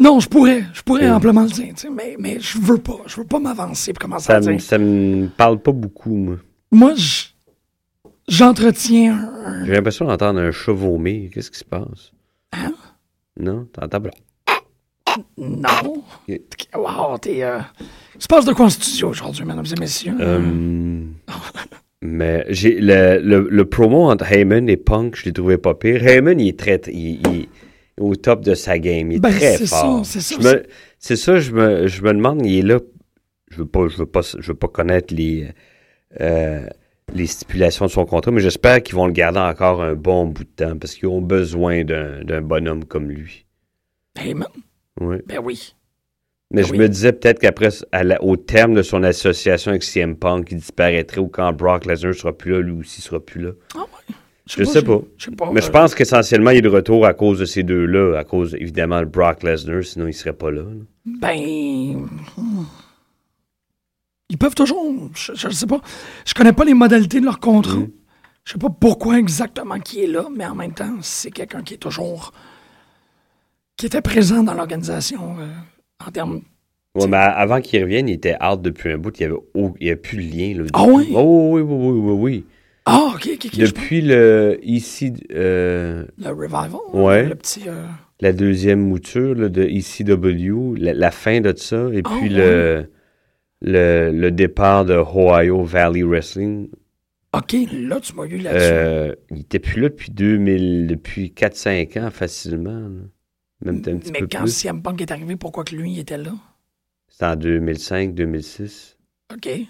Non, 0.00 0.20
je 0.20 0.28
pourrais. 0.28 0.64
Je 0.74 0.82
pourrais 0.82 1.08
amplement 1.10 1.42
le 1.42 1.48
dire, 1.48 1.72
mais, 1.92 2.16
mais 2.18 2.38
je 2.40 2.58
veux 2.58 2.78
pas. 2.78 2.98
Je 3.06 3.16
veux 3.16 3.26
pas 3.26 3.38
m'avancer 3.38 3.92
pour 3.92 4.00
commencer 4.00 4.26
Ça 4.26 4.36
à 4.36 4.40
dire. 4.40 4.60
ça 4.60 4.76
me 4.78 5.28
parle 5.28 5.58
pas 5.60 5.72
beaucoup, 5.72 6.14
moi. 6.16 6.36
Moi, 6.72 6.94
je- 6.96 7.26
j'entretiens 8.28 9.14
un. 9.46 9.64
J'ai 9.64 9.72
l'impression 9.72 10.04
d'entendre 10.06 10.40
un 10.40 10.50
chat 10.50 10.72
vomir. 10.72 11.30
Qu'est-ce 11.32 11.50
qui 11.50 11.58
se 11.58 11.64
passe? 11.64 12.12
Hein? 12.52 12.72
Non? 13.38 13.66
T'entends 13.72 14.00
pas? 14.00 14.10
Non. 15.38 16.02
Wow, 16.74 17.18
t'es. 17.18 17.42
Euh... 17.44 17.60
Il 18.16 18.22
se 18.22 18.26
passe 18.26 18.44
de 18.44 18.52
quoi 18.52 18.66
en 18.66 18.70
studio 18.70 19.10
aujourd'hui, 19.10 19.44
mesdames 19.44 19.64
et 19.76 19.80
messieurs? 19.80 20.14
Euh, 20.20 21.04
mais 22.06 22.44
j'ai 22.50 22.78
le, 22.80 23.18
le, 23.22 23.48
le 23.50 23.64
promo 23.64 24.02
entre 24.10 24.30
Heyman 24.30 24.68
et 24.68 24.76
Punk, 24.76 25.16
je 25.16 25.24
l'ai 25.24 25.32
trouvé 25.32 25.56
pas 25.58 25.74
pire. 25.74 26.06
Heyman, 26.06 26.38
il 26.38 26.48
est 26.48 26.58
très, 26.58 26.80
il, 26.88 27.20
il 27.26 27.40
est 27.42 27.48
au 27.98 28.14
top 28.14 28.42
de 28.44 28.54
sa 28.54 28.78
game. 28.78 29.10
Il 29.10 29.16
est 29.16 29.20
Ben, 29.20 29.30
très 29.30 29.56
fort. 29.66 30.04
c'est 30.04 30.20
ça, 30.20 30.36
Je 30.40 30.46
me- 30.48 30.62
C'est 30.98 31.16
ça, 31.16 31.38
je 31.38 31.52
me, 31.52 31.86
je 31.88 32.02
me 32.02 32.12
demande, 32.12 32.44
il 32.44 32.58
est 32.58 32.62
là. 32.62 32.78
Je 33.50 33.58
veux 33.58 33.66
pas, 33.66 33.88
je 33.88 33.96
veux 33.96 34.06
pas, 34.06 34.20
je 34.22 34.46
veux 34.48 34.54
pas 34.54 34.68
connaître 34.68 35.14
les, 35.14 35.48
euh, 36.20 36.66
les 37.14 37.26
stipulations 37.26 37.86
de 37.86 37.90
son 37.90 38.04
contrat, 38.04 38.30
mais 38.32 38.40
j'espère 38.40 38.82
qu'ils 38.82 38.96
vont 38.96 39.06
le 39.06 39.12
garder 39.12 39.38
encore 39.38 39.82
un 39.82 39.94
bon 39.94 40.26
bout 40.26 40.44
de 40.44 40.48
temps 40.48 40.76
parce 40.76 40.94
qu'ils 40.94 41.08
ont 41.08 41.22
besoin 41.22 41.84
d'un 41.84 42.42
bonhomme 42.42 42.84
comme 42.84 43.08
lui. 43.10 43.46
Heyman? 44.18 44.48
Ouais. 45.00 45.22
Ben 45.26 45.40
oui. 45.42 45.74
Mais 46.50 46.62
je 46.62 46.72
me 46.74 46.88
disais 46.88 47.12
peut-être 47.12 47.40
qu'après, 47.40 47.70
au 48.20 48.36
terme 48.36 48.74
de 48.74 48.82
son 48.82 49.02
association 49.02 49.70
avec 49.70 49.82
CM 49.82 50.16
Punk, 50.16 50.52
il 50.52 50.58
disparaîtrait 50.58 51.20
ou 51.20 51.28
quand 51.28 51.52
Brock 51.52 51.86
Lesnar 51.86 52.14
sera 52.14 52.32
plus 52.32 52.52
là, 52.52 52.60
lui 52.60 52.72
aussi 52.72 53.00
sera 53.00 53.18
plus 53.18 53.40
là. 53.40 53.50
Ah 53.74 53.80
ouais. 53.80 54.14
Je 54.46 54.62
sais 54.62 54.82
pas. 54.82 55.00
Je 55.16 55.24
sais 55.24 55.30
pas. 55.30 55.50
Mais 55.52 55.62
je 55.62 55.68
euh, 55.68 55.72
pense 55.72 55.94
qu'essentiellement, 55.94 56.50
il 56.50 56.58
est 56.58 56.62
de 56.62 56.68
retour 56.68 57.06
à 57.06 57.14
cause 57.14 57.38
de 57.38 57.46
ces 57.46 57.62
deux-là, 57.62 58.18
à 58.18 58.24
cause 58.24 58.54
évidemment 58.54 59.00
de 59.00 59.06
Brock 59.06 59.42
Lesnar, 59.42 59.82
sinon 59.82 60.06
il 60.06 60.12
serait 60.12 60.34
pas 60.34 60.50
là. 60.50 60.62
là. 60.62 60.82
Ben. 61.06 62.06
hmm. 62.36 62.64
Ils 64.28 64.38
peuvent 64.38 64.54
toujours. 64.54 65.10
Je, 65.14 65.32
je 65.34 65.48
sais 65.48 65.66
pas. 65.66 65.80
Je 66.26 66.34
connais 66.34 66.52
pas 66.52 66.64
les 66.64 66.74
modalités 66.74 67.20
de 67.20 67.24
leur 67.24 67.40
contrat. 67.40 67.76
Mm. 67.76 67.90
Je 68.44 68.52
sais 68.52 68.58
pas 68.58 68.68
pourquoi 68.68 69.18
exactement 69.18 69.78
qui 69.78 70.02
est 70.02 70.06
là, 70.06 70.26
mais 70.34 70.46
en 70.46 70.54
même 70.54 70.74
temps, 70.74 70.96
c'est 71.00 71.30
quelqu'un 71.30 71.62
qui 71.62 71.74
est 71.74 71.78
toujours. 71.78 72.32
qui 73.76 73.86
était 73.86 74.02
présent 74.02 74.42
dans 74.42 74.54
l'organisation 74.54 75.36
euh, 75.38 75.46
en 76.06 76.10
termes. 76.10 76.42
Ouais, 76.94 77.08
mais 77.08 77.16
avant 77.16 77.60
qu'il 77.60 77.82
revienne, 77.82 78.08
il 78.08 78.14
était 78.14 78.36
out 78.44 78.62
depuis 78.62 78.92
un 78.92 78.98
bout, 78.98 79.18
il 79.18 79.28
n'y 79.80 79.88
avait, 79.88 79.96
plus 79.96 80.16
de 80.18 80.22
lien. 80.22 80.64
Ah 80.74 80.84
oui? 80.86 81.08
Oh, 81.14 81.50
oui, 81.54 81.62
oui, 81.62 81.74
oui, 81.76 81.98
oui, 81.98 82.12
oui. 82.20 82.44
Ah, 82.86 83.12
ok, 83.14 83.28
ok, 83.34 83.58
Depuis 83.58 84.00
le 84.02 84.58
ici 84.62 85.12
euh, 85.32 86.04
Le 86.18 86.28
revival. 86.28 86.70
Ouais. 86.92 87.28
Le 87.28 87.34
petit. 87.34 87.62
euh, 87.66 87.86
la 88.20 88.32
deuxième 88.32 88.80
mouture 88.80 89.34
de 89.50 89.62
ECW, 89.64 90.76
la, 90.76 90.92
la 90.94 91.10
fin 91.10 91.40
de 91.40 91.52
ça, 91.56 91.88
et 91.92 92.02
Ah, 92.04 92.10
puis 92.20 92.28
le, 92.28 92.88
le, 93.62 94.30
départ 94.30 94.84
de 94.84 94.94
Ohio 94.94 95.64
Valley 95.64 96.02
Wrestling, 96.02 96.68
Ok, 97.32 97.56
là, 97.72 97.98
tu 98.00 98.14
m'as 98.14 98.26
eu 98.26 98.38
là-dessus. 98.38 98.64
euh, 98.72 99.14
il 99.32 99.40
était 99.40 99.58
plus 99.58 99.80
là 99.82 99.88
depuis 99.88 100.12
2000, 100.12 100.86
depuis 100.86 101.32
4-5 101.36 101.98
ans 101.98 102.10
facilement. 102.12 102.88
Même 103.64 103.76
un 103.86 103.96
petit 103.98 104.12
mais 104.12 104.20
peu 104.20 104.28
quand 104.30 104.40
plus. 104.40 104.50
CM 104.54 104.82
Punk 104.82 105.00
est 105.00 105.10
arrivé, 105.10 105.36
pourquoi 105.36 105.64
que 105.64 105.74
lui 105.74 105.92
il 105.92 105.98
était 105.98 106.18
là? 106.18 106.32
C'était 107.08 107.26
en 107.26 107.36
2005, 107.36 108.14
2006. 108.14 108.96
Ok. 109.32 109.46
Il 109.46 109.68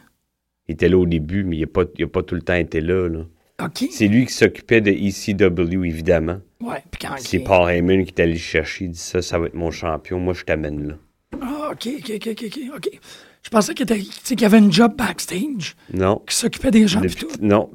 était 0.69 0.89
là 0.89 0.99
au 0.99 1.07
début, 1.07 1.45
mais 1.45 1.57
il 1.57 1.61
n'a 1.61 1.67
pas, 1.67 1.85
il 1.97 2.05
a 2.05 2.09
pas 2.09 2.23
tout 2.23 2.35
le 2.35 2.43
temps 2.43 2.55
été 2.55 2.81
là. 2.81 3.09
là. 3.09 3.21
OK. 3.63 3.85
C'est 3.91 4.09
lui 4.09 4.27
qui 4.27 4.33
s'occupait 4.33 4.81
de 4.81 4.91
ECW, 4.91 5.85
évidemment. 5.85 6.41
Ouais, 6.61 6.83
puis 6.91 7.01
quand 7.07 7.15
C'est 7.19 7.39
Paul 7.41 7.71
Heyman 7.71 8.05
qui 8.05 8.11
est 8.11 8.21
allé 8.21 8.33
le 8.33 8.39
chercher. 8.39 8.87
Il 8.87 8.91
dit 8.93 8.99
ça, 8.99 9.23
ça 9.23 9.39
va 9.39 9.47
être 9.47 9.55
mon 9.55 9.71
champion. 9.71 10.19
Moi, 10.19 10.33
je 10.35 10.45
t'amène 10.45 10.89
là. 10.89 10.95
Ah, 11.41 11.71
OK, 11.73 11.89
OK, 11.99 12.29
OK, 12.31 12.59
OK. 12.77 12.91
Je 13.43 13.51
pensais 13.51 13.75
qu'il 13.75 13.87
y 14.41 14.45
avait 14.45 14.59
une 14.59 14.73
job 14.73 14.97
backstage 14.97 15.77
Non. 15.93 16.23
qui 16.27 16.35
s'occupait 16.35 16.71
des 16.71 16.89
gens 16.89 17.01
Depuis, 17.03 17.27
tout. 17.27 17.29
non. 17.43 17.71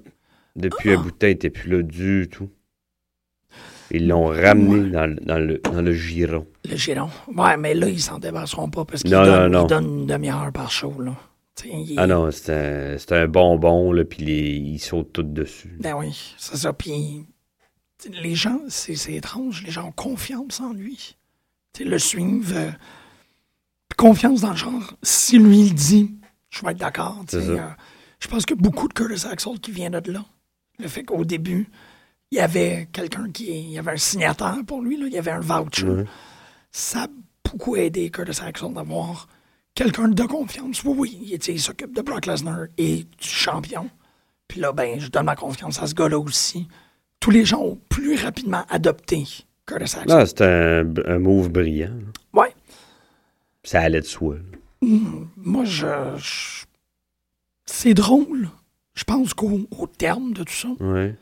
Depuis 0.55 0.91
un 0.91 0.97
bout 0.99 1.11
de 1.11 1.15
temps, 1.15 1.27
il 1.27 1.31
n'était 1.31 1.51
plus 1.51 1.69
là 1.69 1.83
du 1.83 2.27
tout. 2.29 2.49
Ils 3.91 4.07
l'ont 4.07 4.25
ramené 4.27 4.89
dans, 4.91 5.07
le- 5.07 5.15
dans 5.15 5.37
le, 5.39 5.57
dans 5.59 5.81
le 5.81 5.93
giron. 5.93 6.45
Le 6.69 6.75
giron. 6.75 7.09
Ouais, 7.35 7.57
mais 7.57 7.73
là, 7.73 7.89
ils 7.89 8.01
s'en 8.01 8.19
débarrasseront 8.19 8.69
pas 8.69 8.85
parce 8.85 9.01
qu'ils 9.01 9.11
donnent, 9.11 9.51
non, 9.51 9.59
non. 9.61 9.65
ils 9.65 9.69
donnent 9.69 9.99
une 10.01 10.05
demi-heure 10.05 10.51
par 10.53 10.69
show, 10.71 10.93
là. 10.99 11.15
Il- 11.65 11.95
Ah 11.97 12.07
non, 12.07 12.31
c'est 12.31 12.53
un, 12.53 12.97
c'est 12.97 13.11
un 13.13 13.27
bonbon, 13.27 13.91
là, 13.91 14.05
puis 14.05 14.23
ils 14.25 14.79
sautent 14.79 15.11
tout 15.11 15.23
dessus. 15.23 15.75
Ben 15.81 15.93
oui, 15.97 16.15
c'est 16.37 16.55
ça. 16.55 16.71
Puis 16.71 17.25
les 18.09 18.35
gens, 18.35 18.59
c'est 18.69 19.13
étrange, 19.13 19.63
les 19.65 19.71
gens 19.71 19.87
ont 19.87 19.91
confiance 19.91 20.61
en 20.61 20.71
lui. 20.71 21.17
Tu 21.73 21.83
sais, 21.83 21.89
le 21.89 21.99
suivent. 21.99 22.53
euh, 22.55 22.71
confiance 23.97 24.41
dans 24.41 24.51
le 24.51 24.55
genre. 24.55 24.93
Si 25.03 25.37
lui 25.37 25.59
il 25.59 25.73
dit, 25.73 26.15
je 26.49 26.63
vais 26.65 26.71
être 26.71 26.77
d'accord. 26.77 27.23
euh, 27.33 27.67
je 28.19 28.27
pense 28.27 28.45
que 28.45 28.53
beaucoup 28.53 28.87
de 28.87 28.93
Curtis 28.93 29.27
Axel 29.27 29.59
qui 29.59 29.71
vient 29.71 29.89
de 29.89 30.11
là. 30.11 30.23
Le 30.79 30.87
fait 30.87 31.03
qu'au 31.03 31.25
début, 31.25 31.67
il 32.31 32.37
y 32.37 32.41
avait 32.41 32.87
quelqu'un 32.91 33.29
qui. 33.31 33.45
Il 33.47 33.71
y 33.71 33.79
avait 33.79 33.91
un 33.91 33.97
signataire 33.97 34.57
pour 34.65 34.81
lui, 34.81 34.97
là, 34.97 35.05
il 35.07 35.13
y 35.13 35.17
avait 35.17 35.31
un 35.31 35.39
voucher. 35.39 36.05
Ça 36.71 37.03
a 37.03 37.07
beaucoup 37.43 37.75
aidé 37.75 38.09
Curtis 38.11 38.41
Axel 38.43 38.73
d'avoir 38.73 39.27
quelqu'un 39.73 40.07
de 40.09 40.23
confiance. 40.23 40.83
Oui, 40.83 40.93
oui, 41.21 41.39
il, 41.47 41.59
s'occupe 41.61 41.95
de 41.95 42.01
Brock 42.01 42.25
Lesnar 42.27 42.65
et 42.77 42.97
du 43.03 43.27
champion. 43.27 43.89
Puis 44.47 44.59
là, 44.59 44.71
ben, 44.71 44.99
je 44.99 45.09
donne 45.09 45.25
ma 45.25 45.35
confiance 45.35 45.81
à 45.81 45.87
ce 45.87 45.93
gars-là 45.95 46.19
aussi. 46.19 46.67
Tous 47.19 47.31
les 47.31 47.45
gens 47.45 47.59
ont 47.61 47.79
plus 47.89 48.15
rapidement 48.15 48.63
adopté 48.69 49.23
Curtis 49.65 49.97
Axel. 49.97 50.05
Ah, 50.11 50.25
c'est 50.25 50.41
un, 50.41 50.85
un 51.07 51.19
move 51.19 51.49
brillant. 51.49 51.89
là. 52.33 52.41
Ouais. 52.41 52.53
Ça 53.63 53.81
allait 53.81 54.01
de 54.01 54.05
soi. 54.05 54.35
là. 54.35 54.87
Moi, 55.37 55.65
je. 55.65 55.87
je- 56.17 56.65
C'est 57.65 57.93
drôle. 57.93 58.49
Je 58.95 59.03
pense 59.03 59.33
qu'au 59.33 59.61
au 59.77 59.87
terme 59.87 60.33
de 60.33 60.43
tout 60.43 60.53
ça, 60.53 60.69
Ouais. 60.79 61.15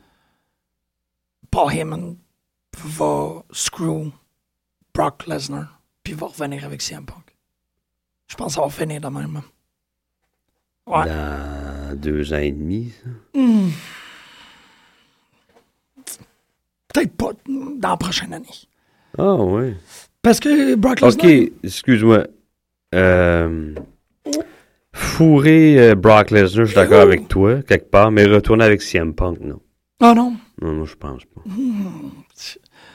Paul 1.50 1.72
Heyman 1.72 2.16
va 2.84 3.42
screw 3.52 4.10
Brock 4.94 5.26
Lesnar, 5.26 5.80
puis 6.02 6.12
va 6.14 6.26
revenir 6.26 6.64
avec 6.64 6.82
CM 6.82 7.04
Punk. 7.04 7.36
Je 8.28 8.34
pense 8.36 8.48
que 8.48 8.54
ça 8.54 8.60
va 8.62 8.68
finir 8.70 9.00
de 9.00 9.08
même. 9.08 9.40
Ouais. 10.86 11.04
Dans 11.06 11.96
deux 11.96 12.32
ans 12.32 12.38
et 12.38 12.52
demi, 12.52 12.92
ça? 13.02 13.10
Hmm. 13.38 13.68
Peut-être 16.92 17.12
pas 17.16 17.30
dans 17.46 17.90
la 17.90 17.96
prochaine 17.96 18.32
année. 18.32 18.46
Ah, 19.18 19.34
ouais. 19.34 19.74
Parce 20.22 20.40
que 20.40 20.74
Brock 20.74 20.98
OK, 21.02 21.22
Lesnar. 21.22 21.48
excuse-moi. 21.62 22.26
Euh, 22.94 23.74
fourrer 24.92 25.90
euh, 25.90 25.94
Brock 25.94 26.30
Lesnar, 26.30 26.64
je 26.64 26.70
suis 26.70 26.74
d'accord 26.74 27.00
Oh. 27.00 27.02
avec 27.06 27.28
toi, 27.28 27.62
quelque 27.62 27.90
part, 27.90 28.10
mais 28.10 28.24
retourner 28.24 28.64
avec 28.64 28.80
CM 28.82 29.14
Punk, 29.14 29.40
non? 29.40 29.60
Ah 30.00 30.14
non, 30.14 30.36
Non, 30.60 30.72
moi, 30.74 30.86
je 30.86 30.94
pense 30.96 31.22
pas. 31.24 31.42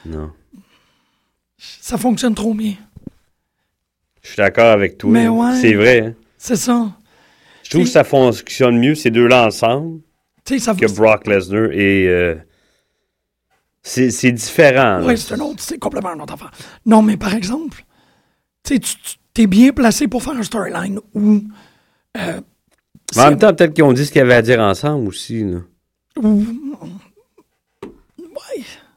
Non. 0.06 0.32
ça 1.58 1.98
fonctionne 1.98 2.36
trop 2.36 2.54
bien. 2.54 2.74
Je 4.22 4.28
suis 4.30 4.38
d'accord 4.38 4.72
avec 4.72 4.98
toi. 4.98 5.10
Mais 5.12 5.28
ouais. 5.30 5.56
C'est 5.62 5.74
vrai. 5.74 6.00
hein. 6.02 6.14
C'est 6.38 6.58
ça. 6.58 6.92
Je 7.64 7.70
trouve 7.70 7.84
que 7.84 7.90
ça 7.90 8.04
fonctionne 8.04 8.78
mieux, 8.80 8.96
ces 8.96 9.10
deux-là 9.12 9.46
ensemble, 9.48 10.02
ça 10.60 10.76
que 10.76 10.92
Brock 10.94 11.26
Lesnar 11.28 11.72
et... 11.72 12.08
euh, 12.08 12.36
c'est 13.82 14.32
différent. 14.32 15.02
Oui, 15.06 15.18
c'est 15.18 15.34
un 15.34 15.40
autre, 15.40 15.62
c'est 15.64 15.78
complètement 15.78 16.12
un 16.12 16.20
autre 16.20 16.34
affaire. 16.34 16.52
Non, 16.86 17.02
mais 17.02 17.18
par 17.18 17.34
exemple, 17.34 17.86
tu 18.64 18.80
t'es 19.34 19.48
bien 19.48 19.72
placé 19.74 20.08
pour 20.08 20.22
faire 20.24 20.34
un 20.36 20.44
storyline 20.44 21.00
où. 21.14 21.42
Euh, 22.18 22.42
Mais 23.16 23.22
en 23.22 23.30
même 23.32 23.40
temps, 23.40 23.54
peut-être 23.54 23.74
qu'ils 23.74 23.84
ont 23.84 23.94
dit 23.94 24.06
ce 24.06 24.12
qu'ils 24.12 24.22
avaient 24.22 24.36
à 24.36 24.42
dire 24.42 24.60
ensemble 24.60 25.08
aussi. 25.08 25.44
Là. 25.44 25.60
où- 26.18 26.46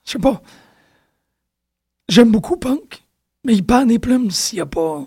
je 0.06 0.12
sais 0.12 0.18
pas. 0.18 0.40
J'aime 2.08 2.30
beaucoup 2.30 2.56
Punk, 2.56 3.02
mais 3.44 3.54
il 3.54 3.64
perd 3.66 3.88
des 3.88 3.98
plumes 3.98 4.30
s'il 4.30 4.58
n'y 4.58 4.62
a 4.62 4.66
pas. 4.66 5.04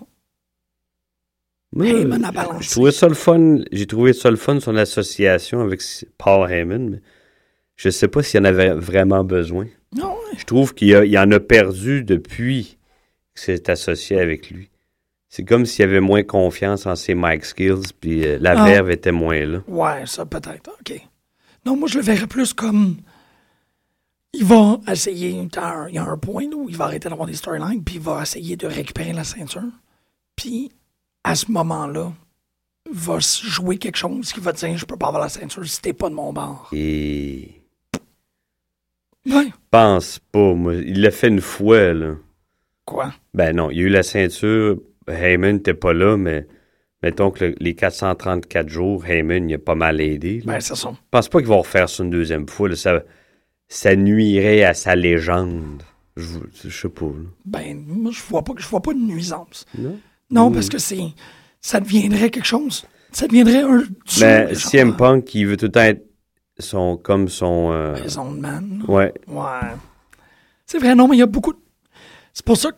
Moi, 1.72 1.86
je 1.86 2.32
balancer. 2.32 2.70
trouvais 2.70 2.90
ça 2.92 3.06
le 3.08 3.14
fun. 3.14 3.58
J'ai 3.70 3.86
trouvé 3.86 4.12
ça 4.12 4.28
le 4.30 4.36
fun, 4.36 4.58
son 4.60 4.76
association 4.76 5.60
avec 5.60 5.80
Paul 6.18 6.50
Heyman, 6.50 6.90
mais 6.90 7.00
je 7.76 7.90
sais 7.90 8.08
pas 8.08 8.22
s'il 8.22 8.40
en 8.40 8.44
avait 8.44 8.70
vraiment 8.74 9.22
besoin. 9.24 9.66
Non, 9.96 10.12
ouais. 10.12 10.36
Je 10.38 10.44
trouve 10.44 10.74
qu'il 10.74 11.18
en 11.18 11.30
a 11.30 11.40
perdu 11.40 12.02
depuis 12.04 12.76
qu'il 13.34 13.42
s'est 13.42 13.70
associé 13.70 14.18
avec 14.20 14.50
lui. 14.50 14.68
C'est 15.28 15.44
comme 15.44 15.64
s'il 15.64 15.84
avait 15.84 16.00
moins 16.00 16.24
confiance 16.24 16.86
en 16.86 16.96
ses 16.96 17.14
mic 17.14 17.44
skills, 17.44 17.92
puis 18.00 18.26
euh, 18.26 18.38
la 18.40 18.60
Ah. 18.60 18.64
verve 18.64 18.90
était 18.90 19.12
moins 19.12 19.46
là. 19.46 19.62
Ouais, 19.68 20.04
ça 20.06 20.26
peut-être. 20.26 20.70
OK. 20.80 21.00
Non, 21.64 21.76
moi, 21.76 21.88
je 21.88 21.98
le 21.98 22.04
verrais 22.04 22.26
plus 22.26 22.52
comme. 22.52 22.96
Il 24.32 24.44
va 24.44 24.78
essayer. 24.88 25.30
Il 25.30 25.94
y 25.94 25.98
a 25.98 26.04
un 26.04 26.16
point 26.16 26.46
où 26.54 26.68
il 26.68 26.76
va 26.76 26.84
arrêter 26.84 27.08
d'avoir 27.08 27.26
des 27.26 27.34
storylines, 27.34 27.82
puis 27.84 27.96
il 27.96 28.00
va 28.00 28.22
essayer 28.22 28.56
de 28.56 28.66
récupérer 28.66 29.12
la 29.12 29.24
ceinture. 29.24 29.62
Puis, 30.36 30.70
à 31.24 31.34
ce 31.34 31.50
moment-là, 31.50 32.12
va 32.92 33.20
se 33.20 33.44
jouer 33.46 33.76
quelque 33.78 33.96
chose 33.98 34.32
qui 34.32 34.40
va 34.40 34.52
dire 34.52 34.76
Je 34.76 34.84
peux 34.86 34.96
pas 34.96 35.08
avoir 35.08 35.22
la 35.22 35.28
ceinture 35.28 35.66
si 35.66 35.80
t'es 35.82 35.92
pas 35.92 36.08
de 36.08 36.14
mon 36.14 36.32
bord. 36.32 36.68
Et 36.72 37.60
Ouais. 39.26 39.48
pense 39.70 40.18
pas, 40.32 40.54
moi. 40.54 40.74
Il 40.74 41.02
l'a 41.02 41.10
fait 41.10 41.28
une 41.28 41.40
fois, 41.42 41.92
là. 41.92 42.14
Quoi? 42.86 43.12
Ben 43.34 43.54
non, 43.54 43.70
il 43.70 43.78
y 43.78 43.80
a 43.80 43.84
eu 43.84 43.88
la 43.88 44.02
ceinture. 44.02 44.78
Heyman 45.08 45.56
n'était 45.56 45.74
pas 45.74 45.92
là, 45.92 46.16
mais 46.16 46.46
mettons 47.02 47.30
que 47.30 47.44
le- 47.46 47.54
les 47.60 47.74
434 47.74 48.68
jours, 48.68 49.04
Heyman, 49.06 49.48
il 49.50 49.54
a 49.54 49.58
pas 49.58 49.74
mal 49.74 50.00
aidé. 50.00 50.38
là. 50.38 50.54
Ben, 50.54 50.60
c'est 50.60 50.74
ça. 50.76 50.90
Je 50.92 50.98
pense 51.10 51.28
pas 51.28 51.38
qu'ils 51.40 51.48
vont 51.48 51.60
refaire 51.60 51.88
ça 51.88 52.02
une 52.02 52.10
deuxième 52.10 52.48
fois. 52.48 52.68
là. 52.68 52.76
Ça, 52.76 53.02
ça 53.70 53.96
nuirait 53.96 54.64
à 54.64 54.74
sa 54.74 54.94
légende. 54.94 55.82
Je, 56.16 56.38
je 56.64 56.68
sais 56.68 56.88
pas. 56.90 57.06
là. 57.06 57.28
Ben, 57.46 57.82
moi, 57.86 58.10
je 58.12 58.20
vois 58.28 58.42
pas, 58.44 58.52
je 58.58 58.66
vois 58.68 58.82
pas 58.82 58.92
de 58.92 58.98
nuisance. 58.98 59.64
Non? 59.78 59.98
Non, 60.30 60.52
parce 60.52 60.68
que 60.68 60.76
c'est. 60.78 61.00
Ça 61.62 61.80
deviendrait 61.80 62.30
quelque 62.30 62.46
chose. 62.46 62.84
Ça 63.12 63.26
deviendrait 63.26 63.62
un. 63.62 63.82
Mais 64.20 64.46
duo, 64.48 64.54
CM 64.56 64.96
Punk, 64.96 65.34
il 65.34 65.46
veut 65.46 65.56
tout 65.56 65.66
le 65.66 65.72
temps 65.72 65.80
être 65.80 66.04
son, 66.58 66.96
comme 66.98 67.28
son... 67.28 67.70
euh, 67.72 67.94
de 67.94 68.40
man. 68.40 68.84
ouais. 68.86 69.14
Ouais. 69.26 69.70
C'est 70.66 70.78
vrai, 70.78 70.94
non, 70.94 71.08
mais 71.08 71.16
il 71.16 71.20
y 71.20 71.22
a 71.22 71.26
beaucoup. 71.26 71.52
de- 71.52 71.58
C'est 72.34 72.44
pour 72.44 72.56
ça 72.56 72.70
que, 72.72 72.76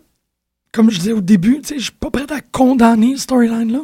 comme 0.73 0.91
je 0.91 0.99
disais 0.99 1.13
au 1.13 1.21
début, 1.21 1.61
tu 1.61 1.69
sais, 1.69 1.79
je 1.79 1.85
suis 1.85 1.93
pas 1.93 2.11
prêt 2.11 2.31
à 2.33 2.41
condamner 2.41 3.17
ce 3.17 3.23
storyline-là. 3.23 3.83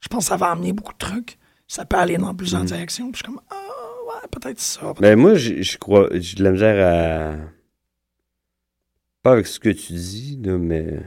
Je 0.00 0.08
pense 0.08 0.24
que 0.24 0.28
ça 0.28 0.36
va 0.36 0.50
amener 0.50 0.72
beaucoup 0.72 0.92
de 0.92 0.98
trucs. 0.98 1.38
Ça 1.66 1.84
peut 1.84 1.96
aller 1.96 2.16
dans 2.18 2.34
plusieurs 2.34 2.62
directions. 2.64 3.10
Puis 3.10 3.20
je 3.22 3.24
suis 3.26 3.32
comme, 3.34 3.42
ah, 3.50 3.67
peut-être 4.30 4.60
ça. 4.60 4.92
Mais 5.00 5.16
moi, 5.16 5.34
je, 5.34 5.62
je 5.62 5.78
crois... 5.78 6.08
J'ai 6.14 6.36
de 6.36 6.44
la 6.44 6.50
misère 6.52 6.86
à... 6.86 7.36
Pas 9.22 9.32
avec 9.32 9.46
ce 9.46 9.58
que 9.60 9.70
tu 9.70 9.92
dis, 9.92 10.38
là, 10.42 10.58
mais... 10.58 11.00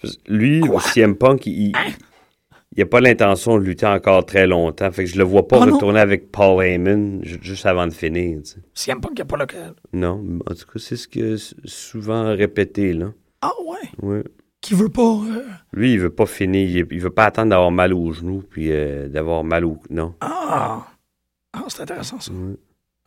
que 0.00 0.06
Lui, 0.28 0.60
Quoi? 0.60 0.80
CM 0.80 1.16
Punk, 1.16 1.46
il... 1.46 1.72
Hein? 1.76 1.90
Il 2.76 2.82
a 2.82 2.86
pas 2.86 3.00
l'intention 3.00 3.56
de 3.58 3.62
lutter 3.64 3.86
encore 3.86 4.26
très 4.26 4.46
longtemps. 4.46 4.90
Fait 4.92 5.04
que 5.04 5.10
je 5.10 5.16
le 5.16 5.24
vois 5.24 5.48
pas 5.48 5.62
Ah, 5.62 5.66
non? 5.66 5.74
retourner 5.74 6.00
avec 6.00 6.30
Paul 6.30 6.62
Heyman 6.62 7.20
ju- 7.24 7.38
juste 7.40 7.64
avant 7.64 7.86
de 7.86 7.92
finir. 7.92 8.40
tu 8.42 8.60
sais. 8.74 8.94
Pas 8.94 9.08
qu'il 9.08 9.14
n'y 9.14 9.20
a 9.22 9.24
pas 9.24 9.36
le. 9.38 9.46
Non, 9.94 10.22
en 10.46 10.54
tout 10.54 10.66
cas, 10.66 10.78
c'est 10.78 10.96
ce 10.96 11.08
s- 11.18 11.54
souvent 11.64 12.34
répété, 12.36 12.92
là. 12.92 13.12
Ah, 13.40 13.52
ouais? 13.66 13.88
Ouais. 14.06 14.24
Qui 14.60 14.74
veut 14.74 14.90
pas. 14.90 15.00
euh, 15.26 15.42
Lui, 15.72 15.94
il 15.94 16.00
veut 16.00 16.10
pas 16.10 16.26
finir. 16.26 16.68
Il, 16.68 16.86
il 16.90 17.00
veut 17.00 17.08
pas 17.08 17.24
attendre 17.24 17.48
d'avoir 17.50 17.70
mal 17.70 17.94
aux 17.94 18.12
genoux 18.12 18.42
puis 18.50 18.70
euh, 18.72 19.08
d'avoir 19.08 19.42
mal 19.42 19.64
au... 19.64 19.78
Non. 19.88 20.14
Ah. 20.20 20.86
Ah, 21.56 21.64
c'est 21.68 21.82
intéressant, 21.82 22.20
ça. 22.20 22.30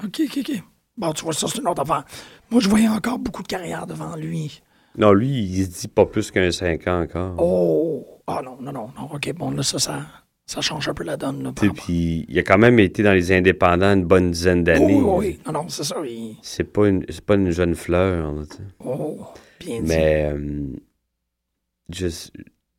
OK, 0.03 0.21
OK, 0.25 0.37
OK. 0.39 0.63
Bon, 0.97 1.13
tu 1.13 1.23
vois, 1.23 1.33
ça, 1.33 1.47
c'est 1.47 1.59
une 1.59 1.67
autre 1.67 1.81
affaire. 1.83 2.03
Moi, 2.51 2.59
je 2.61 2.67
voyais 2.67 2.87
encore 2.89 3.19
beaucoup 3.19 3.43
de 3.43 3.47
carrière 3.47 3.87
devant 3.87 4.15
lui. 4.15 4.61
Non, 4.97 5.13
lui, 5.13 5.29
il 5.43 5.65
se 5.65 5.81
dit 5.81 5.87
pas 5.87 6.05
plus 6.05 6.29
qu'un 6.31 6.51
5 6.51 6.87
ans 6.87 7.01
encore. 7.03 7.35
Oh. 7.37 8.05
Ah, 8.27 8.41
non, 8.43 8.57
non, 8.59 8.71
non, 8.71 8.89
non. 8.97 9.09
OK, 9.13 9.31
bon, 9.33 9.51
là, 9.51 9.63
ça, 9.63 9.79
ça, 9.79 10.01
ça 10.45 10.61
change 10.61 10.89
un 10.89 10.93
peu 10.93 11.03
la 11.03 11.15
donne. 11.15 11.41
Là, 11.43 11.51
Puis 11.53 12.25
il 12.27 12.37
a 12.39 12.43
quand 12.43 12.57
même 12.57 12.79
été 12.79 13.01
dans 13.03 13.13
les 13.13 13.31
indépendants 13.31 13.93
une 13.93 14.03
bonne 14.05 14.31
dizaine 14.31 14.63
d'années. 14.63 14.95
oui, 15.01 15.03
oui. 15.27 15.39
Non, 15.45 15.53
non, 15.53 15.69
c'est 15.69 15.83
ça. 15.83 15.95
il- 16.05 16.37
C'est 16.41 16.63
pas 16.65 16.87
une 16.87 17.05
c'est 17.09 17.23
pas 17.23 17.35
une 17.35 17.51
jeune 17.51 17.75
fleur. 17.75 18.33
là. 18.33 18.41
Oh, 18.83 19.19
bien 19.59 19.81
dit. 19.81 19.87
Mais 19.87 20.31
euh, 20.33 20.67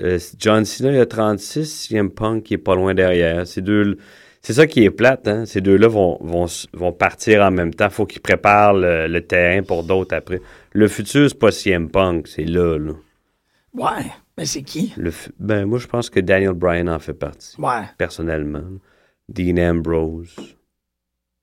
euh, 0.02 0.18
John 0.38 0.64
Cena, 0.64 0.92
il 0.92 0.98
a 0.98 1.06
36, 1.06 1.66
CM 1.88 2.10
Punk, 2.10 2.50
il 2.50 2.54
est 2.54 2.58
pas 2.58 2.74
loin 2.74 2.94
derrière. 2.94 3.46
Ces 3.46 3.60
deux, 3.62 3.98
c'est 4.42 4.54
ça 4.54 4.66
qui 4.66 4.84
est 4.84 4.90
plate, 4.90 5.28
hein? 5.28 5.44
Ces 5.46 5.60
deux-là 5.60 5.88
vont, 5.88 6.18
vont, 6.20 6.46
vont 6.72 6.92
partir 6.92 7.42
en 7.42 7.50
même 7.50 7.74
temps. 7.74 7.90
faut 7.90 8.06
qu'ils 8.06 8.22
préparent 8.22 8.74
le, 8.74 9.06
le 9.06 9.20
terrain 9.26 9.62
pour 9.62 9.84
d'autres 9.84 10.14
après. 10.14 10.40
Le 10.72 10.88
futur, 10.88 11.28
c'est 11.28 11.38
pas 11.38 11.50
CM 11.52 11.90
Punk, 11.90 12.26
c'est 12.28 12.44
là, 12.44 12.78
là. 12.78 12.92
Ouais, 13.74 14.06
mais 14.36 14.46
c'est 14.46 14.62
qui? 14.62 14.92
Le 14.96 15.12
ben, 15.38 15.64
moi, 15.66 15.78
je 15.78 15.86
pense 15.86 16.10
que 16.10 16.18
Daniel 16.20 16.54
Bryan 16.54 16.88
en 16.88 16.98
fait 16.98 17.14
partie, 17.14 17.60
Ouais. 17.60 17.84
personnellement. 17.98 18.64
Dean 19.28 19.58
Ambrose. 19.58 20.34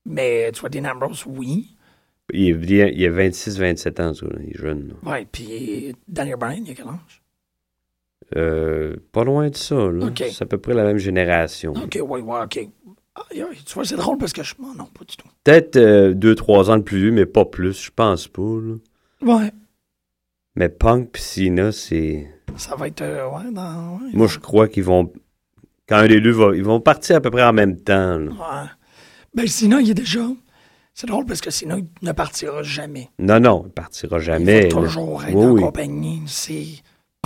Mais 0.05 0.51
tu 0.51 0.59
vois, 0.61 0.69
Dean 0.69 0.85
Ambrose, 0.85 1.23
oui. 1.27 1.75
Il, 2.33 2.73
est 2.73 2.93
il 2.93 3.05
a 3.05 3.09
26-27 3.09 4.01
ans, 4.01 4.11
il 4.43 4.49
est 4.49 4.57
jeune. 4.57 4.89
là. 5.03 5.11
Ouais, 5.11 5.25
puis 5.31 5.95
Daniel 6.07 6.35
Bryan, 6.37 6.63
il 6.65 6.71
a 6.71 6.75
quel 6.75 6.87
âge? 6.87 7.21
Euh, 8.35 8.95
pas 9.13 9.23
loin 9.23 9.49
de 9.49 9.55
ça, 9.55 9.75
là. 9.75 10.07
C'est 10.17 10.41
à 10.41 10.45
peu 10.45 10.57
près 10.57 10.73
la 10.73 10.83
même 10.83 10.97
génération. 10.97 11.71
OK, 11.73 11.95
ouais, 12.01 12.21
ouais, 12.21 12.41
OK. 12.43 12.59
Tu 13.31 13.73
vois, 13.73 13.85
c'est 13.85 13.95
drôle 13.95 14.17
parce 14.17 14.33
que 14.33 14.43
je... 14.43 14.53
oh, 14.61 14.73
non, 14.77 14.85
pas 14.85 15.03
du 15.07 15.15
tout. 15.15 15.27
Peut-être 15.43 15.77
2-3 15.77 16.69
ans 16.71 16.77
de 16.77 16.83
plus 16.83 16.99
vieux, 16.99 17.11
mais 17.11 17.25
pas 17.25 17.45
plus, 17.45 17.81
je 17.85 17.91
pense 17.95 18.27
pas, 18.27 18.41
là. 18.41 18.75
Ouais, 19.21 19.51
Mais 20.55 20.69
Punk 20.69 21.11
pis 21.13 21.21
Cena, 21.21 21.71
c'est... 21.71 22.29
ça 22.57 22.75
va 22.75 22.87
être... 22.87 23.01
euh, 23.01 23.27
ouais, 23.29 23.43
Moi, 24.13 24.27
je 24.27 24.37
crois 24.37 24.67
qu'ils 24.67 24.83
vont... 24.83 25.11
Quand 25.89 25.97
un 25.97 26.07
des 26.07 26.21
deux 26.21 26.31
va... 26.31 26.55
Ils 26.55 26.63
vont 26.63 26.79
partir 26.81 27.15
à 27.15 27.21
peu 27.21 27.31
près 27.31 27.43
en 27.43 27.53
même 27.53 27.77
temps, 27.79 28.17
là. 28.19 28.29
Ouais. 28.31 28.67
Ben, 29.33 29.47
Sina, 29.47 29.79
il 29.81 29.89
est 29.89 29.93
déjà... 29.95 30.21
C'est 30.93 31.07
drôle 31.07 31.25
parce 31.25 31.41
que 31.41 31.49
Sina, 31.51 31.77
il 31.77 31.85
ne 32.01 32.11
partira 32.11 32.61
jamais. 32.63 33.09
Non, 33.19 33.39
non, 33.39 33.63
il 33.67 33.71
partira 33.71 34.19
jamais. 34.19 34.67
il 34.67 34.73
va 34.73 34.81
toujours 34.81 35.23
être 35.23 35.35
Oui, 35.35 35.45
en 35.45 35.51
oui, 35.51 35.61
compagnie. 35.61 36.21
C'est 36.25 36.65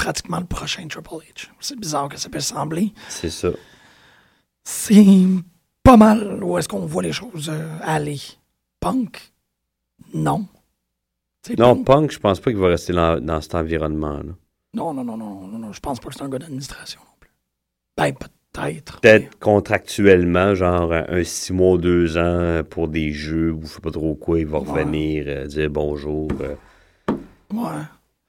pratiquement 0.03 0.39
le 0.39 0.45
prochain 0.45 0.87
Triple 0.87 1.09
H. 1.35 1.49
C'est 1.59 1.79
bizarre 1.79 2.09
que 2.09 2.17
ça 2.17 2.27
peut 2.29 2.39
sembler. 2.39 2.91
c'est 3.09 3.29
ça. 3.29 3.49
C'est 4.63 5.05
pas 5.83 5.97
mal 5.97 6.43
où 6.43 6.57
est-ce 6.57 6.67
qu'on 6.67 6.85
voit 6.85 7.03
les 7.03 7.11
choses 7.11 7.49
euh, 7.49 7.77
aller. 7.81 8.19
Punk, 8.79 9.31
non. 10.13 10.47
Non, 11.57 11.75
Punk- 11.75 11.85
Punk, 11.85 12.11
je 12.11 12.19
pense 12.19 12.39
pas 12.39 12.51
qu'il 12.51 12.59
va 12.59 12.67
rester 12.67 12.93
dans, 12.93 13.19
dans 13.23 13.41
cet 13.41 13.53
environnement-là. 13.55 14.33
non, 14.73 14.93
non, 14.93 15.03
non, 15.03 15.17
non, 15.17 15.47
non, 15.47 15.57
non, 15.59 15.71
je 15.73 15.79
pense 15.79 15.99
pas 15.99 16.09
que 16.09 16.15
c'est 16.15 16.23
un 16.23 16.29
gars 16.29 16.39
d'administration 16.39 16.99
non 17.01 17.15
plus. 17.19 17.31
Ben, 17.97 18.13
peut-être. 18.13 19.01
Peut-être 19.01 19.39
contractuellement, 19.39 20.53
genre 20.55 20.93
un, 20.93 21.05
un 21.09 21.23
six 21.23 21.53
mois, 21.53 21.77
deux 21.77 22.17
ans 22.17 22.61
pour 22.69 22.87
des 22.87 23.11
jeux 23.13 23.51
ou 23.53 23.61
je 23.63 23.67
sais 23.67 23.81
pas 23.81 23.91
trop 23.91 24.15
quoi, 24.15 24.39
il 24.39 24.47
va 24.47 24.59
Ouais. 24.59 24.67
revenir, 24.81 25.25
euh, 25.27 25.45
dire 25.47 25.69
bonjour, 25.69 26.27
euh, 26.41 26.55
Ouais. 27.53 27.81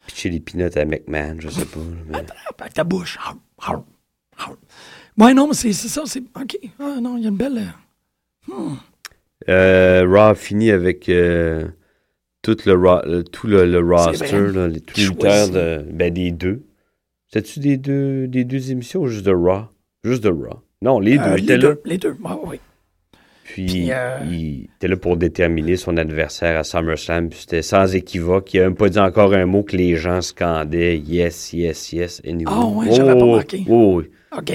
Pitcher 0.06 0.30
les 0.30 0.40
peanuts 0.40 0.76
à 0.76 0.84
McMahon, 0.84 1.36
je 1.40 1.48
sais 1.48 1.64
pas. 1.64 1.80
mais- 2.08 2.18
Avec 2.58 2.74
ta 2.74 2.84
bouche. 2.84 3.18
Ouais, 5.18 5.34
non, 5.34 5.46
mais 5.48 5.54
c'est 5.54 5.72
ça, 5.72 6.02
c'est. 6.06 6.20
OK. 6.20 6.58
Ah, 6.80 6.98
non, 7.00 7.16
il 7.18 7.22
y 7.24 7.26
a 7.26 7.28
une 7.28 7.36
belle. 7.36 7.68
euh, 8.48 8.70
Euh, 9.48 10.04
Raw 10.08 10.34
fini 10.34 10.70
avec 10.70 11.08
euh, 11.08 11.66
tout 12.42 12.56
le, 12.64 12.72
euh, 12.72 13.22
tout 13.22 13.46
le, 13.46 13.66
le 13.70 13.78
roster, 13.80 14.52
là, 14.52 14.68
les, 14.68 14.80
tous 14.80 14.96
les 14.98 15.06
lutteurs 15.06 15.48
de, 15.50 15.84
ben, 15.92 16.12
des 16.12 16.30
deux. 16.30 16.62
C'était-tu 17.26 17.60
des 17.60 17.76
deux, 17.76 18.26
des 18.28 18.44
deux 18.44 18.70
émissions 18.70 19.02
ou 19.02 19.08
juste 19.08 19.26
de 19.26 19.32
Raw? 19.32 19.64
Juste 20.04 20.22
de 20.24 20.28
Raw. 20.30 20.62
Non, 20.80 20.98
les 21.00 21.18
deux. 21.18 21.24
euh, 21.24 21.36
J'étais 21.36 21.52
les 21.56 21.58
deux. 21.62 21.80
Les 21.84 21.98
deux. 21.98 22.16
Ouais, 22.22 22.32
ouais. 22.46 22.60
Puis, 23.52 23.66
Puis, 23.66 23.92
euh, 23.92 24.18
il 24.30 24.68
était 24.76 24.88
là 24.88 24.96
pour 24.96 25.16
déterminer 25.18 25.76
son 25.76 25.96
adversaire 25.98 26.58
à 26.58 26.64
SummerSlam. 26.64 27.28
Puis 27.28 27.40
c'était 27.40 27.60
sans 27.62 27.94
équivoque. 27.94 28.54
Il 28.54 28.60
n'a 28.60 28.64
même 28.68 28.76
pas 28.76 28.88
dit 28.88 28.98
encore 28.98 29.34
un 29.34 29.44
mot 29.46 29.62
que 29.62 29.76
les 29.76 29.96
gens 29.96 30.22
scandaient. 30.22 30.96
Yes, 30.98 31.52
yes, 31.52 31.92
yes. 31.92 32.22
Anyway. 32.26 32.44
Ah 32.54 32.64
ouais, 32.66 32.86
j'avais 32.92 33.12
pas 33.12 33.18
Oh, 33.24 33.30
remarqué. 33.32 33.64
oh, 33.68 33.94
oui. 34.00 34.10
OK. 34.36 34.52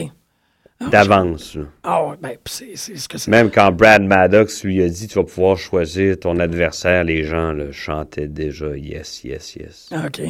Ah, 0.79 0.89
D'avance. 0.89 1.57
Ah 1.83 2.05
ouais, 2.07 2.15
ben, 2.21 2.31
c'est 2.45 2.75
c'est 2.75 2.95
ce 2.97 3.07
que 3.09 3.17
c'est. 3.17 3.29
Même 3.31 3.49
quand 3.51 3.71
Brad 3.71 4.03
Maddox 4.03 4.63
lui 4.63 4.81
a 4.83 4.89
dit 4.89 5.07
tu 5.07 5.15
vas 5.15 5.23
pouvoir 5.25 5.57
choisir 5.57 6.19
ton 6.19 6.39
adversaire, 6.39 7.03
les 7.03 7.23
gens 7.23 7.51
le 7.51 7.71
chantaient 7.71 8.27
déjà 8.27 8.75
yes, 8.77 9.23
yes, 9.23 9.55
yes. 9.55 9.89
Ah, 9.91 10.05
OK. 10.07 10.21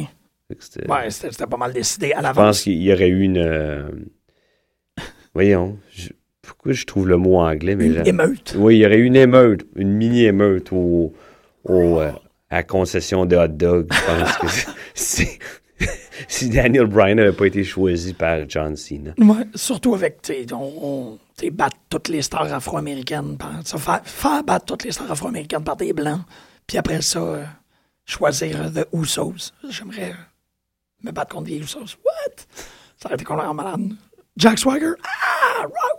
C'était- 0.58 0.90
Ouais, 0.90 1.10
c'était 1.10 1.30
c'était 1.32 1.46
pas 1.46 1.56
mal 1.58 1.72
décidé 1.74 2.12
à 2.12 2.16
je 2.18 2.22
pense 2.22 2.36
l'avance. 2.36 2.62
qu'il 2.62 2.82
y 2.82 2.90
aurait 2.92 3.08
eu 3.08 3.20
une. 3.22 3.36
euh, 3.38 3.88
Voyons. 5.34 5.78
je- 5.92 6.08
Pourquoi 6.48 6.72
je 6.72 6.86
trouve 6.86 7.06
le 7.08 7.18
mot 7.18 7.36
anglais 7.36 7.76
mais 7.76 7.86
Une 7.86 8.06
émeute. 8.06 8.54
Oui, 8.56 8.76
il 8.76 8.80
y 8.80 8.86
aurait 8.86 8.98
une 8.98 9.16
émeute, 9.16 9.66
une 9.76 9.92
mini-émeute 9.92 10.72
au, 10.72 11.12
au, 11.64 12.00
euh, 12.00 12.10
à 12.48 12.56
la 12.56 12.62
concession 12.62 13.26
de 13.26 13.36
hot 13.36 13.48
dog. 13.48 13.86
Je 13.92 14.06
pense 14.06 14.36
que 14.38 14.70
c'est- 14.94 15.38
si 16.28 16.48
Daniel 16.48 16.86
Bryan 16.86 17.16
n'avait 17.16 17.32
pas 17.32 17.44
été 17.46 17.62
choisi 17.64 18.14
par 18.14 18.48
John 18.48 18.76
Cena. 18.76 19.12
Ouais, 19.18 19.44
surtout 19.54 19.94
avec, 19.94 20.22
tu 20.22 20.32
on, 20.54 21.18
battre 21.52 21.76
toutes 21.90 22.08
les 22.08 22.22
stars 22.22 22.50
afro-américaines, 22.52 23.36
par, 23.36 23.62
faire, 23.62 24.00
faire 24.04 24.42
battre 24.42 24.64
toutes 24.64 24.84
les 24.84 24.92
stars 24.92 25.12
afro-américaines 25.12 25.64
par 25.64 25.76
des 25.76 25.92
blancs, 25.92 26.22
puis 26.66 26.78
après 26.78 27.02
ça, 27.02 27.20
euh, 27.20 27.44
choisir 28.06 28.72
The 28.72 28.88
Usos. 28.92 29.52
J'aimerais 29.68 30.14
me 31.04 31.12
battre 31.12 31.34
contre 31.36 31.50
les 31.50 31.58
Usos. 31.58 31.96
What? 32.04 32.44
Ça 32.96 33.06
aurait 33.06 33.14
été 33.16 33.24
complètement 33.24 33.54
malade. 33.54 33.92
Jack 34.36 34.58
Swagger? 34.58 34.92
Ah! 35.04 35.62
Right, 35.62 35.97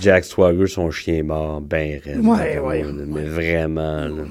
Jack 0.00 0.24
Swagger, 0.24 0.66
son 0.66 0.90
chien 0.90 1.22
mort, 1.22 1.60
ben 1.60 2.00
raide. 2.04 2.20
Ouais, 2.24 2.58
ouais, 2.58 2.82
là, 2.82 2.92
Mais 3.06 3.22
vraiment, 3.24 4.06
là. 4.08 4.24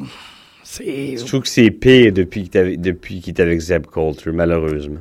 Je 0.80 1.26
trouve 1.26 1.41
que 1.41 1.47
c'est 1.47 1.72
pire 1.72 2.12
depuis 2.12 2.49
qu'il 2.49 3.34
est 3.34 3.39
avec- 3.39 3.60
Zeb 3.62 3.86
Coulter, 3.86 4.32
malheureusement? 4.32 4.99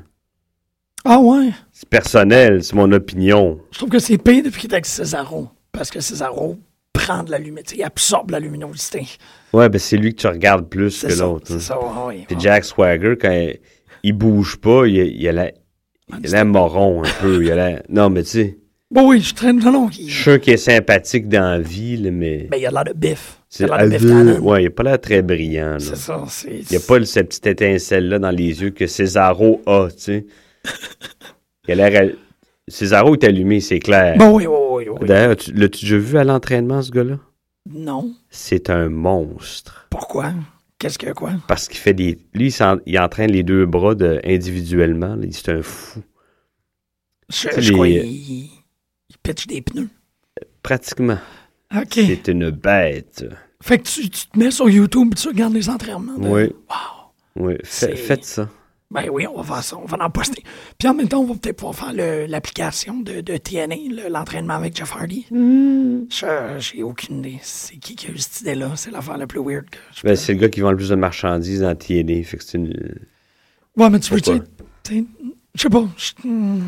Ah 1.04 1.18
ouais? 1.18 1.50
C'est 1.72 1.88
personnel, 1.88 2.62
c'est 2.64 2.74
mon 2.76 2.90
opinion. 2.92 3.60
Je 3.72 3.78
trouve 3.78 3.90
que 3.90 3.98
c'est 3.98 4.16
pire 4.18 4.42
depuis 4.42 4.62
qu'il 4.62 4.70
est 4.70 4.74
avec 4.74 4.86
Cesaro. 4.86 5.48
Parce 5.72 5.90
que 5.90 6.00
Cesaro 6.00 6.56
prend 6.92 7.24
de 7.24 7.30
la 7.30 7.38
luminosité, 7.38 7.76
il 7.78 7.82
absorbe 7.82 8.30
la 8.30 8.40
luminosité. 8.40 9.06
Ouais, 9.52 9.68
ben 9.68 9.78
c'est 9.78 9.96
lui 9.96 10.14
que 10.14 10.20
tu 10.20 10.26
regardes 10.28 10.68
plus 10.68 11.02
que 11.04 11.12
l'autre. 11.18 11.46
c'est 11.48 11.54
hein. 11.54 11.58
ça, 11.60 11.78
ah 11.82 12.06
oui. 12.08 12.24
Puis 12.26 12.36
Jack 12.38 12.64
Swagger, 12.64 13.16
quand 13.20 13.32
il, 13.32 13.58
il 14.02 14.12
bouge 14.12 14.56
pas, 14.56 14.86
il, 14.86 14.96
il 14.96 15.28
a 15.28 15.32
la- 15.32 15.50
il 16.20 16.26
a 16.26 16.30
l'air 16.30 16.46
moron 16.46 17.02
un 17.04 17.10
peu. 17.20 17.44
Il 17.44 17.50
a 17.52 17.82
non, 17.88 18.08
mais 18.10 18.22
tu 18.22 18.28
sais, 18.30 18.58
Bon, 18.90 19.08
oui, 19.10 19.20
je 19.20 19.34
traîne 19.34 19.58
le 19.64 19.70
long. 19.72 19.88
Il, 19.90 20.08
je 20.08 20.14
suis 20.14 20.22
sûr 20.22 20.40
qu'il 20.40 20.52
est 20.52 20.56
sympathique 20.58 21.28
dans 21.28 21.40
la 21.52 21.58
vie, 21.58 21.96
là, 21.96 22.10
mais. 22.10 22.46
ben, 22.50 22.58
il 22.58 22.66
a 22.66 22.70
l'air 22.70 22.84
de 22.84 22.92
biff. 22.92 23.38
Il 23.50 23.56
c'est- 23.56 23.70
a 23.70 23.84
l'air 23.86 24.00
de 24.00 24.06
Tannen. 24.08 24.38
ouais, 24.40 24.62
il 24.62 24.66
a 24.66 24.70
pas 24.70 24.82
l'air 24.82 25.00
très 25.00 25.22
brillant. 25.22 25.76
C'est 25.80 25.96
ça, 25.96 26.22
c'est... 26.28 26.50
Il 26.60 26.66
n'y 26.70 26.76
a 26.76 26.80
pas 26.80 27.04
cette 27.04 27.28
petite 27.28 27.46
étincelle-là 27.46 28.18
dans 28.18 28.30
les 28.30 28.62
yeux 28.62 28.70
que 28.70 28.86
Cesaro 28.86 29.62
a, 29.66 29.88
tu 29.90 29.98
sais. 30.02 30.26
Il 31.68 31.80
a 31.80 31.88
l'air. 31.90 32.02
à- 32.08 32.12
Cesaro 32.68 33.14
est 33.14 33.24
allumé, 33.24 33.60
c'est 33.60 33.78
clair. 33.80 34.16
Bon, 34.16 34.36
oui, 34.36 34.46
oui, 34.46 34.56
oui, 34.70 34.84
oui. 35.00 35.06
D'ailleurs, 35.08 35.36
tu- 35.36 35.52
l'as-tu 35.52 35.84
déjà 35.84 35.98
vu 35.98 36.16
à 36.18 36.24
l'entraînement, 36.24 36.80
ce 36.82 36.90
gars-là? 36.90 37.18
Non. 37.68 38.10
C'est 38.30 38.70
un 38.70 38.88
monstre. 38.90 39.86
Pourquoi? 39.90 40.32
Qu'est-ce 40.78 40.98
que 40.98 41.12
quoi? 41.12 41.32
Parce 41.48 41.68
qu'il 41.68 41.78
fait 41.78 41.94
des. 41.94 42.18
Lui, 42.34 42.48
il, 42.48 42.80
il 42.86 42.98
entraîne 42.98 43.30
les 43.32 43.42
deux 43.42 43.64
bras 43.66 43.94
de- 43.94 44.20
individuellement. 44.24 45.16
C'est 45.30 45.48
un 45.50 45.62
fou. 45.62 46.00
Je, 47.30 47.48
je 47.58 47.72
les- 47.72 48.04
il 48.06 48.50
pitch 49.24 49.48
des 49.48 49.60
pneus. 49.62 49.88
Pratiquement. 50.62 51.18
OK. 51.76 51.94
C'est 51.94 52.28
une 52.28 52.50
bête. 52.50 53.24
Fait 53.60 53.78
que 53.78 53.84
tu, 53.88 54.08
tu 54.08 54.26
te 54.28 54.38
mets 54.38 54.50
sur 54.52 54.68
YouTube 54.70 55.08
et 55.12 55.14
tu 55.16 55.28
regardes 55.28 55.54
les 55.54 55.68
entraînements. 55.68 56.16
de- 56.18 56.28
Oui. 56.28 56.42
Wow. 56.68 56.74
Oui. 57.36 57.54
Faites 57.64 58.24
ça. 58.24 58.48
Ben 58.90 59.08
oui, 59.10 59.26
on 59.26 59.40
va 59.40 59.54
faire 59.54 59.64
ça. 59.64 59.76
On 59.76 59.86
va 59.86 59.96
en 60.04 60.10
poster. 60.10 60.44
Puis 60.78 60.86
en 60.86 60.94
même 60.94 61.08
temps, 61.08 61.18
on 61.20 61.24
va 61.24 61.34
peut-être 61.34 61.56
pouvoir 61.56 61.74
faire 61.74 62.28
l'application 62.28 63.00
de, 63.00 63.22
de 63.22 63.36
TNA, 63.38 63.74
le- 63.90 64.08
l'entraînement 64.08 64.54
avec 64.54 64.76
Jeff 64.76 64.92
Hardy. 64.94 65.26
Je- 65.32 66.56
J'ai 66.60 66.82
aucune 66.84 67.18
idée. 67.18 67.38
C'est 67.42 67.76
qui 67.78 67.96
qui 67.96 68.06
a 68.06 68.10
eu 68.10 68.18
cette 68.18 68.42
idée-là? 68.42 68.72
C'est 68.76 68.92
l'affaire 68.92 69.16
la 69.18 69.26
plus 69.26 69.40
weird 69.40 69.68
que 69.68 69.78
je 69.96 70.02
Ben, 70.04 70.14
c'est 70.14 70.34
le 70.34 70.38
gars 70.38 70.48
qui 70.48 70.60
vend 70.60 70.70
le 70.70 70.76
plus 70.76 70.90
de 70.90 70.94
marchandises 70.94 71.60
dans 71.62 71.74
TNA. 71.74 72.22
Fait 72.22 72.36
que 72.36 72.44
c'est 72.44 72.58
une. 72.58 72.72
Ouais, 73.76 73.90
mais 73.90 73.98
tu 73.98 74.14
veux, 74.14 74.20
tu 74.20 74.30
je 75.54 75.62
sais 75.62 75.68
pas. 75.68 75.84
je- 75.96 76.28
hmm. 76.28 76.60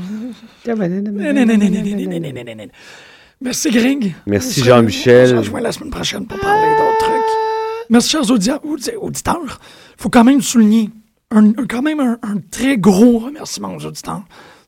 Merci, 3.40 3.70
Greg. 3.70 4.14
Merci, 4.26 4.62
Jean-Michel. 4.64 5.26
On 5.26 5.30
se 5.30 5.34
rejoint 5.36 5.60
la 5.60 5.72
semaine 5.72 5.90
prochaine 5.90 6.26
pour 6.26 6.38
parler 6.40 6.68
d'autres 6.76 6.98
trucs. 6.98 7.90
Merci, 7.90 8.08
chers 8.10 8.30
audi- 8.30 8.50
audi- 8.64 8.96
auditeurs. 8.98 9.60
Il 9.98 10.02
faut 10.02 10.08
quand 10.10 10.24
même 10.24 10.40
souligner 10.40 10.90
un, 11.30 11.48
un- 11.50 11.66
quand 11.68 11.82
même 11.82 12.00
un, 12.00 12.18
un 12.22 12.38
très 12.50 12.78
gros 12.78 13.18
remerciement 13.18 13.74
aux 13.76 13.84
auditeurs. 13.84 14.22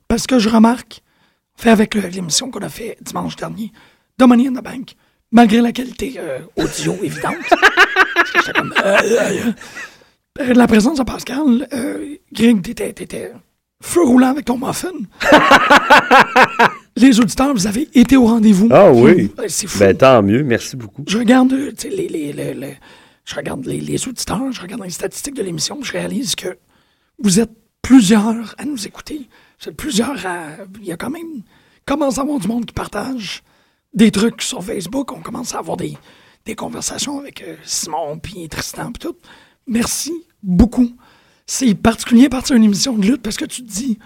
Parce 0.07 0.27
que 0.27 0.37
je 0.39 0.49
remarque, 0.49 1.01
fait 1.55 1.69
avec 1.71 1.95
le- 1.95 2.01
l'émission 2.07 2.51
qu'on 2.51 2.59
a 2.61 2.69
fait 2.69 2.97
dimanche 3.01 3.35
dernier, 3.35 3.71
de 4.17 4.25
Money 4.25 4.47
in 4.47 4.53
the 4.53 4.63
Bank, 4.63 4.95
malgré 5.31 5.61
la 5.61 5.71
qualité 5.71 6.15
euh, 6.19 6.39
audio 6.55 6.95
évidente, 7.01 7.35
comme, 8.55 8.73
euh, 8.85 8.97
euh, 9.03 9.51
euh, 10.41 10.53
la 10.53 10.67
présence 10.67 10.99
de 10.99 11.03
Pascal, 11.03 11.67
euh, 11.73 12.15
Greg, 12.33 12.61
t'étais, 12.61 12.93
t'étais 12.93 13.31
feu 13.81 14.03
roulant 14.03 14.29
avec 14.29 14.45
ton 14.45 14.57
muffin. 14.57 14.91
Les 16.95 17.19
auditeurs, 17.19 17.53
vous 17.53 17.65
avez 17.67 17.87
été 17.93 18.17
au 18.17 18.25
rendez-vous. 18.25 18.67
Ah 18.71 18.91
oui. 18.91 19.31
C'est 19.47 19.67
fou. 19.67 19.79
Ben, 19.79 19.95
tant 19.95 20.21
mieux. 20.21 20.43
Merci 20.43 20.75
beaucoup. 20.75 21.03
Je 21.07 21.17
regarde, 21.17 21.53
euh, 21.53 21.71
les, 21.85 22.07
les, 22.09 22.33
les- 22.33 22.53
les- 22.53 22.77
je 23.23 23.35
regarde 23.35 23.65
les, 23.65 23.79
les 23.79 24.07
auditeurs, 24.07 24.51
je 24.51 24.61
regarde 24.61 24.83
les 24.83 24.89
statistiques 24.89 25.35
de 25.35 25.43
l'émission, 25.43 25.77
je 25.81 25.91
réalise 25.93 26.35
que 26.35 26.57
vous 27.19 27.39
êtes 27.39 27.51
plusieurs 27.81 28.55
à 28.57 28.65
nous 28.65 28.85
écouter. 28.87 29.29
Vous 29.61 29.69
êtes 29.69 29.77
plusieurs 29.77 30.25
à. 30.25 30.47
Il 30.81 30.85
y 30.87 30.91
a 30.91 30.97
quand 30.97 31.09
même. 31.09 31.43
commence 31.85 32.17
à 32.17 32.21
avoir 32.21 32.39
du 32.39 32.47
monde 32.47 32.65
qui 32.65 32.73
partage 32.73 33.43
des 33.93 34.11
trucs 34.11 34.41
sur 34.41 34.63
Facebook. 34.63 35.11
On 35.13 35.21
commence 35.21 35.55
à 35.55 35.59
avoir 35.59 35.77
des, 35.77 35.95
des 36.45 36.55
conversations 36.55 37.19
avec 37.19 37.41
euh, 37.43 37.55
Simon, 37.63 38.19
puis 38.19 38.49
Tristan, 38.49 38.91
puis 38.91 39.07
tout. 39.07 39.15
Merci 39.67 40.11
beaucoup. 40.43 40.91
C'est 41.51 41.73
particulier 41.73 42.27
à 42.27 42.29
partir 42.29 42.55
d'une 42.55 42.65
émission 42.65 42.95
de 42.95 43.07
lutte 43.07 43.23
parce 43.23 43.35
que 43.35 43.45
tu 43.45 43.63
te 43.63 43.71
dis, 43.71 43.97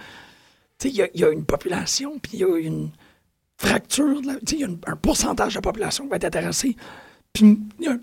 tu 0.79 0.87
sais, 0.87 0.89
il 0.89 0.95
y 0.95 1.01
a- 1.01 1.09
il 1.13 1.19
y, 1.19 1.25
a 1.25 1.29
une 1.29 1.43
population, 1.43 2.17
puis 2.19 2.31
il 2.35 2.39
y 2.39 2.43
a 2.45 2.57
une 2.57 2.89
fracture, 3.57 4.21
tu 4.21 4.29
sais, 4.29 4.37
il 4.55 4.59
y 4.59 4.63
a 4.63 4.67
une- 4.67 4.77
un 4.87 4.95
pourcentage 4.95 5.51
de 5.53 5.57
la 5.57 5.61
population 5.61 6.05
qui 6.05 6.09
va 6.11 6.15
être 6.15 6.23
intéressée 6.25 6.77
Puis, 7.33 7.59
il 7.79 7.85
y 7.85 7.89
a- 7.89 7.97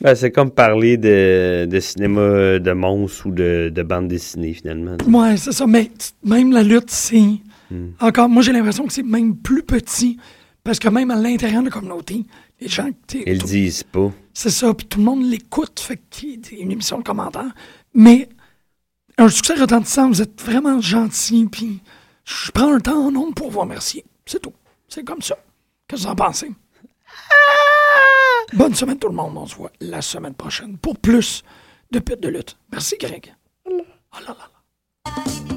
Ben, 0.00 0.14
c'est 0.14 0.30
comme 0.30 0.50
parler 0.52 0.96
de, 0.96 1.66
de 1.68 1.80
cinéma 1.80 2.58
de 2.60 2.72
monstres 2.72 3.26
ou 3.26 3.30
de, 3.32 3.70
de 3.74 3.82
bande 3.82 4.08
dessinée, 4.08 4.54
finalement. 4.54 4.96
ouais, 5.06 5.36
c'est 5.36 5.52
ça. 5.52 5.66
Mais 5.66 5.90
même 6.24 6.52
la 6.52 6.62
lutte, 6.62 6.88
c'est. 6.90 7.20
Hmm. 7.70 7.88
Encore, 8.00 8.28
moi, 8.30 8.42
j'ai 8.42 8.52
l'impression 8.52 8.86
que 8.86 8.92
c'est 8.94 9.02
même 9.02 9.36
plus 9.36 9.64
petit. 9.64 10.16
Parce 10.64 10.78
que 10.78 10.88
même 10.88 11.10
à 11.10 11.16
l'intérieur 11.16 11.60
de 11.60 11.66
la 11.66 11.72
communauté, 11.72 12.24
les 12.60 12.68
gens. 12.68 12.88
Ils 13.26 13.32
le 13.32 13.38
disent 13.38 13.82
pas. 13.82 14.12
C'est 14.32 14.50
ça, 14.50 14.72
puis 14.72 14.86
tout 14.86 14.98
le 14.98 15.04
monde 15.04 15.24
l'écoute, 15.28 15.78
fait 15.80 16.00
qu'il 16.08 16.40
y 16.52 16.60
a 16.60 16.62
une 16.62 16.70
émission 16.72 16.98
de 16.98 17.02
commentaires. 17.02 17.52
Mais 17.94 18.28
un 19.18 19.28
succès 19.28 19.54
retentissant, 19.54 20.08
vous 20.08 20.22
êtes 20.22 20.40
vraiment 20.40 20.80
gentil, 20.80 21.46
puis 21.50 21.82
je 22.24 22.50
prends 22.52 22.72
un 22.72 22.80
temps 22.80 23.06
en 23.06 23.10
nombre 23.10 23.34
pour 23.34 23.50
vous 23.50 23.60
remercier. 23.60 24.04
C'est 24.24 24.40
tout. 24.40 24.52
C'est 24.88 25.04
comme 25.04 25.22
ça. 25.22 25.36
Qu'est-ce 25.86 26.02
que 26.02 26.06
vous 26.06 26.12
en 26.12 26.16
pensez? 26.16 26.52
Bonne 28.54 28.74
semaine 28.74 28.98
tout 28.98 29.08
le 29.08 29.14
monde. 29.14 29.36
On 29.36 29.46
se 29.46 29.56
voit 29.56 29.72
la 29.80 30.00
semaine 30.00 30.34
prochaine 30.34 30.78
pour 30.78 30.98
plus 30.98 31.42
de 31.90 31.98
putes 31.98 32.22
de 32.22 32.28
lutte. 32.28 32.56
Merci 32.72 32.96
Greg. 32.98 33.34
Oh 33.66 33.70
là 34.26 34.28
là 34.28 34.36
là. 34.36 35.47